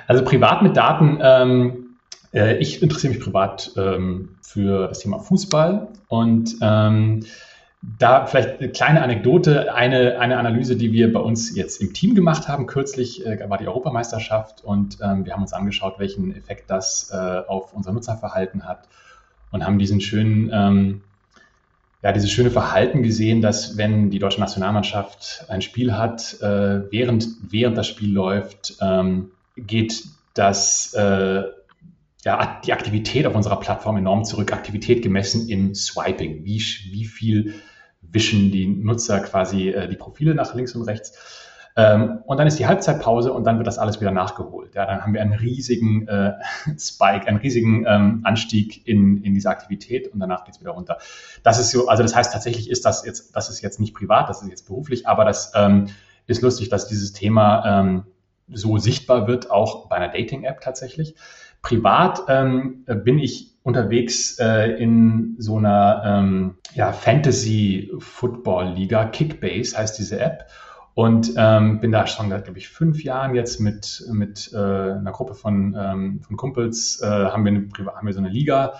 Also 0.07 0.25
privat 0.25 0.63
mit 0.63 0.77
Daten, 0.77 1.19
ähm, 1.21 1.97
äh, 2.33 2.59
ich 2.59 2.83
interessiere 2.83 3.15
mich 3.15 3.23
privat 3.23 3.73
ähm, 3.77 4.37
für 4.43 4.89
das 4.89 5.01
Thema 5.01 5.19
Fußball 5.19 5.89
und 6.07 6.57
ähm, 6.61 7.25
da 7.99 8.27
vielleicht 8.27 8.61
eine 8.61 8.71
kleine 8.71 9.03
Anekdote, 9.03 9.75
eine, 9.75 10.19
eine 10.19 10.39
Analyse, 10.39 10.77
die 10.77 10.93
wir 10.93 11.13
bei 11.13 11.21
uns 11.21 11.55
jetzt 11.55 11.81
im 11.81 11.93
Team 11.93 12.15
gemacht 12.15 12.49
haben. 12.49 12.67
Kürzlich 12.67 13.27
äh, 13.27 13.49
war 13.49 13.59
die 13.59 13.67
Europameisterschaft 13.67 14.65
und 14.65 14.99
ähm, 15.03 15.25
wir 15.27 15.35
haben 15.35 15.43
uns 15.43 15.53
angeschaut, 15.53 15.99
welchen 15.99 16.35
Effekt 16.35 16.71
das 16.71 17.11
äh, 17.13 17.17
auf 17.17 17.75
unser 17.75 17.93
Nutzerverhalten 17.93 18.65
hat 18.65 18.89
und 19.51 19.67
haben 19.67 19.79
diesen 19.79 20.01
schönen, 20.01 20.51
ähm, 20.53 21.03
ja, 22.03 22.13
dieses 22.13 22.31
schöne 22.31 22.51
Verhalten 22.51 23.03
gesehen, 23.03 23.41
dass 23.41 23.77
wenn 23.77 24.11
die 24.11 24.19
deutsche 24.19 24.41
Nationalmannschaft 24.41 25.47
ein 25.49 25.63
Spiel 25.63 25.97
hat, 25.97 26.41
äh, 26.41 26.91
während, 26.91 27.29
während 27.51 27.77
das 27.77 27.87
Spiel 27.87 28.13
läuft, 28.13 28.77
ähm, 28.81 29.31
geht 29.57 30.05
das 30.35 30.95
äh, 30.95 31.43
ja, 32.25 32.61
die 32.65 32.73
Aktivität 32.73 33.27
auf 33.27 33.35
unserer 33.35 33.61
Plattform 33.61 33.99
enorm 33.99 34.25
zurück. 34.25 34.53
Aktivität 34.53 35.03
gemessen 35.03 35.49
im 35.49 35.75
Swiping. 35.75 36.45
Wie, 36.45 36.63
wie 36.91 37.05
viel 37.05 37.55
wischen 38.11 38.51
die 38.51 38.67
Nutzer 38.67 39.21
quasi 39.21 39.71
äh, 39.71 39.89
die 39.89 39.97
Profile 39.97 40.35
nach 40.35 40.55
links 40.55 40.75
und 40.75 40.83
rechts. 40.83 41.13
Ähm, 41.77 42.21
und 42.27 42.39
dann 42.39 42.47
ist 42.47 42.59
die 42.59 42.67
Halbzeitpause 42.67 43.33
und 43.33 43.45
dann 43.45 43.59
wird 43.59 43.67
das 43.67 43.79
alles 43.79 44.01
wieder 44.01 44.13
nachgeholt. 44.13 44.75
Ja, 44.77 44.87
dann 44.87 45.03
haben 45.03 45.13
wir 45.13 45.21
einen 45.21 45.33
riesigen 45.33 46.07
äh, 46.07 46.35
Spike, 46.79 47.27
einen 47.27 47.39
riesigen 47.39 47.85
ähm, 47.89 48.21
Anstieg 48.23 48.87
in, 48.87 49.23
in 49.25 49.35
diese 49.35 49.49
Aktivität 49.51 50.13
und 50.13 50.21
danach 50.21 50.45
geht 50.45 50.55
es 50.55 50.61
wieder 50.61 50.71
runter. 50.71 50.99
Das 51.43 51.59
ist 51.59 51.71
so, 51.71 51.89
also 51.89 52.03
das 52.03 52.15
heißt 52.15 52.33
tatsächlich 52.33 52.71
ist 52.71 52.85
das 52.85 53.05
jetzt, 53.05 53.35
das 53.35 53.51
ist 53.51 53.61
jetzt 53.61 53.81
nicht 53.81 53.95
privat, 53.95 54.29
das 54.29 54.43
ist 54.43 54.49
jetzt 54.49 54.69
beruflich, 54.69 55.09
aber 55.09 55.25
das 55.25 55.53
ähm, 55.57 55.87
ist 56.27 56.43
lustig, 56.43 56.69
dass 56.69 56.87
dieses 56.87 57.13
Thema 57.13 57.81
ähm, 57.81 58.05
so 58.49 58.79
sichtbar 58.79 59.27
wird, 59.27 59.51
auch 59.51 59.89
bei 59.89 59.97
einer 59.97 60.09
Dating-App 60.09 60.61
tatsächlich. 60.61 61.17
Privat 61.61 62.23
ähm, 62.29 62.85
bin 62.87 63.19
ich 63.19 63.55
unterwegs 63.63 64.39
äh, 64.39 64.71
in 64.81 65.37
so 65.39 65.57
einer 65.57 66.03
ähm, 66.05 66.59
ja, 66.75 66.93
Fantasy-Football-Liga. 66.93 69.07
Kickbase 69.07 69.77
heißt 69.77 69.99
diese 69.99 70.21
App. 70.21 70.47
Und 70.95 71.35
ähm, 71.37 71.81
bin 71.81 71.91
da 71.91 72.07
schon, 72.07 72.29
glaube 72.29 72.57
ich, 72.57 72.69
fünf 72.69 73.03
Jahren 73.03 73.35
jetzt 73.35 73.59
mit, 73.59 74.05
mit 74.13 74.53
äh, 74.53 74.57
einer 74.57 75.11
Gruppe 75.11 75.35
von, 75.35 75.75
ähm, 75.77 76.21
von 76.21 76.37
Kumpels, 76.37 77.01
äh, 77.03 77.07
haben, 77.07 77.45
wir 77.45 77.51
eine, 77.51 77.69
haben 77.97 78.07
wir 78.07 78.13
so 78.13 78.21
eine 78.21 78.29
Liga, 78.29 78.75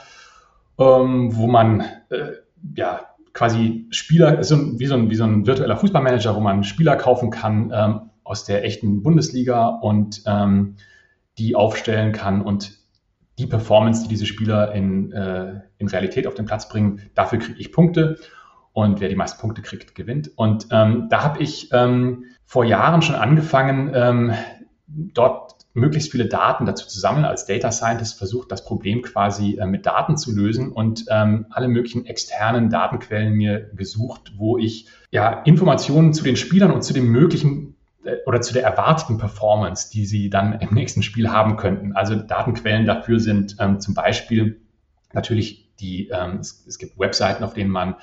ähm, 0.79 1.37
wo 1.37 1.49
man 1.49 1.81
äh, 2.11 2.35
ja 2.77 3.01
quasi 3.33 3.89
Spieler, 3.91 4.45
so, 4.45 4.79
wie, 4.79 4.87
so 4.87 4.95
ein, 4.95 5.11
wie 5.11 5.17
so 5.17 5.25
ein 5.25 5.45
virtueller 5.45 5.77
Fußballmanager, 5.77 6.37
wo 6.37 6.41
man 6.41 6.63
Spieler 6.63 6.95
kaufen 6.95 7.31
kann 7.31 7.73
ähm, 7.75 8.11
aus 8.23 8.45
der 8.45 8.65
echten 8.65 9.03
Bundesliga 9.03 9.67
und 9.67 10.23
ähm, 10.27 10.77
die 11.37 11.57
aufstellen 11.57 12.13
kann 12.13 12.43
und 12.43 12.79
die 13.39 13.47
Performance, 13.47 14.03
die 14.03 14.09
diese 14.09 14.27
Spieler 14.27 14.73
in, 14.73 15.13
äh, 15.13 15.61
in 15.79 15.89
Realität 15.89 16.27
auf 16.27 16.35
den 16.35 16.47
Platz 16.47 16.69
bringen, 16.69 17.03
dafür 17.15 17.39
kriege 17.39 17.59
ich 17.59 17.73
Punkte. 17.73 18.19
Und 18.73 19.01
wer 19.01 19.09
die 19.09 19.15
meisten 19.15 19.41
Punkte 19.41 19.63
kriegt, 19.63 19.95
gewinnt. 19.95 20.33
Und 20.37 20.67
ähm, 20.73 21.07
da 21.09 21.23
habe 21.23 21.41
ich 21.43 21.69
ähm, 21.73 22.25
vor 22.45 22.65
Jahren 22.65 23.03
schon 23.03 23.15
angefangen, 23.15 23.93
ähm, 23.95 24.33
dort 24.87 25.55
möglichst 25.75 26.13
viele 26.13 26.27
Daten 26.27 26.67
dazu 26.67 26.87
zu 26.87 26.99
sammeln. 26.99 27.25
Als 27.25 27.47
Data 27.47 27.71
Scientist 27.71 28.17
versucht, 28.17 28.51
das 28.51 28.65
Problem 28.65 29.03
quasi 29.03 29.59
äh, 29.61 29.67
mit 29.67 29.87
Daten 29.87 30.17
zu 30.17 30.35
lösen 30.35 30.73
und 30.73 31.05
ähm, 31.09 31.47
alle 31.51 31.69
möglichen 31.69 32.07
externen 32.07 32.71
Datenquellen 32.71 33.35
mir 33.35 33.71
gesucht, 33.75 34.33
wo 34.37 34.57
ich 34.57 34.89
ja 35.11 35.43
Informationen 35.43 36.13
zu 36.13 36.25
den 36.25 36.37
Spielern 36.37 36.71
und 36.71 36.83
zu 36.83 36.95
den 36.95 37.07
möglichen 37.07 37.74
oder 38.27 38.41
zu 38.41 38.53
der 38.53 38.65
erwarteten 38.65 39.19
Performance, 39.19 39.91
die 39.91 40.07
sie 40.07 40.31
dann 40.31 40.61
im 40.61 40.75
nächsten 40.75 41.03
Spiel 41.03 41.31
haben 41.31 41.57
könnten. 41.57 41.93
Also 41.93 42.15
Datenquellen 42.15 42.87
dafür 42.87 43.21
sind 43.21 43.57
ähm, 43.59 43.81
zum 43.81 43.95
Beispiel 43.95 44.61
natürlich 45.13 45.75
die, 45.81 46.09
ähm, 46.09 46.39
es, 46.41 46.65
es, 46.67 46.79
gibt 46.79 46.99
Webseiten, 46.99 47.45
auf 47.45 47.55
denen 47.55 47.71
man 47.71 47.97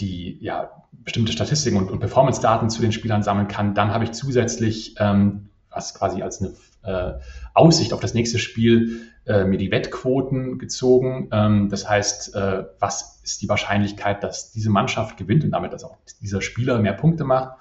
die 0.00 0.38
ja, 0.40 0.70
bestimmte 0.92 1.32
Statistiken 1.32 1.76
und, 1.76 1.90
und 1.90 2.00
Performance-Daten 2.00 2.70
zu 2.70 2.80
den 2.80 2.92
Spielern 2.92 3.22
sammeln 3.22 3.48
kann. 3.48 3.74
Dann 3.74 3.92
habe 3.92 4.04
ich 4.04 4.12
zusätzlich, 4.12 4.96
ähm, 4.98 5.48
was 5.70 5.94
quasi 5.94 6.22
als 6.22 6.40
eine 6.40 6.52
äh, 6.84 7.18
Aussicht 7.54 7.92
auf 7.92 8.00
das 8.00 8.14
nächste 8.14 8.38
Spiel, 8.38 9.02
äh, 9.26 9.44
mir 9.44 9.58
die 9.58 9.70
Wettquoten 9.70 10.58
gezogen. 10.58 11.28
Ähm, 11.32 11.68
das 11.68 11.88
heißt, 11.88 12.34
äh, 12.34 12.64
was 12.78 13.20
ist 13.24 13.42
die 13.42 13.48
Wahrscheinlichkeit, 13.48 14.22
dass 14.22 14.52
diese 14.52 14.70
Mannschaft 14.70 15.16
gewinnt 15.16 15.44
und 15.44 15.50
damit, 15.52 15.72
dass 15.72 15.84
auch 15.84 15.96
dieser 16.20 16.42
Spieler 16.42 16.78
mehr 16.78 16.92
Punkte 16.92 17.24
macht. 17.24 17.58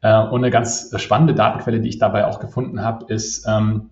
Äh, 0.00 0.20
und 0.20 0.42
eine 0.42 0.50
ganz 0.50 0.92
spannende 0.96 1.34
Datenquelle, 1.34 1.80
die 1.80 1.88
ich 1.88 1.98
dabei 1.98 2.26
auch 2.26 2.40
gefunden 2.40 2.82
habe, 2.82 3.12
ist, 3.12 3.46
ähm, 3.48 3.90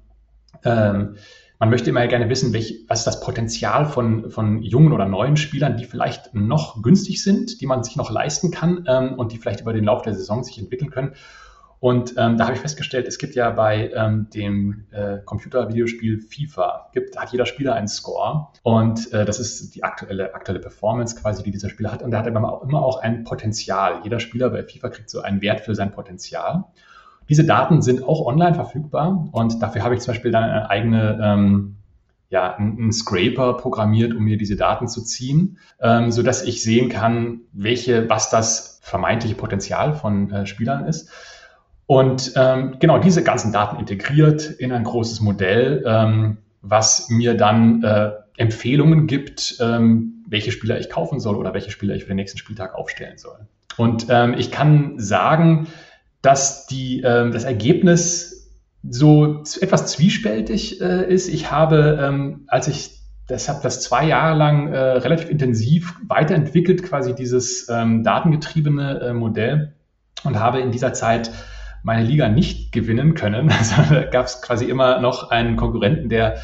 ähm, 0.64 1.16
man 1.58 1.70
möchte 1.70 1.88
immer 1.88 2.06
gerne 2.06 2.28
wissen, 2.28 2.52
welch, 2.52 2.84
was 2.86 3.00
ist 3.00 3.06
das 3.06 3.20
Potenzial 3.20 3.86
von, 3.86 4.30
von 4.30 4.62
jungen 4.62 4.92
oder 4.92 5.06
neuen 5.06 5.36
Spielern, 5.38 5.78
die 5.78 5.86
vielleicht 5.86 6.34
noch 6.34 6.82
günstig 6.82 7.22
sind, 7.22 7.60
die 7.60 7.66
man 7.66 7.82
sich 7.82 7.96
noch 7.96 8.10
leisten 8.10 8.50
kann 8.50 8.84
ähm, 8.86 9.14
und 9.14 9.32
die 9.32 9.38
vielleicht 9.38 9.62
über 9.62 9.72
den 9.72 9.84
Lauf 9.84 10.02
der 10.02 10.14
Saison 10.14 10.44
sich 10.44 10.58
entwickeln 10.58 10.90
können. 10.90 11.14
Und 11.78 12.14
ähm, 12.16 12.38
da 12.38 12.44
habe 12.44 12.54
ich 12.54 12.60
festgestellt, 12.60 13.06
es 13.06 13.18
gibt 13.18 13.34
ja 13.34 13.50
bei 13.50 13.90
ähm, 13.94 14.28
dem 14.30 14.86
äh, 14.90 15.18
Computer-Videospiel 15.24 16.20
FIFA, 16.20 16.88
gibt, 16.92 17.18
hat 17.18 17.32
jeder 17.32 17.46
Spieler 17.46 17.74
einen 17.74 17.88
Score 17.88 18.48
und 18.62 19.12
äh, 19.12 19.24
das 19.24 19.38
ist 19.38 19.74
die 19.74 19.84
aktuelle, 19.84 20.34
aktuelle 20.34 20.60
Performance 20.60 21.16
quasi, 21.20 21.42
die 21.42 21.50
dieser 21.50 21.68
Spieler 21.68 21.92
hat. 21.92 22.02
Und 22.02 22.12
der 22.12 22.20
hat 22.20 22.28
auch, 22.28 22.62
immer 22.62 22.82
auch 22.82 23.02
ein 23.02 23.24
Potenzial. 23.24 24.00
Jeder 24.04 24.20
Spieler 24.20 24.50
bei 24.50 24.62
FIFA 24.62 24.88
kriegt 24.88 25.10
so 25.10 25.20
einen 25.20 25.42
Wert 25.42 25.60
für 25.60 25.74
sein 25.74 25.92
Potenzial. 25.92 26.64
Diese 27.28 27.44
Daten 27.44 27.82
sind 27.82 28.04
auch 28.04 28.24
online 28.24 28.54
verfügbar 28.54 29.28
und 29.32 29.60
dafür 29.60 29.82
habe 29.82 29.94
ich 29.94 30.00
zum 30.00 30.14
Beispiel 30.14 30.30
dann 30.30 30.44
eine 30.44 30.70
eigene 30.70 31.18
ähm, 31.22 31.76
ja, 32.28 32.56
einen 32.56 32.92
Scraper 32.92 33.54
programmiert, 33.54 34.14
um 34.14 34.24
mir 34.24 34.36
diese 34.36 34.56
Daten 34.56 34.88
zu 34.88 35.02
ziehen, 35.02 35.58
ähm, 35.80 36.10
so 36.10 36.22
dass 36.22 36.42
ich 36.42 36.62
sehen 36.62 36.88
kann, 36.88 37.42
welche, 37.52 38.08
was 38.08 38.30
das 38.30 38.80
vermeintliche 38.82 39.36
Potenzial 39.36 39.94
von 39.94 40.30
äh, 40.30 40.46
Spielern 40.46 40.86
ist. 40.86 41.10
Und 41.86 42.32
ähm, 42.34 42.76
genau 42.80 42.98
diese 42.98 43.22
ganzen 43.22 43.52
Daten 43.52 43.78
integriert 43.78 44.50
in 44.50 44.72
ein 44.72 44.84
großes 44.84 45.20
Modell, 45.20 45.84
ähm, 45.86 46.38
was 46.62 47.08
mir 47.08 47.34
dann 47.34 47.82
äh, 47.84 48.10
Empfehlungen 48.36 49.06
gibt, 49.06 49.56
ähm, 49.60 50.24
welche 50.28 50.50
Spieler 50.50 50.80
ich 50.80 50.90
kaufen 50.90 51.20
soll 51.20 51.36
oder 51.36 51.54
welche 51.54 51.70
Spieler 51.70 51.94
ich 51.94 52.02
für 52.02 52.08
den 52.08 52.16
nächsten 52.16 52.38
Spieltag 52.38 52.74
aufstellen 52.74 53.18
soll. 53.18 53.46
Und 53.76 54.06
ähm, 54.08 54.34
ich 54.36 54.50
kann 54.50 54.98
sagen, 54.98 55.68
dass 56.22 56.66
die, 56.66 57.02
äh, 57.02 57.30
das 57.30 57.44
Ergebnis 57.44 58.50
so 58.88 59.42
etwas 59.60 59.86
zwiespältig 59.86 60.80
äh, 60.80 61.12
ist. 61.12 61.28
Ich 61.28 61.50
habe, 61.50 61.98
ähm, 62.02 62.44
als 62.48 62.68
ich 62.68 62.96
das 63.28 63.48
habe 63.48 63.58
das 63.62 63.80
zwei 63.80 64.06
Jahre 64.06 64.36
lang 64.36 64.72
äh, 64.72 64.78
relativ 64.78 65.30
intensiv 65.30 65.94
weiterentwickelt, 66.06 66.84
quasi 66.84 67.14
dieses 67.14 67.68
ähm, 67.68 68.04
datengetriebene 68.04 69.00
äh, 69.00 69.12
Modell 69.12 69.74
und 70.22 70.38
habe 70.38 70.60
in 70.60 70.70
dieser 70.70 70.92
Zeit 70.92 71.32
meine 71.86 72.02
Liga 72.02 72.28
nicht 72.28 72.72
gewinnen 72.72 73.14
können. 73.14 73.48
Also 73.58 73.76
gab 74.10 74.26
es 74.26 74.42
quasi 74.42 74.64
immer 74.66 75.00
noch 75.00 75.30
einen 75.30 75.56
Konkurrenten, 75.56 76.08
der, 76.08 76.38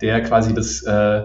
der 0.00 0.22
quasi 0.22 0.54
das 0.54 0.82
äh, 0.82 1.24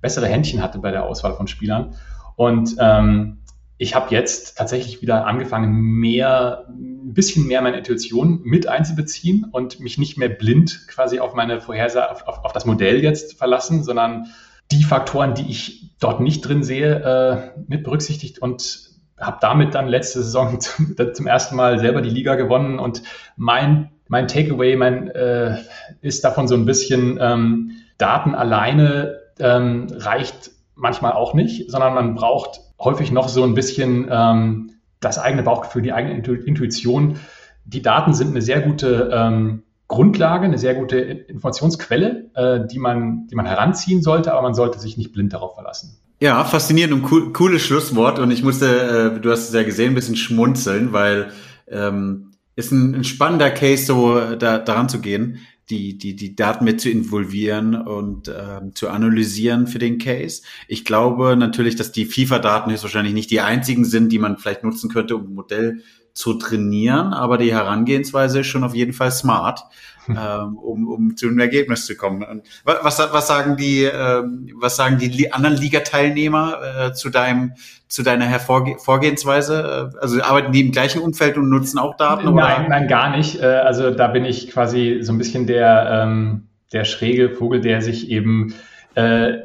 bessere 0.00 0.26
Händchen 0.26 0.60
hatte 0.60 0.80
bei 0.80 0.90
der 0.90 1.04
Auswahl 1.04 1.34
von 1.34 1.46
Spielern. 1.46 1.94
Und 2.34 2.76
ähm, 2.80 3.38
ich 3.78 3.94
habe 3.94 4.12
jetzt 4.12 4.58
tatsächlich 4.58 5.02
wieder 5.02 5.24
angefangen, 5.26 5.72
mehr, 5.72 6.66
ein 6.68 7.14
bisschen 7.14 7.46
mehr 7.46 7.62
meine 7.62 7.78
Intuition 7.78 8.40
mit 8.42 8.66
einzubeziehen 8.66 9.44
und 9.50 9.78
mich 9.78 9.98
nicht 9.98 10.18
mehr 10.18 10.28
blind 10.28 10.88
quasi 10.88 11.20
auf 11.20 11.34
meine 11.34 11.60
Vorhersage, 11.60 12.10
auf, 12.10 12.26
auf, 12.26 12.44
auf 12.44 12.52
das 12.52 12.66
Modell 12.66 13.04
jetzt 13.04 13.38
verlassen, 13.38 13.84
sondern 13.84 14.26
die 14.72 14.82
Faktoren, 14.82 15.34
die 15.34 15.48
ich 15.48 15.96
dort 16.00 16.20
nicht 16.20 16.40
drin 16.40 16.64
sehe, 16.64 17.54
äh, 17.54 17.60
mit 17.68 17.84
berücksichtigt 17.84 18.40
und 18.40 18.91
habe 19.22 19.38
damit 19.40 19.74
dann 19.74 19.88
letzte 19.88 20.22
Saison 20.22 20.60
zum, 20.60 20.96
zum, 21.14 21.26
ersten 21.26 21.56
Mal 21.56 21.78
selber 21.78 22.02
die 22.02 22.10
Liga 22.10 22.34
gewonnen 22.34 22.78
und 22.78 23.02
mein, 23.36 23.90
mein 24.08 24.28
Takeaway 24.28 24.76
mein, 24.76 25.08
äh, 25.08 25.58
ist 26.00 26.24
davon 26.24 26.48
so 26.48 26.54
ein 26.54 26.66
bisschen, 26.66 27.18
ähm, 27.20 27.70
Daten 28.02 28.34
alleine 28.34 29.20
ähm, 29.38 29.86
reicht 29.92 30.50
manchmal 30.74 31.12
auch 31.12 31.34
nicht, 31.34 31.70
sondern 31.70 31.94
man 31.94 32.14
braucht 32.14 32.60
häufig 32.80 33.12
noch 33.12 33.28
so 33.28 33.44
ein 33.44 33.54
bisschen 33.54 34.08
ähm, 34.10 34.70
das 34.98 35.18
eigene 35.18 35.44
Bauchgefühl, 35.44 35.82
die 35.82 35.92
eigene 35.92 36.14
Intuition. 36.16 37.20
Die 37.64 37.80
Daten 37.80 38.12
sind 38.12 38.30
eine 38.30 38.42
sehr 38.42 38.60
gute 38.60 39.10
ähm, 39.12 39.62
Grundlage, 39.86 40.46
eine 40.46 40.58
sehr 40.58 40.74
gute 40.74 40.98
Informationsquelle, 40.98 42.30
äh, 42.34 42.66
die, 42.66 42.80
man, 42.80 43.28
die 43.28 43.36
man 43.36 43.46
heranziehen 43.46 44.02
sollte, 44.02 44.32
aber 44.32 44.42
man 44.42 44.54
sollte 44.54 44.80
sich 44.80 44.96
nicht 44.96 45.12
blind 45.12 45.32
darauf 45.32 45.54
verlassen. 45.54 45.96
Ja, 46.22 46.44
faszinierend 46.44 46.94
und 46.94 47.10
cool, 47.10 47.32
cooles 47.32 47.62
Schlusswort. 47.62 48.20
Und 48.20 48.30
ich 48.30 48.44
musste, 48.44 49.16
äh, 49.16 49.20
du 49.20 49.28
hast 49.32 49.48
es 49.48 49.52
ja 49.52 49.64
gesehen, 49.64 49.88
ein 49.88 49.96
bisschen 49.96 50.14
schmunzeln, 50.14 50.92
weil 50.92 51.32
ähm, 51.66 52.30
ist 52.54 52.70
ein, 52.70 52.94
ein 52.94 53.02
spannender 53.02 53.50
Case, 53.50 53.86
so 53.86 54.36
da, 54.36 54.58
daran 54.58 54.88
zu 54.88 55.00
gehen, 55.00 55.38
die, 55.68 55.98
die, 55.98 56.14
die 56.14 56.36
Daten 56.36 56.64
mit 56.64 56.80
zu 56.80 56.90
involvieren 56.90 57.74
und 57.74 58.28
ähm, 58.28 58.72
zu 58.72 58.88
analysieren 58.88 59.66
für 59.66 59.80
den 59.80 59.98
Case. 59.98 60.42
Ich 60.68 60.84
glaube 60.84 61.36
natürlich, 61.36 61.74
dass 61.74 61.90
die 61.90 62.04
FIFA-Daten 62.04 62.70
höchstwahrscheinlich 62.70 63.14
nicht 63.14 63.32
die 63.32 63.40
einzigen 63.40 63.84
sind, 63.84 64.12
die 64.12 64.20
man 64.20 64.38
vielleicht 64.38 64.62
nutzen 64.62 64.90
könnte, 64.90 65.16
um 65.16 65.24
ein 65.24 65.34
Modell 65.34 65.82
zu 66.14 66.34
trainieren, 66.34 67.14
aber 67.14 67.36
die 67.36 67.52
Herangehensweise 67.52 68.40
ist 68.40 68.46
schon 68.46 68.62
auf 68.62 68.76
jeden 68.76 68.92
Fall 68.92 69.10
smart, 69.10 69.64
ähm, 70.08 70.56
um, 70.56 70.88
um 70.88 71.16
zu 71.16 71.28
einem 71.28 71.38
Ergebnis 71.38 71.86
zu 71.86 71.96
kommen. 71.96 72.22
Und 72.22 72.42
was, 72.64 72.98
was 72.98 73.26
sagen 73.26 73.56
die, 73.56 73.84
ähm, 73.84 74.48
was 74.58 74.76
sagen 74.76 74.98
die 74.98 75.32
anderen 75.32 75.56
Liga-Teilnehmer 75.56 76.58
äh, 76.62 76.92
zu 76.92 77.10
deinem, 77.10 77.52
zu 77.88 78.02
deiner 78.02 78.26
Hervorge 78.26 78.76
Vorgehensweise? 78.78 79.92
Also 80.00 80.22
arbeiten 80.22 80.52
die 80.52 80.60
im 80.60 80.72
gleichen 80.72 81.00
Umfeld 81.00 81.36
und 81.36 81.48
nutzen 81.48 81.78
auch 81.78 81.96
Daten? 81.96 82.24
Nein, 82.34 82.62
oder? 82.62 82.68
nein, 82.68 82.88
gar 82.88 83.16
nicht. 83.16 83.40
Äh, 83.40 83.46
also 83.46 83.90
da 83.90 84.08
bin 84.08 84.24
ich 84.24 84.50
quasi 84.50 84.98
so 85.02 85.12
ein 85.12 85.18
bisschen 85.18 85.46
der, 85.46 86.02
ähm, 86.04 86.48
der 86.72 86.84
schräge 86.84 87.30
Vogel, 87.30 87.60
der 87.60 87.82
sich 87.82 88.10
eben 88.10 88.54
äh, 88.94 89.38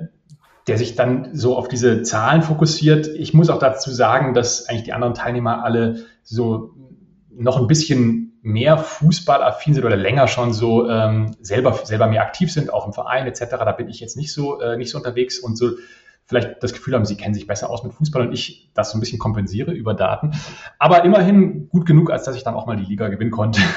der 0.67 0.77
sich 0.77 0.95
dann 0.95 1.29
so 1.33 1.55
auf 1.55 1.69
diese 1.69 2.01
Zahlen 2.01 2.41
fokussiert. 2.41 3.07
Ich 3.07 3.33
muss 3.33 3.49
auch 3.49 3.59
dazu 3.59 3.89
sagen, 3.89 4.33
dass 4.33 4.67
eigentlich 4.67 4.83
die 4.83 4.93
anderen 4.93 5.13
Teilnehmer 5.13 5.63
alle 5.63 6.03
so 6.23 6.73
noch 7.31 7.57
ein 7.57 7.67
bisschen 7.67 8.26
mehr 8.41 8.77
fußballaffin 8.77 9.73
sind 9.73 9.85
oder 9.85 9.97
länger 9.97 10.27
schon 10.27 10.53
so 10.53 10.89
ähm, 10.89 11.35
selber, 11.41 11.73
selber 11.83 12.07
mehr 12.07 12.21
aktiv 12.21 12.51
sind, 12.51 12.71
auch 12.71 12.85
im 12.85 12.93
Verein 12.93 13.27
etc. 13.27 13.45
Da 13.49 13.71
bin 13.71 13.89
ich 13.89 13.99
jetzt 13.99 14.17
nicht 14.17 14.33
so, 14.33 14.61
äh, 14.61 14.77
nicht 14.77 14.89
so 14.89 14.97
unterwegs 14.97 15.39
und 15.39 15.57
so 15.57 15.71
vielleicht 16.27 16.61
das 16.61 16.73
Gefühl 16.73 16.93
haben, 16.93 17.05
sie 17.05 17.15
kennen 17.15 17.33
sich 17.33 17.47
besser 17.47 17.69
aus 17.69 17.83
mit 17.83 17.93
Fußball 17.93 18.27
und 18.27 18.33
ich 18.33 18.69
das 18.73 18.91
so 18.91 18.97
ein 18.97 18.99
bisschen 18.99 19.19
kompensiere 19.19 19.71
über 19.71 19.93
Daten. 19.93 20.31
Aber 20.77 21.03
immerhin 21.05 21.69
gut 21.69 21.85
genug, 21.85 22.11
als 22.11 22.25
dass 22.25 22.35
ich 22.35 22.43
dann 22.43 22.53
auch 22.53 22.65
mal 22.65 22.75
die 22.75 22.85
Liga 22.85 23.07
gewinnen 23.07 23.31
konnte. 23.31 23.61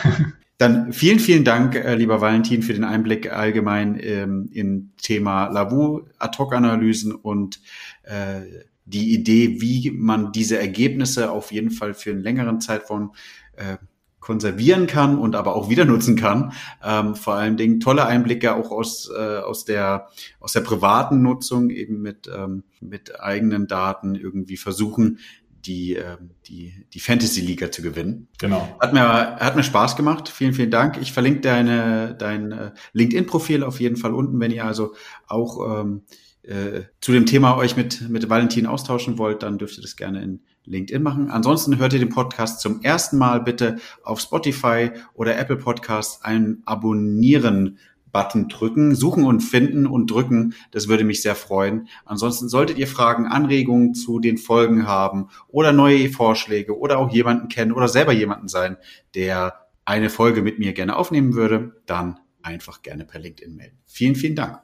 Dann 0.59 0.93
vielen, 0.93 1.21
vielen 1.21 1.43
Dank, 1.43 1.75
äh, 1.75 1.95
lieber 1.95 2.21
Valentin, 2.21 2.63
für 2.63 2.75
den 2.75 2.85
Einblick 2.85 3.33
allgemein 3.33 3.99
ähm, 3.99 4.51
im 4.53 4.93
Thema 5.01 5.49
Lavu, 5.49 6.03
Ad-Hoc-Analysen 6.19 7.15
und 7.15 7.61
äh, 8.03 8.43
die 8.85 9.15
Idee, 9.15 9.63
wie 9.63 9.91
man 9.91 10.33
diese 10.33 10.59
Ergebnisse 10.59 11.31
auf 11.31 11.51
jeden 11.51 11.71
Fall 11.71 11.95
für 11.95 12.11
einen 12.11 12.21
längeren 12.21 12.61
Zeitraum 12.61 13.15
äh, 13.57 13.79
konservieren 14.21 14.87
kann 14.87 15.19
und 15.19 15.35
aber 15.35 15.57
auch 15.57 15.69
wieder 15.69 15.85
nutzen 15.85 16.17
kann. 16.17 16.53
Ähm, 16.85 17.15
vor 17.15 17.35
allen 17.35 17.57
Dingen 17.57 17.81
tolle 17.81 18.07
Einblicke 18.07 18.55
auch 18.55 18.71
aus, 18.71 19.11
äh, 19.15 19.39
aus, 19.39 19.65
der, 19.65 20.09
aus 20.39 20.53
der 20.53 20.61
privaten 20.61 21.23
Nutzung, 21.23 21.71
eben 21.71 22.01
mit, 22.01 22.31
ähm, 22.35 22.63
mit 22.81 23.21
eigenen 23.21 23.67
Daten 23.67 24.15
irgendwie 24.15 24.57
versuchen, 24.57 25.19
die, 25.67 25.97
äh, 25.97 26.17
die, 26.47 26.87
die 26.93 27.01
Fantasy-Liga 27.01 27.71
zu 27.71 27.83
gewinnen. 27.83 28.29
Genau. 28.39 28.77
Hat 28.81 28.93
mir, 28.93 29.37
hat 29.37 29.57
mir 29.57 29.63
Spaß 29.63 29.97
gemacht. 29.97 30.29
Vielen, 30.29 30.55
vielen 30.55 30.71
Dank. 30.71 30.99
Ich 31.01 31.13
verlinke 31.13 31.41
deine, 31.41 32.15
dein 32.19 32.53
äh, 32.53 32.71
LinkedIn-Profil 32.93 33.63
auf 33.65 33.81
jeden 33.81 33.97
Fall 33.97 34.15
unten, 34.15 34.41
wenn 34.41 34.51
ihr 34.51 34.65
also 34.65 34.95
auch 35.27 35.81
ähm, 35.81 36.03
äh, 36.43 36.83
zu 37.01 37.13
dem 37.13 37.27
Thema 37.27 37.57
euch 37.57 37.77
mit, 37.77 38.09
mit 38.09 38.29
Valentin 38.31 38.67
austauschen 38.67 39.19
wollt, 39.19 39.43
dann 39.43 39.59
dürft 39.59 39.77
ihr 39.77 39.83
das 39.83 39.97
gerne 39.97 40.23
in 40.23 40.41
LinkedIn 40.65 41.03
machen. 41.03 41.31
Ansonsten 41.31 41.79
hört 41.79 41.93
ihr 41.93 41.99
den 41.99 42.11
Podcast 42.11 42.61
zum 42.61 42.83
ersten 42.83 43.19
Mal 43.19 43.41
bitte 43.41 43.77
auf 44.03 44.21
Spotify 44.21 44.91
oder 45.15 45.39
Apple 45.39 45.57
Podcasts 45.57 46.23
einen 46.23 46.63
Abonnieren 46.65 47.79
Button 48.13 48.49
drücken, 48.49 48.95
suchen 48.95 49.25
und 49.25 49.41
finden 49.41 49.87
und 49.87 50.11
drücken. 50.11 50.55
Das 50.71 50.89
würde 50.89 51.05
mich 51.05 51.23
sehr 51.23 51.35
freuen. 51.35 51.89
Ansonsten 52.05 52.49
solltet 52.49 52.79
ihr 52.79 52.87
Fragen, 52.87 53.27
Anregungen 53.27 53.95
zu 53.95 54.19
den 54.19 54.39
Folgen 54.39 54.87
haben 54.87 55.29
oder 55.49 55.73
neue 55.73 56.09
Vorschläge 56.11 56.79
oder 56.79 56.99
auch 56.99 57.13
jemanden 57.13 57.49
kennen 57.49 57.73
oder 57.73 57.89
selber 57.89 58.13
jemanden 58.13 58.49
sein, 58.49 58.77
der 59.15 59.67
eine 59.85 60.11
Folge 60.11 60.43
mit 60.43 60.59
mir 60.59 60.73
gerne 60.73 60.97
aufnehmen 60.97 61.35
würde, 61.35 61.81
dann 61.87 62.19
einfach 62.43 62.83
gerne 62.83 63.05
per 63.05 63.21
LinkedIn 63.21 63.55
melden. 63.55 63.79
Vielen, 63.87 64.15
vielen 64.15 64.37
Dank. 64.37 64.61